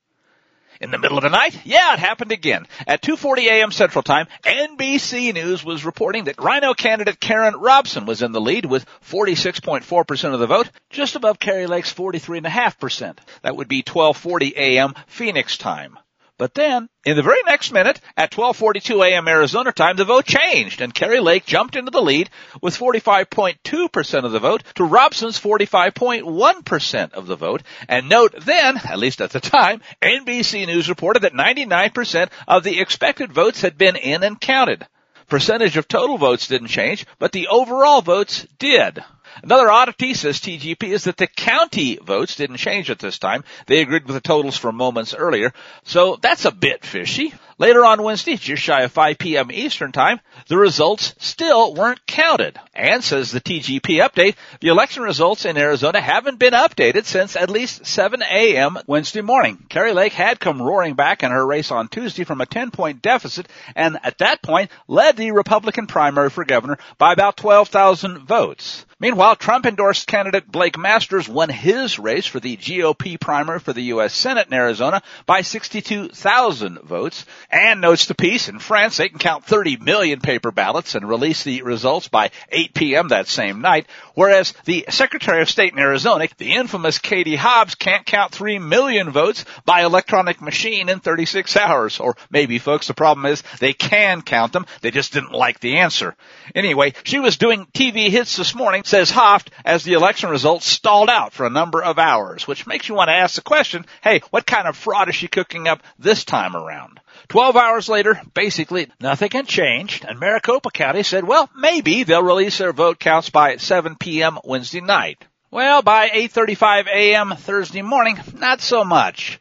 In 0.82 0.92
the 0.92 0.98
middle 0.98 1.18
of 1.18 1.24
the 1.24 1.30
night? 1.30 1.58
Yeah, 1.64 1.94
it 1.94 2.00
happened 2.00 2.34
again. 2.34 2.68
At 2.86 3.02
2.40 3.02 3.46
a.m. 3.46 3.72
Central 3.72 4.04
Time, 4.04 4.28
NBC 4.44 5.34
News 5.34 5.64
was 5.64 5.86
reporting 5.86 6.26
that 6.26 6.42
Rhino 6.42 6.74
candidate 6.74 7.22
Karrin 7.22 7.56
Robson 7.58 8.06
was 8.06 8.22
in 8.22 8.34
the 8.34 8.42
lead 8.42 8.66
with 8.66 8.86
46.4% 9.10 10.34
of 10.34 10.40
the 10.40 10.48
vote, 10.48 10.70
just 10.90 11.16
above 11.16 11.40
Kari 11.40 11.68
Lake's 11.68 11.94
43.5%. 11.94 13.18
That 13.42 13.56
would 13.56 13.70
be 13.70 13.84
12.40 13.84 14.54
a.m. 14.58 14.94
Phoenix 15.08 15.58
time. 15.58 15.98
But 16.38 16.54
then, 16.54 16.89
in 17.06 17.15
the 17.15 17.24
very 17.24 17.41
next 17.45 17.71
minute, 17.71 18.02
at 18.17 18.32
12:42 18.32 19.08
a.m. 19.08 19.28
Arizona 19.30 19.71
time, 19.71 19.95
the 19.95 20.04
vote 20.04 20.26
changed, 20.26 20.82
and 20.82 20.93
Kari 20.93 21.21
Lake 21.21 21.45
jumped 21.45 21.78
into 21.78 21.91
the 21.91 22.02
lead 22.02 22.30
with 22.62 22.78
45.2% 22.78 24.26
of 24.26 24.32
the 24.34 24.39
vote 24.39 24.63
to 24.76 24.84
Robson's 24.84 25.39
45.1% 25.39 27.13
of 27.13 27.28
the 27.28 27.38
vote. 27.38 27.63
And 27.88 28.10
note 28.10 28.36
then, 28.38 28.76
at 28.78 29.00
least 29.00 29.21
at 29.21 29.30
the 29.30 29.39
time, 29.39 29.82
NBC 30.02 30.67
News 30.67 30.89
reported 30.89 31.21
that 31.21 31.34
99% 31.34 32.30
of 32.50 32.63
the 32.63 32.82
expected 32.82 33.32
votes 33.32 33.62
had 33.62 33.78
been 33.78 33.95
in 33.95 34.24
and 34.24 34.39
counted. 34.39 34.86
Percentage 35.28 35.78
of 35.78 35.88
total 35.88 36.17
votes 36.17 36.48
didn't 36.48 36.67
change, 36.67 37.06
but 37.17 37.32
the 37.32 37.48
overall 37.48 38.02
votes 38.02 38.45
did. 38.60 39.02
Another 39.43 39.69
oddity, 39.69 40.13
says 40.13 40.39
TGP, 40.39 40.84
is 40.84 41.06
that 41.06 41.17
the 41.17 41.28
county 41.28 41.98
votes 41.98 42.36
didn't 42.36 42.58
change 42.58 42.89
at 42.89 43.00
this 43.00 43.19
time. 43.19 43.43
They 43.67 43.82
agreed 43.82 44.06
with 44.06 44.15
the 44.15 44.21
totals 44.21 44.58
from 44.58 44.76
moments 44.76 45.13
earlier. 45.13 45.54
So 45.84 46.17
that's 46.21 46.45
a 46.45 46.52
bit 46.52 46.86
fishy. 46.86 47.34
Later 47.58 47.86
on 47.86 48.04
Wednesday, 48.04 48.36
just 48.36 48.62
shy 48.62 48.82
of 48.82 48.91
5 48.91 49.18
p.m. 49.18 49.50
Eastern 49.50 49.94
Time, 49.94 50.20
the 50.50 50.58
results 50.58 51.15
still 51.20 51.74
weren't 51.74 52.06
counted. 52.06 52.60
And 52.74 53.02
says 53.02 53.32
the 53.32 53.39
TGP 53.39 54.06
update, 54.06 54.36
the 54.60 54.68
election 54.68 55.04
results 55.04 55.46
in 55.46 55.58
Arizona 55.58 56.02
haven't 56.02 56.38
been 56.38 56.52
updated 56.52 57.06
since 57.06 57.38
at 57.38 57.50
least 57.50 57.86
7 57.86 58.22
a.m. 58.22 58.78
Wednesday 58.88 59.22
morning. 59.22 59.65
Kari 59.70 59.94
Lake 59.94 60.12
had 60.12 60.41
come 60.41 60.62
roaring 60.62 60.96
back 60.96 61.24
in 61.24 61.32
her 61.32 61.48
race 61.48 61.72
on 61.72 61.88
Tuesday 61.88 62.26
from 62.26 62.41
a 62.41 62.46
10 62.46 62.72
point 62.72 63.02
deficit 63.02 63.48
and 63.74 63.98
at 64.04 64.18
that 64.18 64.41
point 64.41 64.70
led 64.89 65.15
the 65.15 65.32
Republican 65.32 65.88
primary 65.88 66.30
for 66.30 66.44
governor 66.44 66.78
by 66.98 67.13
about 67.13 67.38
12,000 67.38 68.28
votes. 68.28 68.86
Meanwhile, 69.00 69.36
Trump 69.36 69.65
endorsed 69.65 70.08
candidate 70.08 70.50
Blake 70.50 70.78
Masters 70.78 71.28
won 71.28 71.50
his 71.50 72.00
race 72.00 72.26
for 72.26 72.39
the 72.39 72.56
GOP 72.56 73.20
primary 73.20 73.60
for 73.60 73.74
the 73.74 73.84
U.S. 73.84 74.13
Senate 74.13 74.48
in 74.48 74.54
Arizona 74.54 75.02
by 75.26 75.41
62,000 75.41 76.80
votes 76.80 77.26
and 77.49 77.81
notes 77.81 78.05
the 78.05 78.15
piece 78.15 78.49
in 78.49 78.60
France 78.60 78.97
they 78.97 79.10
can 79.10 79.19
count 79.19 79.45
30 79.45 79.77
million 79.77 80.19
paper 80.19 80.51
ballots 80.51 80.95
and 80.95 81.08
release 81.08 81.43
the 81.43 81.62
results 81.62 82.08
by 82.08 82.31
8 82.49 82.73
p.m. 82.73 83.08
that 83.10 83.27
same 83.27 83.62
night, 83.62 83.88
whereas 84.13 84.53
the 84.65 84.86
Secretary 84.89 85.41
of 85.41 85.49
State 85.49 85.73
in 85.73 85.79
Arizona, 85.79 86.27
the 86.38 86.53
infamous 86.53 86.99
Katie 86.99 87.36
Hobbs, 87.36 87.75
can't 87.75 88.05
count 88.05 88.31
3 88.31 88.60
million 88.60 89.12
votes 89.12 89.45
by 89.65 89.84
electronic 89.84 90.41
machine 90.41 90.89
in 90.89 90.99
36 90.99 91.55
hours. 91.58 91.99
Or 91.99 92.15
maybe 92.29 92.60
folks, 92.60 92.88
the 92.88 92.93
problem 92.93 93.25
is 93.25 93.43
they 93.60 93.73
can 93.73 94.21
count 94.21 94.53
them, 94.53 94.65
they 94.81 94.91
just 94.91 95.13
didn't 95.13 95.31
like 95.31 95.60
the 95.60 95.77
answer. 95.77 96.15
Anyway, 96.53 96.93
she 97.03 97.19
was 97.19 97.38
doing 97.38 97.67
TV 97.73 98.10
hits 98.10 98.38
this 98.38 98.55
morning 98.55 98.84
says 98.84 99.12
Hoft, 99.12 99.49
as 99.63 99.84
the 99.84 99.93
election 99.93 100.29
results 100.29 100.65
stalled 100.65 101.10
out 101.10 101.34
for 101.34 101.45
a 101.45 101.49
number 101.49 101.84
of 101.84 101.99
hours, 101.99 102.47
which 102.47 102.67
makes 102.67 102.88
you 102.88 102.95
want 102.95 103.10
to 103.10 103.13
ask 103.13 103.36
the 103.36 103.41
question, 103.41 103.86
hey, 104.01 104.21
what 104.29 104.45
kind 104.45 104.67
of 104.67 104.77
fraud 104.77 105.10
is 105.10 105.15
she 105.15 105.27
cooking 105.27 105.67
up 105.67 105.81
this 105.99 106.23
time 106.23 106.55
around? 106.55 106.99
Twelve 107.28 107.56
hours 107.56 107.89
later, 107.89 108.21
basically 108.34 108.91
nothing 108.99 109.32
had 109.32 109.47
changed, 109.47 110.06
and 110.06 110.19
Maricopa 110.19 110.69
County 110.71 111.04
said, 111.04 111.23
well, 111.25 111.49
maybe 111.56 112.04
they'll 112.04 112.23
release 112.23 112.58
their 112.58 112.73
vote 112.73 112.99
counts 112.99 113.30
by 113.30 113.58
7 113.58 113.95
p.m. 113.95 114.39
Wednesday 114.43 114.82
night. 114.82 115.23
Well, 115.51 115.82
by 115.82 116.10
8.35 116.10 116.88
a.m. 116.88 117.34
Thursday 117.38 117.82
morning, 117.82 118.17
not 118.34 118.62
so 118.62 118.84
much. 118.84 119.39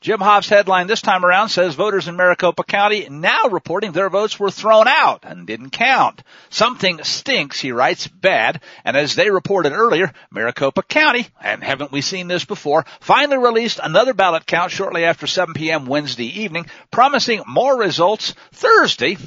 Jim 0.00 0.18
Hoft's 0.18 0.48
headline 0.48 0.86
this 0.86 1.02
time 1.02 1.26
around 1.26 1.50
says 1.50 1.74
voters 1.74 2.08
in 2.08 2.16
Maricopa 2.16 2.64
County 2.64 3.06
now 3.10 3.48
reporting 3.50 3.92
their 3.92 4.08
votes 4.08 4.40
were 4.40 4.50
thrown 4.50 4.88
out 4.88 5.26
and 5.26 5.46
didn't 5.46 5.72
count. 5.72 6.22
Something 6.48 7.04
stinks, 7.04 7.60
he 7.60 7.70
writes, 7.70 8.06
bad. 8.06 8.62
And 8.82 8.96
as 8.96 9.14
they 9.14 9.30
reported 9.30 9.72
earlier, 9.72 10.10
Maricopa 10.30 10.82
County, 10.84 11.28
and 11.42 11.62
haven't 11.62 11.92
we 11.92 12.00
seen 12.00 12.28
this 12.28 12.46
before, 12.46 12.86
finally 13.00 13.36
released 13.36 13.78
another 13.82 14.14
ballot 14.14 14.46
count 14.46 14.72
shortly 14.72 15.04
after 15.04 15.26
7 15.26 15.52
p.m. 15.52 15.84
Wednesday 15.84 16.40
evening, 16.40 16.64
promising 16.90 17.42
more 17.46 17.78
results 17.78 18.34
Thursday. 18.52 19.18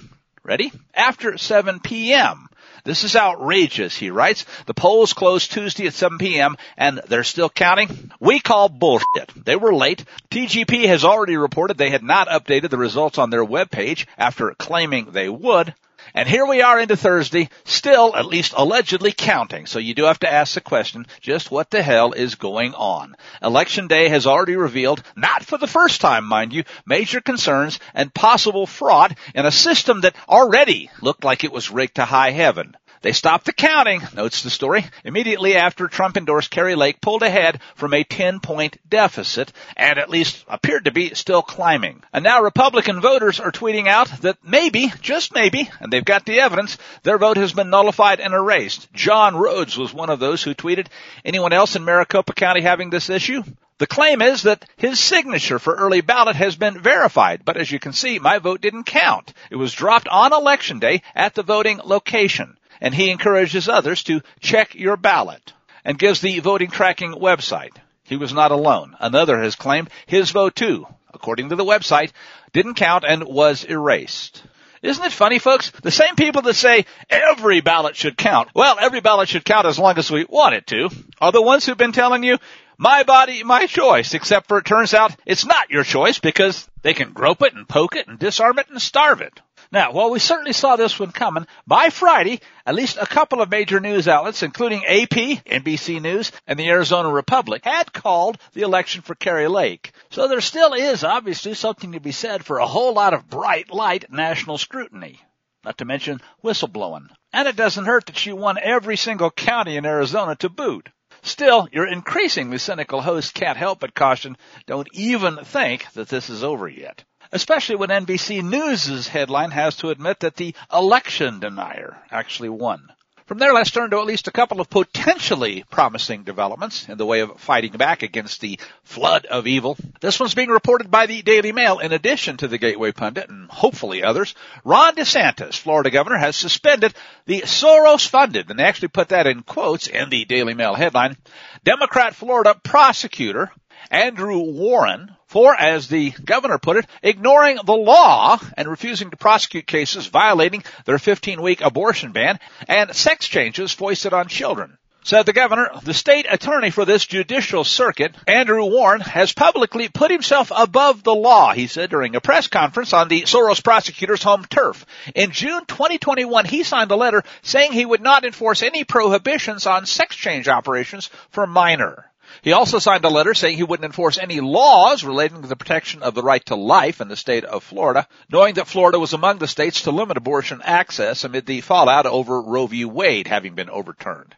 Ready? 0.42 0.72
After 0.96 1.38
7 1.38 1.82
p.m. 1.82 2.48
This 2.86 3.06
is 3.06 3.16
outrageous, 3.16 3.96
he 3.96 4.10
writes. 4.10 4.46
The 4.66 4.74
polls 4.74 5.14
closed 5.14 5.52
Tuesday 5.52 5.88
at 5.88 5.94
7 5.94 6.18
p.m. 6.18 6.58
and 6.76 7.00
they're 7.08 7.24
still 7.24 7.50
counting. 7.50 8.12
We 8.20 8.42
call 8.42 8.68
bullshit. 8.68 9.32
They 9.38 9.56
were 9.56 9.74
late. 9.74 10.04
TGP 10.30 10.88
has 10.88 11.06
already 11.06 11.38
reported 11.38 11.78
they 11.78 11.90
had 11.90 12.04
not 12.04 12.28
updated 12.28 12.72
the 12.72 12.78
results 12.78 13.18
on 13.18 13.30
their 13.30 13.46
webpage 13.46 14.06
after 14.18 14.54
claiming 14.56 15.12
they 15.12 15.30
would. 15.30 15.74
And 16.16 16.30
here 16.30 16.46
we 16.46 16.62
are 16.62 16.80
into 16.80 16.96
Thursday, 16.96 17.50
still 17.64 18.16
at 18.16 18.28
least 18.28 18.54
allegedly 18.56 19.12
counting. 19.12 19.66
So 19.66 19.80
you 19.80 19.96
do 19.96 20.04
have 20.04 20.20
to 20.20 20.32
ask 20.32 20.54
the 20.54 20.62
question, 20.62 21.08
just 21.22 21.50
what 21.50 21.72
the 21.72 21.82
hell 21.82 22.12
is 22.12 22.36
going 22.36 22.76
on? 22.76 23.16
Election 23.42 23.88
day 23.88 24.10
has 24.10 24.28
already 24.28 24.56
revealed, 24.56 25.02
not 25.16 25.44
for 25.44 25.58
the 25.58 25.66
first 25.66 26.02
time, 26.02 26.26
mind 26.26 26.54
you, 26.54 26.66
major 26.86 27.20
concerns 27.20 27.80
and 27.96 28.14
possible 28.14 28.68
fraud 28.68 29.18
in 29.34 29.46
a 29.46 29.52
system 29.52 30.02
that 30.02 30.16
already 30.30 30.92
looked 31.02 31.24
like 31.24 31.44
it 31.44 31.52
was 31.52 31.72
rigged 31.72 31.96
to 31.96 32.06
high 32.06 32.32
heaven. 32.32 32.76
They 33.04 33.12
stopped 33.12 33.46
the 33.46 33.52
counting, 33.52 34.02
notes 34.14 34.44
the 34.44 34.50
story, 34.50 34.86
immediately 35.04 35.58
after 35.58 35.90
Trump 35.90 36.16
endorsed 36.16 36.50
Kari 36.50 36.76
Lake 36.76 37.02
pulled 37.02 37.22
ahead 37.22 37.60
from 37.76 37.94
a 37.94 38.06
10 38.06 38.40
point 38.40 38.78
deficit 38.90 39.52
and 39.76 40.00
at 40.00 40.10
least 40.10 40.46
appeared 40.48 40.86
to 40.86 40.92
be 40.92 41.14
still 41.14 41.42
climbing. 41.42 42.02
And 42.14 42.24
now 42.24 42.42
Republican 42.42 43.02
voters 43.02 43.42
are 43.42 43.52
tweeting 43.52 43.88
out 43.90 44.08
that 44.22 44.38
maybe, 44.42 44.90
just 45.02 45.36
maybe, 45.36 45.70
and 45.82 45.92
they've 45.92 46.06
got 46.06 46.26
the 46.26 46.40
evidence, 46.40 46.78
their 47.04 47.18
vote 47.18 47.36
has 47.36 47.52
been 47.52 47.70
nullified 47.70 48.22
and 48.22 48.34
erased. 48.34 48.88
John 48.94 49.36
Rhodes 49.36 49.78
was 49.78 49.94
one 49.94 50.10
of 50.10 50.22
those 50.22 50.42
who 50.42 50.56
tweeted, 50.56 50.88
anyone 51.26 51.52
else 51.52 51.76
in 51.76 51.84
Maricopa 51.84 52.32
County 52.32 52.62
having 52.62 52.90
this 52.90 53.10
issue? 53.10 53.44
The 53.80 53.88
claim 53.88 54.22
is 54.22 54.44
that 54.44 54.64
his 54.78 54.98
signature 54.98 55.60
for 55.60 55.76
early 55.76 56.00
ballot 56.00 56.38
has 56.38 56.56
been 56.56 56.80
verified, 56.80 57.44
but 57.44 57.58
as 57.58 57.70
you 57.70 57.80
can 57.80 57.92
see, 57.92 58.18
my 58.18 58.40
vote 58.40 58.62
didn't 58.62 58.86
count. 58.86 59.34
It 59.52 59.58
was 59.58 59.74
dropped 59.74 60.08
on 60.08 60.32
election 60.32 60.80
day 60.80 61.02
at 61.14 61.36
the 61.36 61.44
voting 61.44 61.82
location 61.84 62.56
and 62.84 62.94
he 62.94 63.10
encourages 63.10 63.70
others 63.70 64.04
to 64.04 64.22
check 64.42 64.76
your 64.76 64.98
ballot 64.98 65.54
and 65.86 65.98
gives 65.98 66.20
the 66.20 66.40
voting 66.40 66.70
tracking 66.70 67.14
website. 67.14 67.76
He 68.04 68.18
was 68.18 68.34
not 68.34 68.52
alone. 68.52 68.96
Another 69.00 69.42
has 69.42 69.56
claimed 69.56 69.90
his 70.06 70.32
vote 70.32 70.54
too, 70.54 70.86
according 71.14 71.50
to 71.50 71.56
the 71.56 71.64
website, 71.64 72.12
didn't 72.52 72.76
count 72.76 73.06
and 73.08 73.24
was 73.24 73.64
erased. 73.64 74.44
Isn't 74.82 75.06
it 75.06 75.14
funny, 75.14 75.40
folks? 75.40 75.72
The 75.82 75.92
same 75.92 76.18
people 76.18 76.42
that 76.42 76.56
say 76.56 76.86
every 77.10 77.62
ballot 77.62 77.96
should 77.96 78.18
count, 78.18 78.50
well, 78.54 78.76
every 78.78 79.00
ballot 79.00 79.30
should 79.30 79.46
count 79.46 79.66
as 79.66 79.80
long 79.80 79.98
as 79.98 80.12
we 80.12 80.26
want 80.26 80.56
it 80.56 80.68
to, 80.68 80.90
are 81.22 81.32
the 81.32 81.42
ones 81.42 81.66
who've 81.66 81.78
been 81.78 81.94
telling 81.94 82.22
you, 82.22 82.38
my 82.78 83.04
body, 83.04 83.44
my 83.44 83.66
choice, 83.66 84.14
except 84.14 84.50
for 84.50 84.58
it 84.58 84.66
turns 84.66 84.94
out 84.94 85.16
it's 85.26 85.46
not 85.46 85.70
your 85.70 85.86
choice 85.86 86.20
because 86.20 86.68
they 86.82 86.94
can 86.94 87.14
grope 87.14 87.44
it 87.44 87.54
and 87.54 87.70
poke 87.70 87.96
it 87.96 88.10
and 88.10 88.20
disarm 88.20 88.60
it 88.60 88.70
and 88.70 88.82
starve 88.82 89.22
it. 89.22 89.40
Now, 89.74 89.92
while 89.92 90.12
we 90.12 90.20
certainly 90.20 90.54
saw 90.54 90.76
this 90.76 91.00
one 91.00 91.12
coming, 91.12 91.48
by 91.66 91.90
Friday, 91.90 92.42
at 92.64 92.76
least 92.76 93.00
a 93.02 93.08
couple 93.08 93.42
of 93.42 93.50
major 93.50 93.80
news 93.80 94.08
outlets, 94.08 94.44
including 94.44 94.86
AP, 94.86 95.42
NBC 95.48 96.00
News, 96.00 96.32
and 96.46 96.60
the 96.60 96.70
Arizona 96.70 97.10
Republic, 97.10 97.66
had 97.66 97.92
called 97.92 98.38
the 98.54 98.62
election 98.62 99.02
for 99.02 99.16
Kari 99.16 99.48
Lake. 99.48 99.92
So 100.12 100.28
there 100.28 100.42
still 100.42 100.76
is 100.76 101.04
obviously 101.04 101.56
something 101.56 101.94
to 101.94 102.00
be 102.00 102.12
said 102.12 102.46
for 102.46 102.60
a 102.60 102.68
whole 102.68 102.94
lot 102.94 103.16
of 103.16 103.28
bright 103.28 103.74
light 103.74 104.12
national 104.12 104.60
scrutiny. 104.60 105.20
Not 105.66 105.80
to 105.80 105.86
mention 105.86 106.22
whistleblowing. 106.44 107.08
And 107.34 107.48
it 107.48 107.56
doesn't 107.56 107.86
hurt 107.86 108.06
that 108.06 108.18
she 108.20 108.32
won 108.32 108.60
every 108.62 108.96
single 108.96 109.32
county 109.32 109.76
in 109.76 109.88
Arizona 109.88 110.36
to 110.36 110.50
boot. 110.50 110.88
Still, 111.24 111.68
your 111.72 111.88
increasingly 111.88 112.60
cynical 112.60 113.02
host 113.02 113.34
can't 113.34 113.58
help 113.58 113.80
but 113.80 113.96
caution, 113.96 114.38
don't 114.68 114.90
even 114.94 115.38
think 115.44 115.92
that 115.94 116.10
this 116.10 116.30
is 116.30 116.44
over 116.44 116.68
yet 116.68 117.04
especially 117.34 117.76
when 117.76 117.90
NBC 117.90 118.44
News' 118.44 119.08
headline 119.08 119.52
has 119.52 119.76
to 119.78 119.90
admit 119.90 120.22
that 120.22 120.36
the 120.36 120.56
election 120.72 121.40
denier 121.40 121.98
actually 122.12 122.50
won. 122.50 122.88
From 123.26 123.40
there, 123.40 123.54
let's 123.54 123.72
turn 123.72 123.90
to 123.90 124.00
at 124.00 124.06
least 124.06 124.28
a 124.28 124.32
couple 124.32 124.62
of 124.62 124.70
potentially 124.70 125.64
promising 125.72 126.24
developments 126.24 126.88
in 126.88 126.98
the 126.98 127.06
way 127.06 127.22
of 127.22 127.40
fighting 127.40 127.72
back 127.72 128.04
against 128.04 128.42
the 128.42 128.60
flood 128.84 129.26
of 129.26 129.48
evil. 129.48 129.78
This 130.02 130.20
one's 130.20 130.36
being 130.36 130.50
reported 130.50 130.92
by 130.92 131.08
the 131.08 131.22
Daily 131.22 131.54
Mail 131.54 131.80
in 131.80 131.94
addition 131.94 132.38
to 132.38 132.48
the 132.48 132.58
Gateway 132.58 132.92
Pundit 132.92 133.30
and 133.30 133.50
hopefully 133.50 134.04
others. 134.04 134.36
Ron 134.64 134.96
DeSantis, 134.96 135.58
Florida 135.58 135.90
governor, 135.90 136.18
has 136.18 136.36
suspended 136.36 136.94
the 137.26 137.42
Soros 137.42 138.08
funded, 138.08 138.50
and 138.50 138.60
they 138.60 138.66
actually 138.66 138.90
put 138.90 139.10
that 139.10 139.26
in 139.26 139.42
quotes 139.42 139.88
in 139.88 140.10
the 140.10 140.26
Daily 140.26 140.54
Mail 140.54 140.76
headline, 140.76 141.18
Democrat 141.64 142.14
Florida 142.14 142.56
prosecutor 142.62 143.52
Andrew 143.90 144.40
Warren 144.40 145.16
for, 145.34 145.60
as 145.60 145.88
the 145.88 146.12
governor 146.12 146.60
put 146.60 146.78
it, 146.78 146.86
ignoring 147.02 147.58
the 147.66 147.74
law 147.74 148.38
and 148.56 148.68
refusing 148.68 149.10
to 149.10 149.18
prosecute 149.18 149.66
cases 149.66 150.06
violating 150.06 150.64
their 150.86 151.00
15 151.00 151.42
week 151.42 151.62
abortion 151.62 152.12
ban 152.12 152.40
and 152.68 152.96
sex 152.96 153.28
changes 153.28 153.72
foisted 153.72 154.14
on 154.14 154.28
children. 154.28 154.78
Said 155.02 155.26
the 155.26 155.34
governor, 155.34 155.72
the 155.82 155.94
state 155.96 156.28
attorney 156.30 156.70
for 156.70 156.86
this 156.86 157.04
judicial 157.08 157.64
circuit, 157.64 158.14
Andrew 158.28 158.64
Warren, 158.64 159.02
has 159.02 159.34
publicly 159.34 159.90
put 159.90 160.12
himself 160.12 160.52
above 160.56 161.02
the 161.02 161.16
law, 161.16 161.52
he 161.52 161.66
said 161.66 161.90
during 161.90 162.16
a 162.16 162.22
press 162.22 162.46
conference 162.46 162.94
on 162.94 163.08
the 163.08 163.24
Soros 163.24 163.64
prosecutor's 163.64 164.22
home 164.22 164.46
turf. 164.46 164.86
In 165.16 165.32
June 165.32 165.66
2021, 165.66 166.46
he 166.46 166.62
signed 166.62 166.92
a 166.92 166.96
letter 166.96 167.24
saying 167.42 167.72
he 167.72 167.88
would 167.88 168.02
not 168.02 168.24
enforce 168.24 168.62
any 168.62 168.84
prohibitions 168.84 169.66
on 169.66 169.88
sex 169.88 170.16
change 170.16 170.48
operations 170.48 171.10
for 171.32 171.48
minor. 171.48 172.06
He 172.44 172.52
also 172.52 172.80
signed 172.80 173.06
a 173.06 173.10
letter 173.10 173.34
saying 173.34 173.56
he 173.56 173.64
wouldn't 173.64 173.86
enforce 173.86 174.18
any 174.18 174.42
laws 174.42 175.06
relating 175.06 175.42
to 175.42 175.48
the 175.48 175.56
protection 175.56 176.04
of 176.04 176.14
the 176.14 176.22
right 176.22 176.46
to 176.48 176.56
life 176.56 177.00
in 177.00 177.08
the 177.08 177.16
state 177.16 177.46
of 177.46 177.64
Florida, 177.64 178.06
knowing 178.30 178.56
that 178.56 178.68
Florida 178.68 179.00
was 179.00 179.14
among 179.14 179.38
the 179.38 179.48
states 179.48 179.84
to 179.84 179.92
limit 179.92 180.18
abortion 180.18 180.62
access 180.62 181.24
amid 181.24 181.46
the 181.46 181.62
fallout 181.62 182.06
over 182.06 182.42
Roe 182.42 182.68
v. 182.68 182.84
Wade 182.84 183.28
having 183.28 183.56
been 183.56 183.70
overturned. 183.70 184.36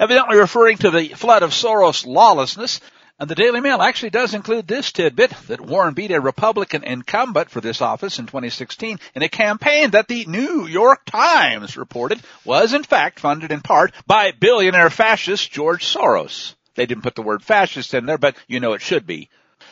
Evidently 0.00 0.38
referring 0.38 0.78
to 0.78 0.90
the 0.90 1.08
flood 1.08 1.42
of 1.42 1.50
Soros 1.50 2.06
lawlessness, 2.06 2.80
and 3.18 3.28
the 3.28 3.34
Daily 3.34 3.60
Mail 3.60 3.82
actually 3.82 4.10
does 4.10 4.32
include 4.32 4.66
this 4.66 4.90
tidbit 4.90 5.30
that 5.48 5.60
Warren 5.60 5.92
beat 5.92 6.12
a 6.12 6.20
Republican 6.22 6.84
incumbent 6.84 7.50
for 7.50 7.60
this 7.60 7.82
office 7.82 8.18
in 8.18 8.24
2016 8.24 8.98
in 9.14 9.22
a 9.22 9.28
campaign 9.28 9.90
that 9.90 10.08
the 10.08 10.24
New 10.24 10.66
York 10.66 11.04
Times 11.04 11.76
reported 11.76 12.22
was 12.46 12.72
in 12.72 12.82
fact 12.82 13.20
funded 13.20 13.52
in 13.52 13.60
part 13.60 13.92
by 14.06 14.32
billionaire 14.32 14.88
fascist 14.88 15.50
George 15.50 15.84
Soros. 15.84 16.54
They 16.76 16.86
didn't 16.86 17.02
put 17.02 17.14
the 17.14 17.22
word 17.22 17.42
fascist 17.42 17.94
in 17.94 18.06
there, 18.06 18.18
but 18.18 18.36
you 18.46 18.60
know 18.60 18.74
it 18.74 18.82
should 18.82 19.06
be. 19.06 19.28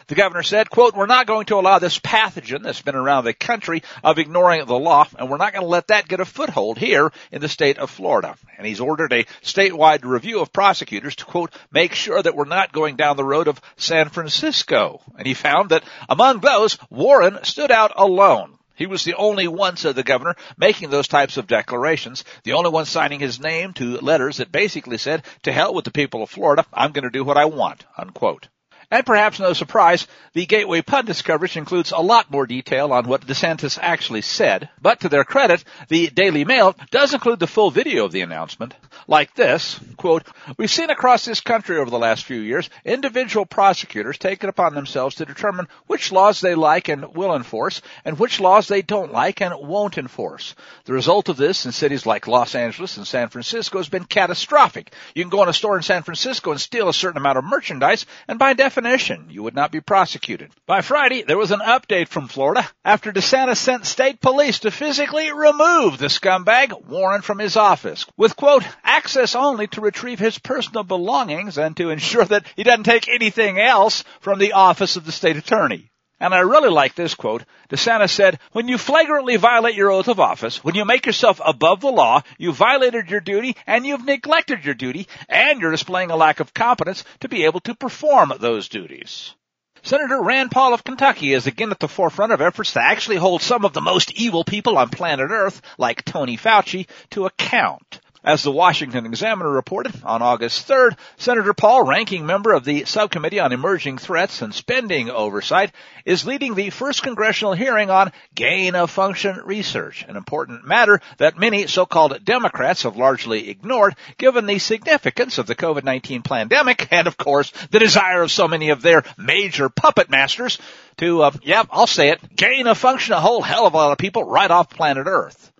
The 0.07 0.15
governor 0.15 0.43
said, 0.43 0.71
quote, 0.71 0.95
we're 0.95 1.07
not 1.07 1.27
going 1.27 1.47
to 1.47 1.57
allow 1.57 1.79
this 1.79 1.99
pathogen 1.99 2.63
that's 2.63 2.83
been 2.83 2.95
around 2.95 3.25
the 3.25 3.33
country 3.33 3.83
of 4.03 4.19
ignoring 4.19 4.65
the 4.67 4.79
law, 4.79 5.07
and 5.19 5.31
we're 5.31 5.39
not 5.39 5.53
going 5.53 5.65
to 5.65 5.71
let 5.71 5.89
that 5.89 6.09
get 6.09 6.21
a 6.21 6.25
foothold 6.25 6.79
here 6.79 7.11
in 7.33 7.41
the 7.41 7.49
state 7.49 7.79
of 7.79 7.91
Florida. 7.91 8.37
And 8.59 8.67
he's 8.67 8.81
ordered 8.81 9.13
a 9.13 9.25
statewide 9.43 10.05
review 10.05 10.41
of 10.41 10.53
prosecutors 10.53 11.17
to, 11.17 11.25
quote, 11.25 11.55
make 11.71 11.95
sure 11.95 12.23
that 12.23 12.37
we're 12.37 12.45
not 12.45 12.73
going 12.73 12.97
down 12.97 13.17
the 13.17 13.25
road 13.25 13.49
of 13.49 13.61
San 13.77 14.09
Francisco. 14.09 15.01
And 15.17 15.27
he 15.27 15.35
found 15.35 15.71
that 15.71 15.85
among 16.09 16.41
those, 16.41 16.79
Warren 16.91 17.39
stood 17.45 17.71
out 17.71 17.93
alone. 17.97 18.59
He 18.75 18.87
was 18.87 19.05
the 19.05 19.15
only 19.15 19.47
one, 19.47 19.77
said 19.77 19.95
the 19.95 20.03
governor, 20.03 20.35
making 20.57 20.91
those 20.91 21.09
types 21.09 21.37
of 21.37 21.47
declarations, 21.47 22.25
the 22.43 22.55
only 22.55 22.71
one 22.71 22.87
signing 22.87 23.21
his 23.21 23.39
name 23.39 23.73
to 23.75 23.99
letters 23.99 24.39
that 24.39 24.51
basically 24.51 24.99
said, 24.99 25.25
to 25.43 25.53
hell 25.53 25.73
with 25.73 25.85
the 25.85 25.91
people 25.91 26.23
of 26.23 26.31
Florida, 26.31 26.67
I'm 26.73 26.93
going 26.93 27.05
to 27.05 27.11
do 27.11 27.25
what 27.25 27.37
I 27.37 27.45
want, 27.45 27.85
unquote. 27.97 28.49
And 28.95 29.05
perhaps 29.05 29.41
no 29.41 29.55
surprise, 29.55 30.07
the 30.35 30.47
Gateway 30.47 30.81
Pundits 30.81 31.23
coverage 31.23 31.57
includes 31.57 31.91
a 31.91 31.99
lot 31.99 32.31
more 32.31 32.47
detail 32.47 32.93
on 32.93 33.09
what 33.09 33.27
DeSantis 33.27 33.77
actually 33.83 34.23
said. 34.23 34.69
But 34.81 35.01
to 35.01 35.09
their 35.09 35.25
credit, 35.25 35.65
the 35.89 36.11
Daily 36.11 36.45
Mail 36.45 36.77
does 36.93 37.13
include 37.13 37.41
the 37.41 37.49
full 37.49 37.73
video 37.73 38.05
of 38.05 38.13
the 38.13 38.21
announcement. 38.21 38.73
Like 39.09 39.35
this, 39.35 39.81
quote, 39.97 40.23
We've 40.57 40.71
seen 40.71 40.91
across 40.91 41.25
this 41.25 41.41
country 41.41 41.77
over 41.77 41.91
the 41.91 41.99
last 41.99 42.25
few 42.25 42.39
years, 42.39 42.71
individual 42.85 43.45
prosecutors 43.45 44.17
take 44.17 44.45
it 44.45 44.49
upon 44.49 44.75
themselves 44.75 45.17
to 45.17 45.25
determine 45.25 45.67
which 45.89 46.13
laws 46.13 46.41
they 46.41 46.55
like 46.55 46.89
and 46.89 47.17
will 47.17 47.35
enforce, 47.35 47.83
and 48.05 48.17
which 48.17 48.39
laws 48.39 48.69
they 48.69 48.83
don't 48.83 49.13
like 49.13 49.41
and 49.41 49.55
won't 49.59 49.99
enforce. 49.99 50.55
The 50.85 50.93
result 50.93 51.29
of 51.29 51.37
this 51.37 51.67
in 51.67 51.73
cities 51.73 52.07
like 52.07 52.29
Los 52.29 52.55
Angeles 52.55 52.97
and 52.97 53.07
San 53.07 53.29
Francisco 53.29 53.79
has 53.79 53.89
been 53.89 54.05
catastrophic. 54.05 54.93
You 55.17 55.25
can 55.25 55.31
go 55.31 55.43
in 55.43 55.49
a 55.49 55.53
store 55.53 55.77
in 55.77 55.83
San 55.83 56.05
Francisco 56.05 56.53
and 56.53 56.61
steal 56.61 56.89
a 56.89 56.95
certain 56.95 57.19
amount 57.19 57.39
of 57.39 57.45
merchandise, 57.45 58.07
and 58.29 58.39
by 58.39 58.53
definition, 58.53 58.84
definition, 58.85 59.29
you 59.31 59.43
would 59.43 59.55
not 59.55 59.73
be 59.73 59.81
prosecuted. 59.81 60.51
By 60.67 60.83
Friday, 60.83 61.23
there 61.23 61.39
was 61.39 61.53
an 61.53 61.61
update 61.61 62.09
from 62.09 62.29
Florida 62.29 62.69
after 62.85 63.13
DeSantis 63.13 63.57
sent 63.57 63.87
state 63.87 64.21
police 64.21 64.61
to 64.61 64.71
physically 64.71 65.33
remove 65.33 65.97
the 65.97 66.09
scumbag 66.09 66.87
Warren 66.87 67.23
from 67.23 67.39
his 67.39 67.57
office 67.57 68.05
with 68.19 68.37
quote, 68.37 68.65
access 68.83 69.35
only 69.35 69.69
to 69.69 69.81
retrieve 69.81 70.19
his 70.19 70.39
personal 70.39 70.85
belongings 70.85 71.57
and 71.57 71.75
to 71.79 71.89
ensure 71.89 72.27
that 72.27 72.45
he 72.57 72.63
doesn't 72.63 72.85
take 72.85 73.09
anything 73.09 73.59
else 73.59 74.05
from 74.21 74.39
the 74.39 74.53
office 74.53 74.97
of 74.97 75.07
the 75.07 75.13
state 75.13 75.37
attorney. 75.37 75.91
And 76.25 76.35
I 76.35 76.39
really 76.39 76.71
like 76.71 76.95
this 76.95 77.15
quote. 77.15 77.45
DeSantis 77.69 78.09
said, 78.09 78.39
when 78.53 78.67
you 78.67 78.79
flagrantly 78.79 79.37
violate 79.37 79.75
your 79.75 79.91
oath 79.91 80.09
of 80.09 80.19
office, 80.19 80.65
when 80.65 80.75
you 80.75 80.87
make 80.87 81.05
yourself 81.05 81.39
above 81.45 81.83
the 81.83 81.93
law, 81.93 82.23
you 82.39 82.51
violated 82.51 83.11
your 83.11 83.21
duty 83.21 83.59
and 83.67 83.85
you've 83.85 84.07
neglected 84.07 84.65
your 84.65 84.73
duty 84.73 85.07
and 85.29 85.61
you're 85.61 85.71
displaying 85.71 86.11
a 86.11 86.17
lack 86.17 86.41
of 86.41 86.55
competence 86.55 87.05
to 87.21 87.29
be 87.29 87.45
able 87.45 87.61
to 87.61 87.75
perform 87.75 88.33
those 88.41 88.71
duties. 88.71 89.35
Senator 89.83 90.23
Rand 90.23 90.51
Paul 90.51 90.73
of 90.73 90.83
Kentucky 90.83 91.35
is 91.35 91.47
again 91.47 91.71
at 91.71 91.79
the 91.79 91.89
forefront 91.89 92.33
of 92.33 92.41
efforts 92.41 92.73
to 92.73 92.83
actually 92.83 93.17
hold 93.17 93.43
some 93.43 93.67
of 93.67 93.75
the 93.75 93.83
most 93.83 94.11
evil 94.13 94.45
people 94.45 94.79
on 94.79 94.89
planet 94.89 95.31
Earth, 95.31 95.61
like 95.77 96.07
Tony 96.07 96.39
Fauci, 96.39 96.87
to 97.11 97.27
account. 97.27 98.01
As 98.27 98.43
the 98.43 98.51
Washington 98.51 99.05
Examiner 99.05 99.51
reported 99.51 99.93
on 100.03 100.23
August 100.23 100.67
3rd, 100.67 100.97
Senator 101.19 101.53
Paul, 101.53 101.83
ranking 101.83 102.25
member 102.25 102.55
of 102.55 102.65
the 102.65 102.87
Subcommittee 102.87 103.39
on 103.39 103.53
Emerging 103.53 103.99
Threats 103.99 104.41
and 104.41 104.55
Spending 104.55 105.11
Oversight, 105.11 105.73
is 106.07 106.25
leading 106.25 106.55
the 106.55 106.71
first 106.71 107.03
congressional 107.03 107.53
hearing 107.53 107.91
on 107.91 108.13
gain 108.35 108.77
of 108.77 108.91
function 108.91 109.43
research, 109.45 110.07
an 110.09 110.17
important 110.17 110.65
matter 110.65 111.03
that 111.19 111.39
many 111.39 111.67
so-called 111.67 112.25
Democrats 112.25 112.85
have 112.85 112.97
largely 112.97 113.51
ignored 113.51 113.95
given 114.17 114.47
the 114.47 114.59
significance 114.59 115.37
of 115.37 115.47
the 115.47 115.55
COVID-19 115.55 116.25
pandemic 116.25 116.89
and 116.91 117.07
of 117.07 117.19
course 117.19 117.53
the 117.73 117.79
desire 117.79 118.23
of 118.23 118.31
so 118.31 118.49
many 118.49 118.71
of 118.71 118.81
their 118.81 119.05
major 119.19 119.69
puppet 119.69 120.09
masters 120.09 120.59
to, 120.97 121.25
uh, 121.25 121.31
yeah, 121.43 121.65
I'll 121.71 121.87
say 121.87 122.09
it, 122.09 122.35
gain 122.35 122.69
of 122.69 122.79
function 122.79 123.13
a 123.13 123.21
whole 123.21 123.43
hell 123.43 123.67
of 123.67 123.75
a 123.75 123.77
lot 123.77 123.93
of 123.93 123.99
people 123.99 124.25
right 124.25 124.51
off 124.51 124.71
planet 124.71 125.07
Earth. 125.07 125.51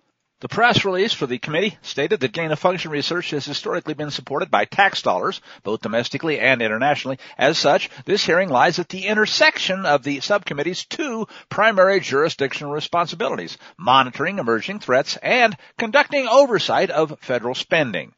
The 0.45 0.49
press 0.49 0.85
release 0.85 1.11
for 1.11 1.25
the 1.25 1.39
committee 1.39 1.79
stated 1.81 2.19
that 2.19 2.31
gain 2.31 2.51
of 2.51 2.59
function 2.59 2.91
research 2.91 3.31
has 3.31 3.47
historically 3.47 3.95
been 3.95 4.11
supported 4.11 4.51
by 4.51 4.65
tax 4.65 5.01
dollars, 5.01 5.41
both 5.63 5.81
domestically 5.81 6.39
and 6.39 6.61
internationally. 6.61 7.17
As 7.35 7.57
such, 7.57 7.89
this 8.05 8.23
hearing 8.23 8.49
lies 8.49 8.77
at 8.77 8.89
the 8.89 9.07
intersection 9.07 9.87
of 9.87 10.03
the 10.03 10.19
subcommittee's 10.19 10.85
two 10.85 11.27
primary 11.49 11.99
jurisdictional 11.99 12.73
responsibilities, 12.73 13.57
monitoring 13.75 14.37
emerging 14.37 14.81
threats 14.81 15.17
and 15.17 15.57
conducting 15.79 16.27
oversight 16.27 16.91
of 16.91 17.17
federal 17.21 17.55
spending. 17.55 18.13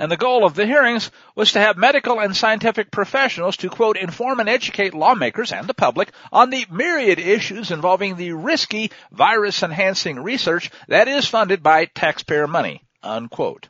And 0.00 0.12
the 0.12 0.16
goal 0.16 0.44
of 0.44 0.54
the 0.54 0.64
hearings 0.64 1.10
was 1.34 1.52
to 1.52 1.60
have 1.60 1.76
medical 1.76 2.20
and 2.20 2.36
scientific 2.36 2.92
professionals 2.92 3.56
to 3.58 3.68
quote, 3.68 3.96
inform 3.96 4.38
and 4.38 4.48
educate 4.48 4.94
lawmakers 4.94 5.50
and 5.50 5.66
the 5.66 5.74
public 5.74 6.12
on 6.32 6.50
the 6.50 6.64
myriad 6.70 7.18
issues 7.18 7.72
involving 7.72 8.14
the 8.14 8.32
risky 8.32 8.92
virus 9.10 9.64
enhancing 9.64 10.20
research 10.20 10.70
that 10.86 11.08
is 11.08 11.26
funded 11.26 11.64
by 11.64 11.86
taxpayer 11.86 12.46
money, 12.46 12.80
unquote. 13.02 13.68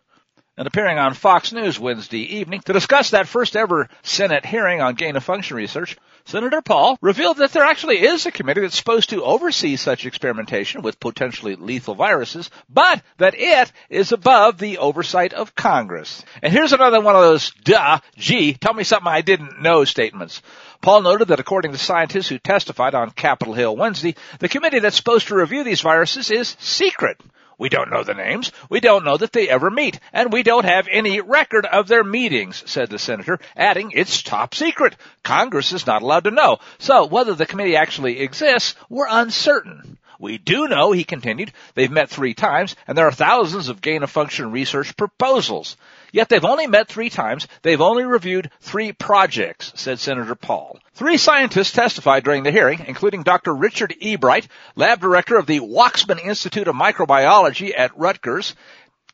And 0.59 0.67
appearing 0.67 0.99
on 0.99 1.15
Fox 1.15 1.53
News 1.53 1.79
Wednesday 1.79 2.37
evening 2.39 2.63
to 2.63 2.73
discuss 2.73 3.11
that 3.11 3.29
first 3.29 3.55
ever 3.55 3.89
Senate 4.03 4.45
hearing 4.45 4.81
on 4.81 4.97
gain 4.97 5.15
of 5.15 5.23
function 5.23 5.57
research 5.57 5.97
Senator 6.25 6.61
Paul 6.61 6.99
revealed 7.01 7.37
that 7.37 7.53
there 7.53 7.63
actually 7.63 8.03
is 8.03 8.27
a 8.27 8.33
committee 8.33 8.63
that's 8.63 8.77
supposed 8.77 9.11
to 9.11 9.23
oversee 9.23 9.77
such 9.77 10.05
experimentation 10.05 10.83
with 10.83 10.99
potentially 10.99 11.55
lethal 11.55 11.95
viruses, 11.95 12.51
but 12.69 13.03
that 13.19 13.35
it 13.39 13.73
is 13.89 14.11
above 14.11 14.59
the 14.59 14.79
oversight 14.79 15.33
of 15.33 15.55
Congress. 15.55 16.25
And 16.43 16.53
here's 16.53 16.73
another 16.73 17.01
one 17.01 17.15
of 17.15 17.23
those 17.23 17.53
duh, 17.63 18.01
gee, 18.17 18.53
tell 18.53 18.75
me 18.75 18.83
something 18.83 19.07
I 19.07 19.21
didn't 19.21 19.63
know 19.63 19.85
statements. 19.85 20.43
Paul 20.83 21.03
noted 21.03 21.29
that 21.29 21.41
according 21.41 21.71
to 21.71 21.79
scientists 21.79 22.29
who 22.29 22.39
testified 22.39 22.97
on 22.97 23.13
Capitol 23.13 23.55
Hill 23.55 23.77
Wednesday, 23.77 24.17
the 24.41 24.49
committee 24.49 24.81
that's 24.81 24.97
supposed 24.97 25.29
to 25.29 25.37
review 25.37 25.63
these 25.63 25.83
viruses 25.83 26.33
is 26.33 26.57
secret. 26.59 27.19
We 27.59 27.69
don't 27.69 27.91
know 27.91 28.05
the 28.05 28.15
names. 28.15 28.53
We 28.71 28.79
don't 28.79 29.05
know 29.05 29.17
that 29.17 29.33
they 29.33 29.49
ever 29.49 29.69
meet. 29.69 29.99
And 30.13 30.33
we 30.33 30.45
don't 30.45 30.65
have 30.65 30.87
any 30.89 31.21
record 31.21 31.67
of 31.67 31.89
their 31.89 32.05
meetings, 32.05 32.63
said 32.67 32.89
the 32.89 33.01
senator, 33.01 33.41
adding, 33.57 33.91
it's 33.95 34.23
top 34.23 34.55
secret. 34.55 34.95
Congress 35.25 35.73
is 35.73 35.87
not 35.87 36.03
allowed 36.03 36.25
to 36.25 36.31
know. 36.31 36.59
So 36.79 37.07
whether 37.07 37.35
the 37.35 37.47
committee 37.47 37.77
actually 37.77 38.21
exists, 38.21 38.77
we're 38.89 39.09
uncertain. 39.09 39.99
We 40.21 40.39
do 40.39 40.69
know, 40.69 40.93
he 40.93 41.05
continued, 41.05 41.53
they've 41.75 41.91
met 41.91 42.11
three 42.11 42.35
times, 42.35 42.75
and 42.87 42.97
there 42.97 43.07
are 43.07 43.13
thousands 43.13 43.69
of 43.69 43.81
gain 43.81 44.03
of 44.03 44.11
function 44.11 44.51
research 44.51 44.97
proposals. 44.97 45.77
Yet 46.13 46.29
they've 46.29 46.45
only 46.45 46.67
met 46.67 46.89
three 46.89 47.11
times. 47.11 47.47
They've 47.63 47.81
only 47.81 48.05
reviewed 48.05 48.51
three 48.61 48.93
projects, 48.93 49.73
said 49.77 49.99
Senator 49.99 50.35
Paul. 50.35 50.79
Three 50.95 51.17
scientists 51.17 51.73
testified 51.73 52.25
during 52.25 52.43
the 52.43 52.51
hearing, 52.51 52.85
including 52.87 53.23
Dr. 53.23 53.55
Richard 53.55 53.95
Ebright, 54.01 54.49
lab 54.75 55.01
director 55.01 55.37
of 55.37 55.47
the 55.47 55.61
Waksman 55.61 56.25
Institute 56.25 56.69
of 56.69 56.75
Microbiology 56.75 57.73
at 57.77 57.97
Rutgers, 57.97 58.55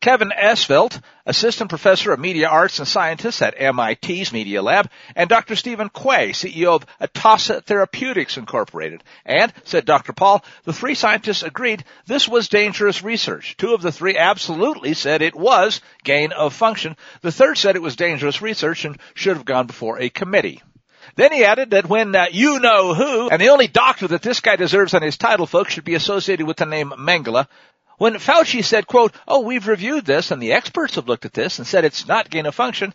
Kevin 0.05 0.33
Esvelt, 0.39 1.01
assistant 1.25 1.71
professor 1.71 2.13
of 2.13 2.21
media 2.21 2.47
arts 2.47 2.79
and 2.79 2.87
scientists 2.87 3.41
at 3.41 3.59
MIT's 3.59 4.35
Media 4.35 4.61
Lab, 4.61 4.91
and 5.17 5.31
Dr. 5.31 5.57
Stephen 5.57 5.89
Quay, 5.89 6.33
CEO 6.33 6.75
of 6.75 6.85
Atossa 7.01 7.65
Therapeutics 7.65 8.37
Incorporated. 8.37 9.03
And, 9.25 9.51
said 9.65 9.87
Dr. 9.87 10.13
Paul, 10.13 10.45
the 10.65 10.75
three 10.75 10.95
scientists 10.95 11.43
agreed 11.43 11.85
this 12.05 12.29
was 12.29 12.51
dangerous 12.51 13.03
research. 13.03 13.57
Two 13.57 13.73
of 13.73 13.81
the 13.81 13.93
three 13.93 14.19
absolutely 14.19 14.93
said 14.93 15.23
it 15.23 15.35
was 15.35 15.81
gain 16.03 16.33
of 16.33 16.53
function. 16.53 16.99
The 17.23 17.33
third 17.33 17.57
said 17.57 17.75
it 17.75 17.81
was 17.81 17.97
dangerous 17.97 18.43
research 18.43 18.85
and 18.85 18.99
should 19.15 19.39
have 19.39 19.47
gone 19.47 19.67
before 19.67 19.99
a 19.99 20.11
committee. 20.11 20.61
Then 21.17 21.33
he 21.33 21.47
added 21.47 21.71
that 21.71 21.89
when 21.89 22.15
uh, 22.15 22.27
you 22.31 22.61
know 22.61 22.93
who, 22.93 23.31
and 23.31 23.41
the 23.41 23.51
only 23.51 23.69
doctor 23.69 24.09
that 24.09 24.23
this 24.23 24.41
guy 24.41 24.57
deserves 24.57 24.93
on 24.93 25.03
his 25.03 25.17
title, 25.17 25.47
folks, 25.47 25.73
should 25.73 25.85
be 25.85 25.95
associated 25.95 26.47
with 26.47 26.57
the 26.57 26.67
name 26.67 26.93
Mengele, 26.99 27.47
when 27.99 28.15
Fauci 28.15 28.65
said, 28.65 28.87
quote, 28.87 29.15
oh, 29.27 29.41
we've 29.41 29.67
reviewed 29.67 30.05
this 30.05 30.31
and 30.31 30.43
the 30.43 30.53
experts 30.53 30.97
have 30.97 31.09
looked 31.09 31.25
at 31.25 31.33
this 31.33 31.59
and 31.59 31.67
said 31.67 31.85
it's 31.85 32.09
not 32.09 32.31
gain 32.31 32.47
of 32.47 32.55
function, 32.55 32.95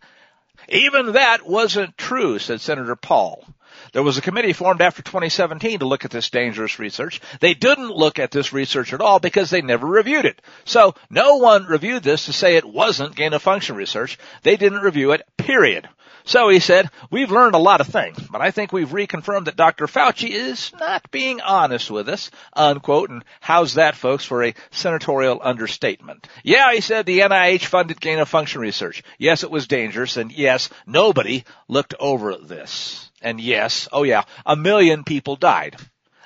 even 0.68 1.14
that 1.14 1.48
wasn't 1.48 1.98
true, 1.98 2.40
said 2.40 2.62
Senator 2.62 2.96
Paul. 2.96 3.46
There 3.94 4.04
was 4.04 4.18
a 4.18 4.22
committee 4.22 4.54
formed 4.54 4.82
after 4.82 5.02
2017 5.02 5.80
to 5.80 5.88
look 5.88 6.06
at 6.06 6.12
this 6.12 6.30
dangerous 6.30 6.80
research. 6.80 7.22
They 7.40 7.54
didn't 7.54 7.92
look 7.92 8.20
at 8.20 8.32
this 8.32 8.54
research 8.54 8.94
at 8.94 9.02
all 9.02 9.20
because 9.20 9.50
they 9.50 9.62
never 9.62 9.88
reviewed 9.88 10.26
it. 10.26 10.42
So 10.66 10.96
no 11.10 11.38
one 11.38 11.66
reviewed 11.66 12.04
this 12.04 12.26
to 12.26 12.34
say 12.34 12.56
it 12.56 12.66
wasn't 12.66 13.16
gain 13.16 13.34
of 13.34 13.42
function 13.42 13.76
research. 13.76 14.20
They 14.44 14.58
didn't 14.58 14.82
review 14.82 15.12
it, 15.12 15.26
period. 15.38 15.88
So 16.24 16.50
he 16.50 16.60
said, 16.60 16.90
we've 17.10 17.32
learned 17.32 17.56
a 17.56 17.60
lot 17.60 17.82
of 17.82 17.88
things, 17.88 18.20
but 18.32 18.42
I 18.42 18.52
think 18.52 18.72
we've 18.72 18.90
reconfirmed 18.90 19.46
that 19.46 19.56
Dr. 19.56 19.88
Fauci 19.88 20.30
is 20.30 20.72
not 20.80 21.10
being 21.12 21.42
honest 21.42 21.90
with 21.90 22.10
us, 22.10 22.30
unquote, 22.54 23.10
and 23.10 23.24
how's 23.42 23.76
that 23.76 23.96
folks 23.96 24.26
for 24.26 24.44
a 24.44 24.54
senatorial 24.72 25.40
understatement? 25.44 26.28
Yeah, 26.44 26.74
he 26.74 26.82
said 26.82 27.06
the 27.06 27.20
NIH 27.20 27.66
funded 27.66 28.00
gain 28.00 28.20
of 28.20 28.30
function 28.30 28.62
research. 28.62 29.04
Yes, 29.18 29.44
it 29.44 29.52
was 29.52 29.68
dangerous, 29.68 30.18
and 30.18 30.32
yes, 30.32 30.70
nobody 30.86 31.46
looked 31.68 31.96
over 32.00 32.36
this. 32.38 33.10
And 33.22 33.40
yes, 33.42 33.88
oh 33.92 34.04
yeah, 34.04 34.24
a 34.46 34.56
million 34.56 35.04
people 35.04 35.36
died. 35.36 35.76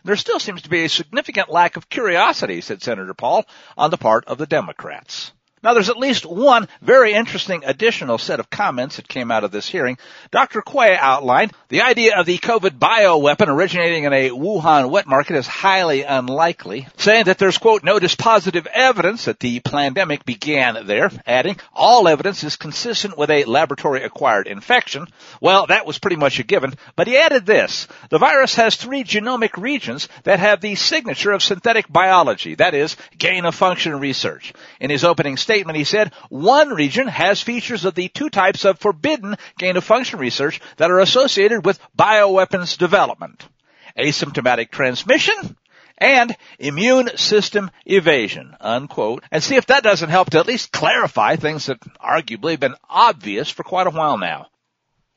There 0.03 0.17
still 0.17 0.39
seems 0.39 0.63
to 0.63 0.69
be 0.69 0.83
a 0.83 0.89
significant 0.89 1.49
lack 1.49 1.77
of 1.77 1.89
curiosity, 1.89 2.59
said 2.59 2.83
Senator 2.83 3.13
Paul, 3.13 3.45
on 3.77 3.89
the 3.89 3.97
part 3.97 4.25
of 4.25 4.37
the 4.37 4.45
Democrats. 4.45 5.31
Now 5.63 5.73
there's 5.73 5.89
at 5.89 5.97
least 5.97 6.25
one 6.25 6.67
very 6.81 7.13
interesting 7.13 7.63
additional 7.65 8.17
set 8.17 8.41
of 8.41 8.49
comments 8.49 8.97
that 8.97 9.07
came 9.07 9.31
out 9.31 9.45
of 9.45 9.51
this 9.51 9.69
hearing. 9.69 9.97
Dr. 10.29 10.61
Quay 10.61 10.97
outlined 10.97 11.53
the 11.69 11.83
idea 11.83 12.19
of 12.19 12.25
the 12.25 12.37
COVID 12.37 12.71
bioweapon 12.71 13.47
originating 13.47 14.03
in 14.03 14.11
a 14.11 14.29
Wuhan 14.31 14.89
wet 14.89 15.07
market 15.07 15.37
is 15.37 15.47
highly 15.47 16.03
unlikely, 16.03 16.87
saying 16.97 17.25
that 17.25 17.37
there's 17.37 17.57
quote, 17.57 17.85
no 17.85 17.97
dispositive 17.97 18.67
evidence 18.67 19.25
that 19.25 19.39
the 19.39 19.61
pandemic 19.61 20.25
began 20.25 20.85
there, 20.85 21.09
adding, 21.25 21.57
all 21.73 22.09
evidence 22.09 22.43
is 22.43 22.57
consistent 22.57 23.17
with 23.17 23.29
a 23.29 23.45
laboratory 23.45 24.03
acquired 24.03 24.47
infection. 24.47 25.07
Well, 25.39 25.67
that 25.67 25.85
was 25.85 25.97
pretty 25.97 26.17
much 26.17 26.39
a 26.39 26.43
given, 26.43 26.73
but 26.97 27.07
he 27.07 27.17
added 27.17 27.45
this, 27.45 27.87
the 28.09 28.17
virus 28.17 28.55
has 28.55 28.75
three 28.75 29.05
genomic 29.05 29.55
regions 29.55 30.09
that 30.23 30.39
have 30.39 30.59
the 30.59 30.75
signature 30.75 31.31
of 31.31 31.41
synthetic 31.41 31.87
biology, 31.87 32.55
that 32.55 32.73
is, 32.73 32.97
gain 33.17 33.45
of 33.45 33.55
function 33.55 33.97
research. 33.97 34.53
In 34.81 34.89
his 34.89 35.05
opening 35.05 35.37
statement, 35.37 35.52
statement, 35.53 35.77
he 35.77 35.83
said, 35.83 36.11
one 36.29 36.69
region 36.69 37.07
has 37.07 37.39
features 37.39 37.85
of 37.85 37.93
the 37.93 38.07
two 38.09 38.31
types 38.31 38.65
of 38.65 38.79
forbidden 38.79 39.35
gain 39.59 39.77
of 39.77 39.83
function 39.83 40.17
research 40.17 40.59
that 40.77 40.89
are 40.89 40.99
associated 40.99 41.63
with 41.63 41.79
bioweapons 41.95 42.75
development. 42.75 43.47
Asymptomatic 43.95 44.71
transmission 44.71 45.55
and 45.99 46.35
immune 46.57 47.15
system 47.17 47.69
evasion, 47.85 48.55
unquote. 48.59 49.23
And 49.31 49.43
see 49.43 49.55
if 49.55 49.67
that 49.67 49.83
doesn't 49.83 50.09
help 50.09 50.31
to 50.31 50.39
at 50.39 50.47
least 50.47 50.71
clarify 50.71 51.35
things 51.35 51.67
that 51.67 51.79
arguably 52.03 52.51
have 52.51 52.59
been 52.59 52.75
obvious 52.89 53.51
for 53.51 53.63
quite 53.63 53.85
a 53.85 53.91
while 53.91 54.17
now. 54.17 54.47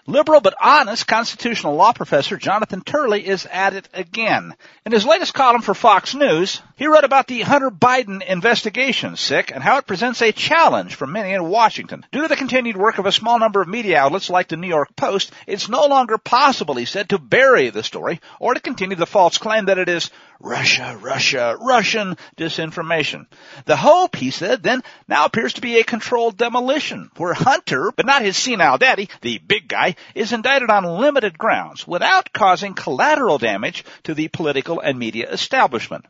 Liberal 0.08 0.40
but 0.40 0.54
honest 0.60 1.08
constitutional 1.08 1.74
law 1.74 1.92
professor 1.92 2.36
Jonathan 2.36 2.80
Turley 2.80 3.26
is 3.26 3.44
at 3.46 3.74
it 3.74 3.88
again. 3.92 4.54
In 4.84 4.92
his 4.92 5.04
latest 5.04 5.34
column 5.34 5.62
for 5.62 5.74
Fox 5.74 6.14
News, 6.14 6.62
he 6.76 6.86
wrote 6.86 7.02
about 7.02 7.26
the 7.26 7.40
Hunter 7.40 7.72
Biden 7.72 8.22
investigation, 8.24 9.16
sick, 9.16 9.50
and 9.52 9.64
how 9.64 9.78
it 9.78 9.86
presents 9.86 10.22
a 10.22 10.30
challenge 10.30 10.94
for 10.94 11.08
many 11.08 11.32
in 11.32 11.48
Washington. 11.48 12.06
Due 12.12 12.22
to 12.22 12.28
the 12.28 12.36
continued 12.36 12.76
work 12.76 12.98
of 12.98 13.06
a 13.06 13.12
small 13.12 13.40
number 13.40 13.60
of 13.60 13.66
media 13.66 13.98
outlets 13.98 14.30
like 14.30 14.46
the 14.46 14.56
New 14.56 14.68
York 14.68 14.94
Post, 14.94 15.32
it's 15.48 15.68
no 15.68 15.86
longer 15.86 16.18
possible, 16.18 16.76
he 16.76 16.84
said, 16.84 17.08
to 17.08 17.18
bury 17.18 17.70
the 17.70 17.82
story 17.82 18.20
or 18.38 18.54
to 18.54 18.60
continue 18.60 18.96
the 18.96 19.06
false 19.06 19.38
claim 19.38 19.64
that 19.64 19.78
it 19.78 19.88
is 19.88 20.10
Russia, 20.38 20.98
Russia, 21.00 21.56
Russian 21.60 22.16
disinformation. 22.36 23.26
The 23.64 23.76
hope, 23.76 24.16
he 24.16 24.30
said, 24.30 24.62
then 24.62 24.82
now 25.08 25.24
appears 25.24 25.54
to 25.54 25.60
be 25.60 25.78
a 25.78 25.84
controlled 25.84 26.36
demolition 26.36 27.10
where 27.16 27.34
Hunter, 27.34 27.92
but 27.96 28.06
not 28.06 28.22
his 28.22 28.36
senile 28.36 28.78
daddy, 28.78 29.08
the 29.22 29.38
big 29.38 29.66
guy, 29.66 29.95
is 30.14 30.32
indicted 30.32 30.70
on 30.70 30.84
limited 30.84 31.36
grounds 31.36 31.86
without 31.86 32.32
causing 32.32 32.74
collateral 32.74 33.38
damage 33.38 33.84
to 34.04 34.14
the 34.14 34.28
political 34.28 34.80
and 34.80 34.98
media 34.98 35.30
establishment. 35.30 36.04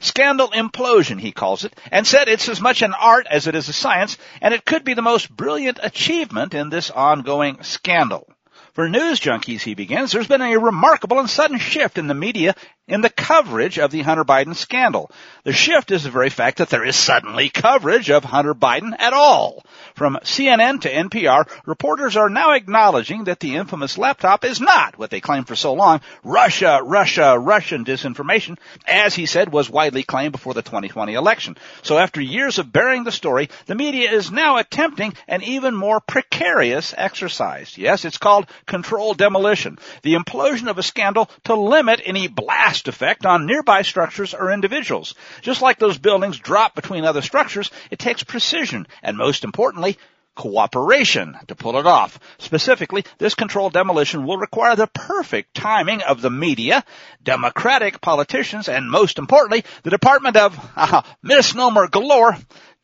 Scandal 0.00 0.48
implosion, 0.48 1.20
he 1.20 1.30
calls 1.30 1.64
it, 1.64 1.74
and 1.90 2.06
said 2.06 2.28
it's 2.28 2.48
as 2.48 2.60
much 2.60 2.82
an 2.82 2.92
art 2.92 3.26
as 3.30 3.46
it 3.46 3.54
is 3.54 3.68
a 3.68 3.72
science, 3.72 4.18
and 4.40 4.52
it 4.52 4.64
could 4.64 4.84
be 4.84 4.94
the 4.94 5.02
most 5.02 5.30
brilliant 5.30 5.78
achievement 5.82 6.54
in 6.54 6.70
this 6.70 6.90
ongoing 6.90 7.62
scandal. 7.62 8.26
For 8.72 8.88
news 8.88 9.20
junkies, 9.20 9.60
he 9.60 9.74
begins, 9.74 10.12
there's 10.12 10.26
been 10.26 10.40
a 10.40 10.56
remarkable 10.56 11.18
and 11.18 11.28
sudden 11.28 11.58
shift 11.58 11.98
in 11.98 12.06
the 12.06 12.14
media 12.14 12.54
in 12.88 13.00
the 13.00 13.10
coverage 13.10 13.78
of 13.78 13.92
the 13.92 14.02
Hunter 14.02 14.24
Biden 14.24 14.56
scandal. 14.56 15.10
The 15.44 15.52
shift 15.52 15.92
is 15.92 16.02
the 16.02 16.10
very 16.10 16.30
fact 16.30 16.58
that 16.58 16.68
there 16.68 16.84
is 16.84 16.96
suddenly 16.96 17.48
coverage 17.48 18.10
of 18.10 18.24
Hunter 18.24 18.54
Biden 18.54 18.92
at 18.98 19.12
all. 19.12 19.64
From 19.94 20.18
CNN 20.24 20.80
to 20.80 20.92
NPR, 20.92 21.48
reporters 21.64 22.16
are 22.16 22.28
now 22.28 22.52
acknowledging 22.52 23.24
that 23.24 23.38
the 23.38 23.54
infamous 23.54 23.98
laptop 23.98 24.44
is 24.44 24.60
not 24.60 24.98
what 24.98 25.10
they 25.10 25.20
claimed 25.20 25.46
for 25.46 25.54
so 25.54 25.74
long, 25.74 26.00
Russia, 26.24 26.80
Russia, 26.82 27.38
Russian 27.38 27.84
disinformation, 27.84 28.58
as 28.86 29.14
he 29.14 29.26
said 29.26 29.52
was 29.52 29.70
widely 29.70 30.02
claimed 30.02 30.32
before 30.32 30.54
the 30.54 30.62
2020 30.62 31.14
election. 31.14 31.56
So 31.82 31.98
after 31.98 32.20
years 32.20 32.58
of 32.58 32.72
burying 32.72 33.04
the 33.04 33.12
story, 33.12 33.48
the 33.66 33.76
media 33.76 34.10
is 34.10 34.32
now 34.32 34.56
attempting 34.56 35.14
an 35.28 35.42
even 35.42 35.76
more 35.76 36.00
precarious 36.00 36.94
exercise. 36.96 37.78
Yes, 37.78 38.04
it's 38.04 38.18
called 38.18 38.46
controlled 38.66 39.18
demolition, 39.18 39.78
the 40.02 40.14
implosion 40.14 40.68
of 40.68 40.78
a 40.78 40.82
scandal 40.82 41.30
to 41.44 41.54
limit 41.54 42.00
any 42.04 42.26
blast 42.26 42.71
blast 42.72 42.88
effect 42.88 43.26
on 43.26 43.44
nearby 43.44 43.82
structures 43.82 44.32
or 44.32 44.50
individuals. 44.50 45.14
Just 45.42 45.60
like 45.60 45.78
those 45.78 45.98
buildings 45.98 46.38
drop 46.38 46.74
between 46.74 47.04
other 47.04 47.20
structures, 47.20 47.70
it 47.90 47.98
takes 47.98 48.22
precision 48.22 48.86
and 49.02 49.18
most 49.18 49.44
importantly, 49.44 49.98
cooperation 50.34 51.36
to 51.48 51.54
pull 51.54 51.78
it 51.78 51.86
off. 51.86 52.18
Specifically, 52.38 53.04
this 53.18 53.34
controlled 53.34 53.74
demolition 53.74 54.24
will 54.24 54.38
require 54.38 54.74
the 54.74 54.86
perfect 54.86 55.52
timing 55.52 56.00
of 56.00 56.22
the 56.22 56.30
media, 56.30 56.82
democratic 57.22 58.00
politicians, 58.00 58.70
and 58.70 58.90
most 58.90 59.18
importantly, 59.18 59.64
the 59.82 59.90
Department 59.90 60.38
of 60.38 60.58
uh, 60.74 61.02
misnomer 61.22 61.88
galore, 61.88 62.38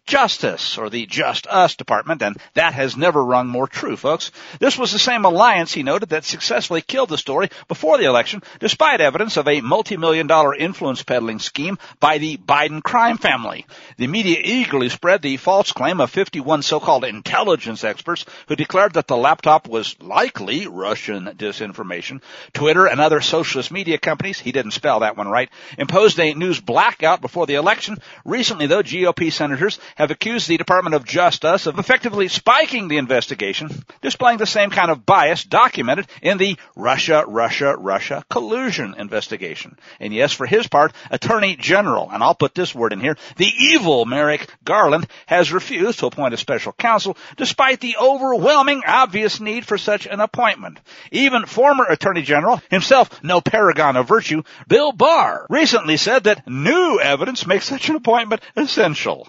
Justice, 0.08 0.78
or 0.78 0.88
the 0.88 1.04
Just 1.04 1.46
Us 1.46 1.76
Department, 1.76 2.22
and 2.22 2.38
that 2.54 2.72
has 2.72 2.96
never 2.96 3.22
rung 3.22 3.46
more 3.46 3.68
true, 3.68 3.94
folks. 3.94 4.30
This 4.58 4.78
was 4.78 4.90
the 4.90 4.98
same 4.98 5.26
alliance, 5.26 5.70
he 5.70 5.82
noted, 5.82 6.08
that 6.08 6.24
successfully 6.24 6.80
killed 6.80 7.10
the 7.10 7.18
story 7.18 7.50
before 7.68 7.98
the 7.98 8.06
election, 8.06 8.42
despite 8.58 9.02
evidence 9.02 9.36
of 9.36 9.46
a 9.46 9.60
multi-million 9.60 10.26
dollar 10.26 10.54
influence 10.54 11.02
peddling 11.02 11.38
scheme 11.38 11.78
by 12.00 12.16
the 12.16 12.38
Biden 12.38 12.82
crime 12.82 13.18
family. 13.18 13.66
The 13.98 14.06
media 14.06 14.40
eagerly 14.42 14.88
spread 14.88 15.20
the 15.20 15.36
false 15.36 15.72
claim 15.72 16.00
of 16.00 16.10
51 16.10 16.62
so-called 16.62 17.04
intelligence 17.04 17.84
experts 17.84 18.24
who 18.48 18.56
declared 18.56 18.94
that 18.94 19.08
the 19.08 19.16
laptop 19.16 19.68
was 19.68 19.94
likely 20.00 20.66
Russian 20.66 21.26
disinformation. 21.36 22.22
Twitter 22.54 22.86
and 22.86 22.98
other 22.98 23.20
socialist 23.20 23.70
media 23.70 23.98
companies, 23.98 24.38
he 24.38 24.52
didn't 24.52 24.70
spell 24.70 25.00
that 25.00 25.18
one 25.18 25.28
right, 25.28 25.50
imposed 25.76 26.18
a 26.18 26.32
news 26.32 26.60
blackout 26.60 27.20
before 27.20 27.46
the 27.46 27.56
election. 27.56 27.98
Recently, 28.24 28.66
though, 28.66 28.82
GOP 28.82 29.30
senators 29.30 29.78
have 29.98 30.12
accused 30.12 30.46
the 30.46 30.56
Department 30.56 30.94
of 30.94 31.04
Justice 31.04 31.66
of 31.66 31.78
effectively 31.80 32.28
spiking 32.28 32.86
the 32.86 32.98
investigation, 32.98 33.68
displaying 34.00 34.38
the 34.38 34.46
same 34.46 34.70
kind 34.70 34.92
of 34.92 35.04
bias 35.04 35.42
documented 35.42 36.06
in 36.22 36.38
the 36.38 36.56
Russia, 36.76 37.24
Russia, 37.26 37.74
Russia 37.76 38.24
collusion 38.30 38.94
investigation. 38.96 39.76
And 39.98 40.14
yes, 40.14 40.32
for 40.32 40.46
his 40.46 40.68
part, 40.68 40.92
Attorney 41.10 41.56
General, 41.56 42.10
and 42.12 42.22
I'll 42.22 42.36
put 42.36 42.54
this 42.54 42.72
word 42.72 42.92
in 42.92 43.00
here, 43.00 43.16
the 43.36 43.52
evil 43.58 44.04
Merrick 44.04 44.48
Garland 44.64 45.08
has 45.26 45.52
refused 45.52 45.98
to 45.98 46.06
appoint 46.06 46.32
a 46.32 46.36
special 46.36 46.72
counsel 46.72 47.16
despite 47.36 47.80
the 47.80 47.96
overwhelming 48.00 48.82
obvious 48.86 49.40
need 49.40 49.66
for 49.66 49.78
such 49.78 50.06
an 50.06 50.20
appointment. 50.20 50.78
Even 51.10 51.44
former 51.44 51.84
Attorney 51.84 52.22
General, 52.22 52.62
himself 52.70 53.22
no 53.24 53.40
paragon 53.40 53.96
of 53.96 54.06
virtue, 54.06 54.44
Bill 54.68 54.92
Barr, 54.92 55.44
recently 55.50 55.96
said 55.96 56.24
that 56.24 56.46
new 56.46 57.00
evidence 57.00 57.48
makes 57.48 57.66
such 57.66 57.88
an 57.88 57.96
appointment 57.96 58.42
essential. 58.54 59.28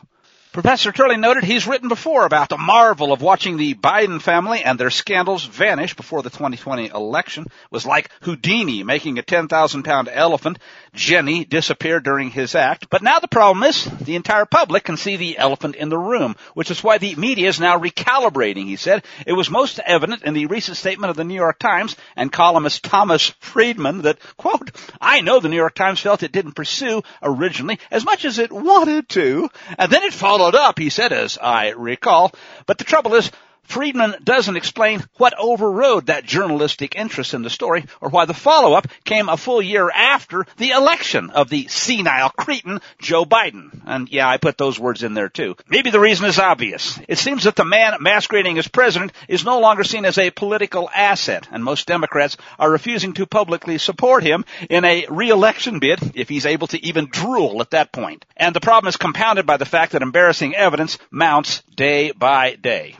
Professor 0.51 0.91
Turley 0.91 1.15
noted 1.15 1.43
he's 1.43 1.67
written 1.67 1.89
before 1.89 2.25
about 2.25 2.49
the 2.49 2.57
marvel 2.57 3.13
of 3.13 3.21
watching 3.21 3.55
the 3.55 3.75
Biden 3.75 4.19
family 4.19 4.63
and 4.63 4.79
their 4.79 4.89
scandals 4.89 5.45
vanish 5.45 5.95
before 5.95 6.23
the 6.23 6.31
2020 6.31 6.87
election. 6.87 7.43
It 7.43 7.51
was 7.69 7.85
like 7.85 8.09
Houdini 8.21 8.81
making 8.81 9.19
a 9.19 9.21
10,000 9.21 9.83
pound 9.83 10.09
elephant. 10.11 10.57
Jennie 10.91 11.45
disappear 11.45 11.99
during 11.99 12.31
his 12.31 12.55
act. 12.55 12.89
But 12.89 13.03
now 13.03 13.19
the 13.19 13.27
problem 13.27 13.61
is 13.61 13.85
the 13.85 14.15
entire 14.15 14.47
public 14.47 14.85
can 14.85 14.97
see 14.97 15.17
the 15.17 15.37
elephant 15.37 15.75
in 15.75 15.89
the 15.89 15.99
room, 15.99 16.35
which 16.55 16.71
is 16.71 16.83
why 16.83 16.97
the 16.97 17.13
media 17.13 17.47
is 17.47 17.59
now 17.59 17.77
recalibrating, 17.77 18.65
he 18.65 18.75
said. 18.75 19.05
It 19.27 19.33
was 19.33 19.51
most 19.51 19.77
evident 19.85 20.23
in 20.23 20.33
the 20.33 20.47
recent 20.47 20.77
statement 20.77 21.11
of 21.11 21.15
the 21.15 21.23
New 21.23 21.35
York 21.35 21.59
Times 21.59 21.95
and 22.15 22.31
columnist 22.31 22.83
Thomas 22.83 23.35
Friedman 23.39 24.01
that, 24.01 24.17
quote, 24.35 24.71
I 24.99 25.21
know 25.21 25.39
the 25.39 25.49
New 25.49 25.57
York 25.57 25.75
Times 25.75 25.99
felt 25.99 26.23
it 26.23 26.31
didn't 26.31 26.53
pursue 26.53 27.03
originally 27.21 27.77
as 27.91 28.03
much 28.03 28.25
as 28.25 28.39
it 28.39 28.51
wanted 28.51 29.09
to, 29.09 29.47
and 29.77 29.91
then 29.91 30.01
it 30.01 30.13
followed 30.13 30.38
up, 30.41 30.79
he 30.79 30.89
said, 30.89 31.11
as 31.11 31.37
I 31.37 31.69
recall. 31.69 32.31
But 32.65 32.77
the 32.77 32.83
trouble 32.83 33.15
is, 33.15 33.31
Friedman 33.69 34.15
doesn't 34.23 34.57
explain 34.57 35.03
what 35.17 35.37
overrode 35.37 36.07
that 36.07 36.25
journalistic 36.25 36.95
interest 36.95 37.35
in 37.35 37.43
the 37.43 37.51
story 37.51 37.85
or 38.01 38.09
why 38.09 38.25
the 38.25 38.33
follow-up 38.33 38.87
came 39.05 39.29
a 39.29 39.37
full 39.37 39.61
year 39.61 39.91
after 39.91 40.47
the 40.57 40.71
election 40.71 41.29
of 41.29 41.49
the 41.49 41.67
senile 41.67 42.31
cretin 42.31 42.81
Joe 42.99 43.25
Biden. 43.25 43.79
And 43.85 44.09
yeah, 44.09 44.27
I 44.27 44.37
put 44.37 44.57
those 44.57 44.79
words 44.79 45.03
in 45.03 45.13
there 45.13 45.29
too. 45.29 45.55
Maybe 45.69 45.91
the 45.91 45.99
reason 45.99 46.25
is 46.25 46.39
obvious. 46.39 46.99
It 47.07 47.19
seems 47.19 47.43
that 47.43 47.55
the 47.55 47.63
man 47.63 47.93
masquerading 48.01 48.57
as 48.57 48.67
president 48.67 49.11
is 49.27 49.45
no 49.45 49.59
longer 49.59 49.83
seen 49.83 50.03
as 50.03 50.17
a 50.17 50.31
political 50.31 50.89
asset 50.91 51.47
and 51.51 51.63
most 51.63 51.85
Democrats 51.85 52.37
are 52.57 52.71
refusing 52.71 53.13
to 53.13 53.27
publicly 53.27 53.77
support 53.77 54.23
him 54.23 54.45
in 54.67 54.83
a 54.83 55.05
re-election 55.09 55.77
bid 55.77 55.99
if 56.15 56.27
he's 56.27 56.47
able 56.47 56.65
to 56.67 56.83
even 56.83 57.05
drool 57.05 57.61
at 57.61 57.69
that 57.69 57.91
point. 57.91 58.25
And 58.35 58.55
the 58.55 58.61
problem 58.61 58.89
is 58.89 58.97
compounded 58.97 59.45
by 59.45 59.57
the 59.57 59.65
fact 59.65 59.91
that 59.91 60.01
embarrassing 60.01 60.55
evidence 60.55 60.97
mounts 61.11 61.61
day 61.75 62.11
by 62.13 62.55
day. 62.55 62.95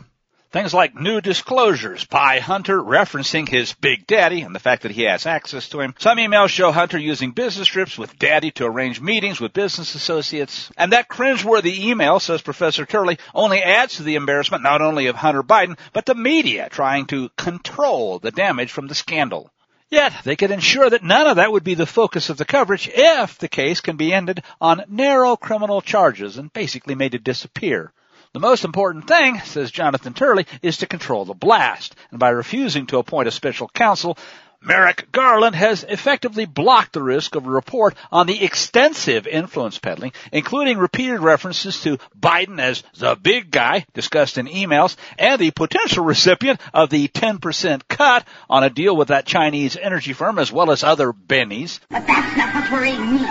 Things 0.52 0.74
like 0.74 0.96
new 0.96 1.22
disclosures 1.22 2.06
by 2.06 2.40
Hunter 2.40 2.82
referencing 2.82 3.48
his 3.48 3.74
big 3.74 4.08
daddy 4.08 4.42
and 4.42 4.56
the 4.56 4.60
fact 4.60 4.82
that 4.82 4.90
he 4.90 5.04
has 5.04 5.28
access 5.28 5.70
to 5.70 5.80
him. 5.80 5.94
Some 6.00 6.18
emails 6.18 6.50
show 6.50 6.72
Hunter 6.72 6.98
using 6.98 7.34
business 7.34 7.68
trips 7.68 8.00
with 8.00 8.18
daddy 8.18 8.50
to 8.52 8.66
arrange 8.66 9.00
meetings 9.00 9.40
with 9.40 9.54
business 9.54 9.94
associates. 9.94 10.72
And 10.76 10.92
that 10.92 11.08
cringeworthy 11.08 11.78
email, 11.78 12.20
says 12.20 12.42
Professor 12.42 12.88
Turley, 12.88 13.20
only 13.36 13.62
adds 13.62 13.98
to 13.98 14.04
the 14.04 14.16
embarrassment 14.16 14.64
not 14.64 14.82
only 14.82 15.06
of 15.06 15.16
Hunter 15.16 15.44
Biden, 15.44 15.78
but 15.94 16.08
the 16.08 16.16
media 16.16 16.68
trying 16.68 17.06
to 17.08 17.30
control 17.38 18.18
the 18.18 18.32
damage 18.32 18.72
from 18.72 18.88
the 18.88 18.96
scandal. 18.96 19.52
Yet, 19.92 20.14
they 20.24 20.36
could 20.36 20.50
ensure 20.50 20.90
that 20.90 21.04
none 21.04 21.28
of 21.28 21.36
that 21.36 21.52
would 21.52 21.64
be 21.64 21.76
the 21.76 21.86
focus 21.86 22.32
of 22.32 22.38
the 22.38 22.46
coverage 22.46 22.90
if 22.92 23.38
the 23.38 23.50
case 23.50 23.82
can 23.82 23.98
be 23.98 24.12
ended 24.12 24.42
on 24.60 24.84
narrow 24.88 25.36
criminal 25.36 25.82
charges 25.82 26.40
and 26.40 26.52
basically 26.52 26.96
made 26.96 27.12
to 27.12 27.20
disappear. 27.20 27.94
The 28.32 28.40
most 28.40 28.64
important 28.64 29.08
thing, 29.08 29.40
says 29.40 29.72
Jonathan 29.72 30.14
Turley, 30.14 30.46
is 30.62 30.78
to 30.78 30.86
control 30.86 31.26
the 31.26 31.34
blast. 31.34 31.96
And 32.12 32.20
by 32.20 32.30
refusing 32.30 32.86
to 32.88 33.00
appoint 33.00 33.28
a 33.28 33.32
special 33.32 33.68
counsel, 33.68 34.20
Merrick 34.62 35.12
Garland 35.12 35.56
has 35.56 35.84
effectively 35.84 36.46
blocked 36.46 36.94
the 36.94 37.02
risk 37.02 37.34
of 37.34 37.48
a 37.48 37.50
report 37.50 37.96
on 38.12 38.28
the 38.28 38.44
extensive 38.44 39.26
influence 39.26 39.80
peddling, 39.80 40.12
including 40.32 40.78
repeated 40.78 41.22
references 41.22 41.82
to 41.82 41.98
Biden 42.20 42.60
as 42.60 42.84
the 42.96 43.16
big 43.16 43.50
guy 43.50 43.88
discussed 43.96 44.38
in 44.38 44.46
emails 44.46 44.96
and 45.18 45.42
the 45.42 45.50
potential 45.50 46.06
recipient 46.06 46.62
of 46.72 46.92
the 46.92 47.08
10% 47.08 47.82
cut 47.88 48.28
on 48.48 48.64
a 48.64 48.70
deal 48.70 48.96
with 48.96 49.08
that 49.08 49.26
Chinese 49.26 49.76
energy 49.76 50.14
firm 50.14 50.38
as 50.38 50.52
well 50.52 50.70
as 50.70 50.84
other 50.84 51.14
bennies. 51.14 51.80
But 51.90 52.06
that's 52.06 52.38
not 52.38 52.54
what's 52.54 52.72
worrying 52.72 53.16
me. 53.16 53.22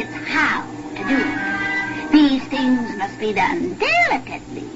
It's 0.00 0.28
how 0.28 0.62
to 0.94 1.08
do 1.08 1.28
it. 1.28 1.57
These 2.18 2.48
things 2.48 2.96
must 2.96 3.16
be 3.20 3.32
done 3.32 3.78
delicately, 3.78 4.68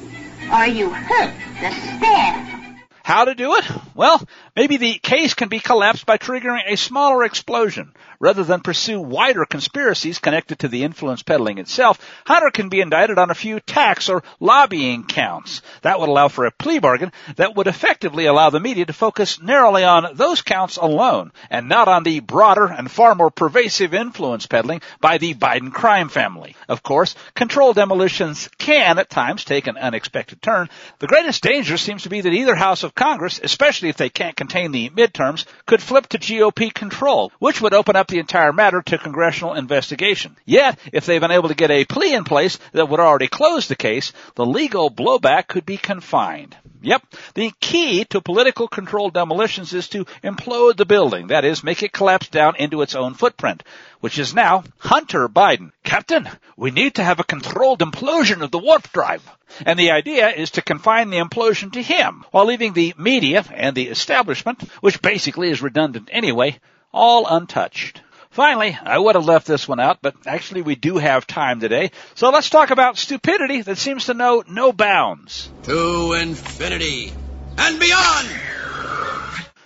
or 0.55 0.64
you 0.64 0.90
hurt 0.90 1.34
the 1.61 1.70
staff. 1.72 2.78
How 3.03 3.24
to 3.24 3.34
do 3.34 3.57
it? 3.57 3.64
Well, 3.97 4.22
maybe 4.55 4.76
the 4.76 4.94
case 4.94 5.34
can 5.34 5.48
be 5.48 5.61
collapsed 5.61 6.07
by 6.07 6.18
triggering 6.18 6.62
a 6.66 6.76
smaller 6.76 7.24
explosion. 7.24 7.92
Rather 8.20 8.44
than 8.44 8.61
pursue 8.61 9.00
wider 9.00 9.44
conspiracies 9.44 10.20
connected 10.20 10.61
to 10.61 10.68
the 10.68 10.84
influence 10.84 11.24
peddling 11.24 11.59
itself, 11.59 11.98
Hunter 12.24 12.50
can 12.50 12.68
be 12.68 12.80
indicted 12.80 13.18
on 13.18 13.30
a 13.30 13.34
few 13.34 13.59
tax 13.59 14.09
or 14.09 14.22
lobbying 14.38 15.05
counts. 15.05 15.61
That 15.82 15.98
would 15.98 16.09
allow 16.09 16.28
for 16.28 16.46
a 16.46 16.53
plea 16.53 16.78
bargain 16.78 17.11
that 17.34 17.57
would 17.57 17.66
effectively 17.66 18.26
allow 18.26 18.50
the 18.50 18.61
media 18.61 18.86
to 18.86 18.92
focus 18.92 19.42
narrowly 19.42 19.82
on 19.82 20.14
those 20.14 20.40
counts 20.40 20.76
alone 20.76 21.32
and 21.50 21.68
not 21.68 21.88
on 21.88 22.05
the 22.05 22.20
broader 22.20 22.66
and 22.66 22.88
far 22.88 23.16
more 23.16 23.30
pervasive 23.30 23.92
influence 23.92 24.46
peddling 24.46 24.82
by 25.00 25.18
the 25.18 25.34
Biden 25.34 25.72
crime 25.72 26.09
family. 26.09 26.55
Of 26.68 26.84
course, 26.84 27.16
controlled 27.34 27.74
demolitions 27.74 28.48
can 28.57 29.00
at 29.00 29.11
times 29.11 29.44
take 29.44 29.66
an 29.66 29.76
unexpected 29.76 30.40
turn. 30.40 30.68
The 31.00 31.09
greatest 31.09 31.42
danger 31.42 31.76
seems 31.76 32.05
to 32.05 32.09
be 32.09 32.20
that 32.20 32.32
either 32.32 32.55
house 32.55 32.84
of 32.84 32.94
Congress, 32.94 33.40
especially 33.42 33.88
if 33.88 33.96
they 33.96 34.11
can't 34.11 34.36
contain 34.43 34.72
the 34.72 34.90
midterms, 34.90 35.45
could 35.66 35.80
flip 35.80 36.09
to 36.09 36.18
GOP 36.18 36.74
control, 36.74 37.30
which 37.38 37.61
would 37.61 37.74
open 37.74 37.95
up 37.95 38.09
the 38.09 38.18
entire 38.18 38.53
matter 38.53 38.82
to 38.82 38.99
congressional 38.99 39.55
investigation. 39.55 40.36
Yet, 40.45 40.80
if 40.93 41.07
they've 41.07 41.20
been 41.20 41.30
able 41.30 41.49
to 41.49 41.55
get 41.55 41.70
a 41.70 41.84
plea 41.84 42.14
in 42.14 42.24
place 42.24 42.59
that 42.72 42.88
would 42.88 42.99
already 42.99 43.28
close 43.28 43.68
the 43.68 43.76
case, 43.76 44.12
the 44.34 44.45
legal 44.45 44.90
blowback 44.90 45.47
could 45.47 45.64
be 45.64 45.76
confined. 45.76 46.57
Yep. 46.83 47.03
The 47.35 47.53
key 47.61 48.05
to 48.07 48.20
political 48.20 48.66
controlled 48.66 49.14
demolitions 49.14 49.72
is 49.72 49.89
to 49.91 50.05
implode 50.24 50.76
the 50.76 50.85
building. 50.85 51.28
That 51.28 51.45
is, 51.45 51.62
make 51.62 51.83
it 51.83 51.93
collapse 51.93 52.28
down 52.28 52.57
into 52.57 52.83
its 52.83 52.95
own 52.95 53.14
footprint, 53.14 53.62
which 54.01 54.18
is 54.18 54.35
now 54.35 54.64
Hunter 54.78 55.28
Biden. 55.28 55.70
Captain, 55.85 56.28
we 56.57 56.72
need 56.72 56.97
to 56.97 57.05
have 57.05 57.20
a 57.20 57.24
controlled 57.24 57.78
implosion 57.78 58.43
of 58.43 58.51
the 58.51 58.59
warp 58.59 58.91
drive. 58.93 59.22
And 59.64 59.78
the 59.78 59.93
idea 59.93 60.30
is 60.30 60.53
to 60.53 60.62
confine 60.62 61.11
the 61.11 61.18
implosion 61.18 61.72
to 61.72 61.83
him, 61.83 62.24
while 62.33 62.47
leaving 62.47 62.72
the 62.72 62.95
media 62.99 63.45
and 63.55 63.76
the 63.76 63.89
establishment, 63.89 64.62
which 64.80 65.03
basically 65.03 65.51
is 65.51 65.62
redundant 65.62 66.09
anyway, 66.11 66.59
all 66.93 67.26
untouched. 67.26 68.01
Finally, 68.33 68.78
I 68.83 68.99
would 68.99 69.14
have 69.14 69.26
left 69.26 69.47
this 69.47 69.68
one 69.68 69.78
out, 69.78 69.99
but 70.01 70.14
actually 70.26 70.62
we 70.62 70.74
do 70.74 70.97
have 70.97 71.26
time 71.26 71.61
today. 71.61 71.91
So 72.14 72.30
let's 72.30 72.49
talk 72.49 72.70
about 72.70 72.97
stupidity 72.97 73.61
that 73.61 73.76
seems 73.76 74.07
to 74.07 74.14
know 74.14 74.43
no 74.49 74.72
bounds. 74.72 75.51
To 75.64 76.14
infinity 76.14 77.12
and 77.59 77.78
beyond! 77.78 78.28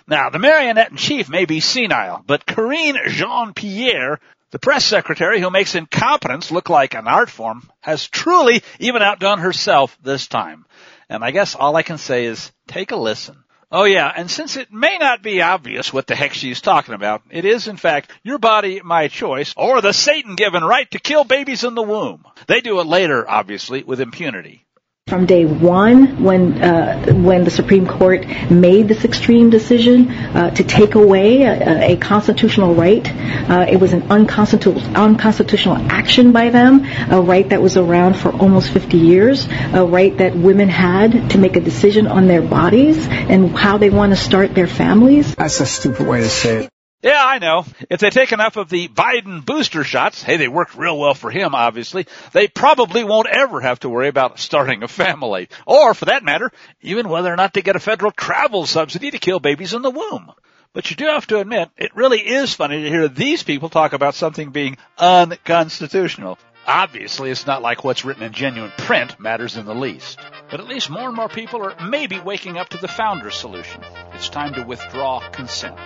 Now, 0.05 0.29
the 0.29 0.39
marionette 0.39 0.91
in 0.91 0.97
chief 0.97 1.29
may 1.29 1.45
be 1.45 1.61
senile, 1.61 2.21
but 2.27 2.45
Karine 2.45 2.97
Jean-Pierre, 3.07 4.19
the 4.51 4.59
press 4.59 4.83
secretary 4.83 5.39
who 5.39 5.49
makes 5.49 5.75
incompetence 5.75 6.51
look 6.51 6.69
like 6.69 6.93
an 6.93 7.07
art 7.07 7.29
form, 7.29 7.69
has 7.79 8.09
truly 8.09 8.63
even 8.79 9.01
outdone 9.01 9.39
herself 9.39 9.97
this 10.03 10.27
time. 10.27 10.65
And 11.07 11.23
I 11.23 11.31
guess 11.31 11.55
all 11.55 11.77
I 11.77 11.83
can 11.83 11.97
say 11.97 12.25
is 12.25 12.51
take 12.67 12.91
a 12.91 12.97
listen. 12.97 13.45
Oh 13.69 13.83
yeah, 13.83 14.11
and 14.15 14.31
since 14.31 14.55
it 14.55 14.71
may 14.71 14.97
not 14.97 15.21
be 15.21 15.41
obvious 15.41 15.91
what 15.91 16.07
the 16.07 16.15
heck 16.15 16.33
she's 16.33 16.61
talking 16.61 16.93
about, 16.93 17.23
it 17.29 17.43
is 17.43 17.67
in 17.67 17.75
fact 17.75 18.11
your 18.23 18.37
body, 18.37 18.81
my 18.81 19.09
choice, 19.09 19.53
or 19.57 19.81
the 19.81 19.91
Satan 19.91 20.35
given 20.35 20.63
right 20.63 20.89
to 20.91 20.99
kill 20.99 21.25
babies 21.25 21.65
in 21.65 21.75
the 21.75 21.83
womb. 21.83 22.23
They 22.47 22.61
do 22.61 22.79
it 22.79 22.87
later, 22.87 23.29
obviously, 23.29 23.83
with 23.83 23.99
impunity. 23.99 24.66
From 25.07 25.25
day 25.25 25.45
one, 25.45 26.21
when 26.21 26.61
uh, 26.61 27.13
when 27.13 27.45
the 27.45 27.49
Supreme 27.49 27.87
Court 27.87 28.27
made 28.51 28.89
this 28.89 29.05
extreme 29.05 29.49
decision 29.49 30.11
uh, 30.11 30.49
to 30.49 30.65
take 30.65 30.95
away 30.95 31.43
a, 31.43 31.93
a 31.93 31.95
constitutional 31.95 32.75
right, 32.75 33.07
uh, 33.49 33.67
it 33.69 33.79
was 33.79 33.93
an 33.93 34.11
unconstitutional, 34.11 34.97
unconstitutional 34.97 35.77
action 35.89 36.33
by 36.33 36.49
them, 36.49 36.85
a 37.09 37.21
right 37.21 37.47
that 37.47 37.61
was 37.61 37.77
around 37.77 38.17
for 38.17 38.33
almost 38.33 38.69
50 38.71 38.97
years, 38.97 39.47
a 39.73 39.85
right 39.85 40.17
that 40.17 40.35
women 40.35 40.67
had 40.67 41.29
to 41.29 41.37
make 41.37 41.55
a 41.55 41.61
decision 41.61 42.07
on 42.07 42.27
their 42.27 42.41
bodies 42.41 43.07
and 43.07 43.57
how 43.57 43.77
they 43.77 43.89
want 43.89 44.11
to 44.11 44.17
start 44.17 44.55
their 44.55 44.67
families. 44.67 45.35
That's 45.35 45.61
a 45.61 45.65
stupid 45.65 46.05
way 46.05 46.19
to 46.19 46.29
say 46.29 46.65
it. 46.65 46.69
Yeah, 47.03 47.23
I 47.23 47.37
know. 47.37 47.63
If 47.91 47.99
they 47.99 48.09
take 48.09 48.31
enough 48.31 48.57
of 48.57 48.69
the 48.69 48.87
Biden 48.87 49.45
booster 49.45 49.83
shots, 49.83 50.23
hey, 50.23 50.37
they 50.37 50.47
worked 50.47 50.75
real 50.75 50.97
well 50.97 51.13
for 51.13 51.29
him, 51.29 51.53
obviously, 51.53 52.07
they 52.33 52.47
probably 52.47 53.03
won't 53.03 53.27
ever 53.27 53.61
have 53.61 53.79
to 53.81 53.89
worry 53.89 54.07
about 54.07 54.39
starting 54.39 54.81
a 54.81 54.87
family. 54.87 55.49
Or, 55.67 55.93
for 55.93 56.05
that 56.05 56.23
matter, 56.23 56.51
even 56.81 57.07
whether 57.07 57.31
or 57.31 57.35
not 57.35 57.53
to 57.53 57.61
get 57.61 57.75
a 57.75 57.79
federal 57.79 58.11
travel 58.11 58.65
subsidy 58.65 59.11
to 59.11 59.19
kill 59.19 59.39
babies 59.39 59.75
in 59.75 59.83
the 59.83 59.91
womb. 59.91 60.31
But 60.73 60.89
you 60.89 60.95
do 60.95 61.05
have 61.05 61.27
to 61.27 61.39
admit, 61.39 61.69
it 61.77 61.95
really 61.95 62.19
is 62.19 62.53
funny 62.53 62.81
to 62.81 62.89
hear 62.89 63.07
these 63.07 63.43
people 63.43 63.69
talk 63.69 63.93
about 63.93 64.15
something 64.15 64.49
being 64.49 64.77
unconstitutional. 64.97 66.39
Obviously, 66.65 67.29
it's 67.29 67.47
not 67.47 67.61
like 67.61 67.83
what's 67.83 68.03
written 68.05 68.23
in 68.23 68.33
genuine 68.33 68.73
print 68.77 69.19
matters 69.19 69.55
in 69.55 69.65
the 69.65 69.73
least. 69.73 70.19
But 70.49 70.59
at 70.59 70.67
least 70.67 70.89
more 70.89 71.07
and 71.07 71.15
more 71.15 71.29
people 71.29 71.63
are 71.63 71.87
maybe 71.87 72.19
waking 72.19 72.57
up 72.57 72.69
to 72.69 72.77
the 72.77 72.87
founder's 72.87 73.35
solution. 73.35 73.83
It's 74.13 74.29
time 74.29 74.53
to 74.55 74.63
withdraw 74.63 75.21
consent. 75.29 75.79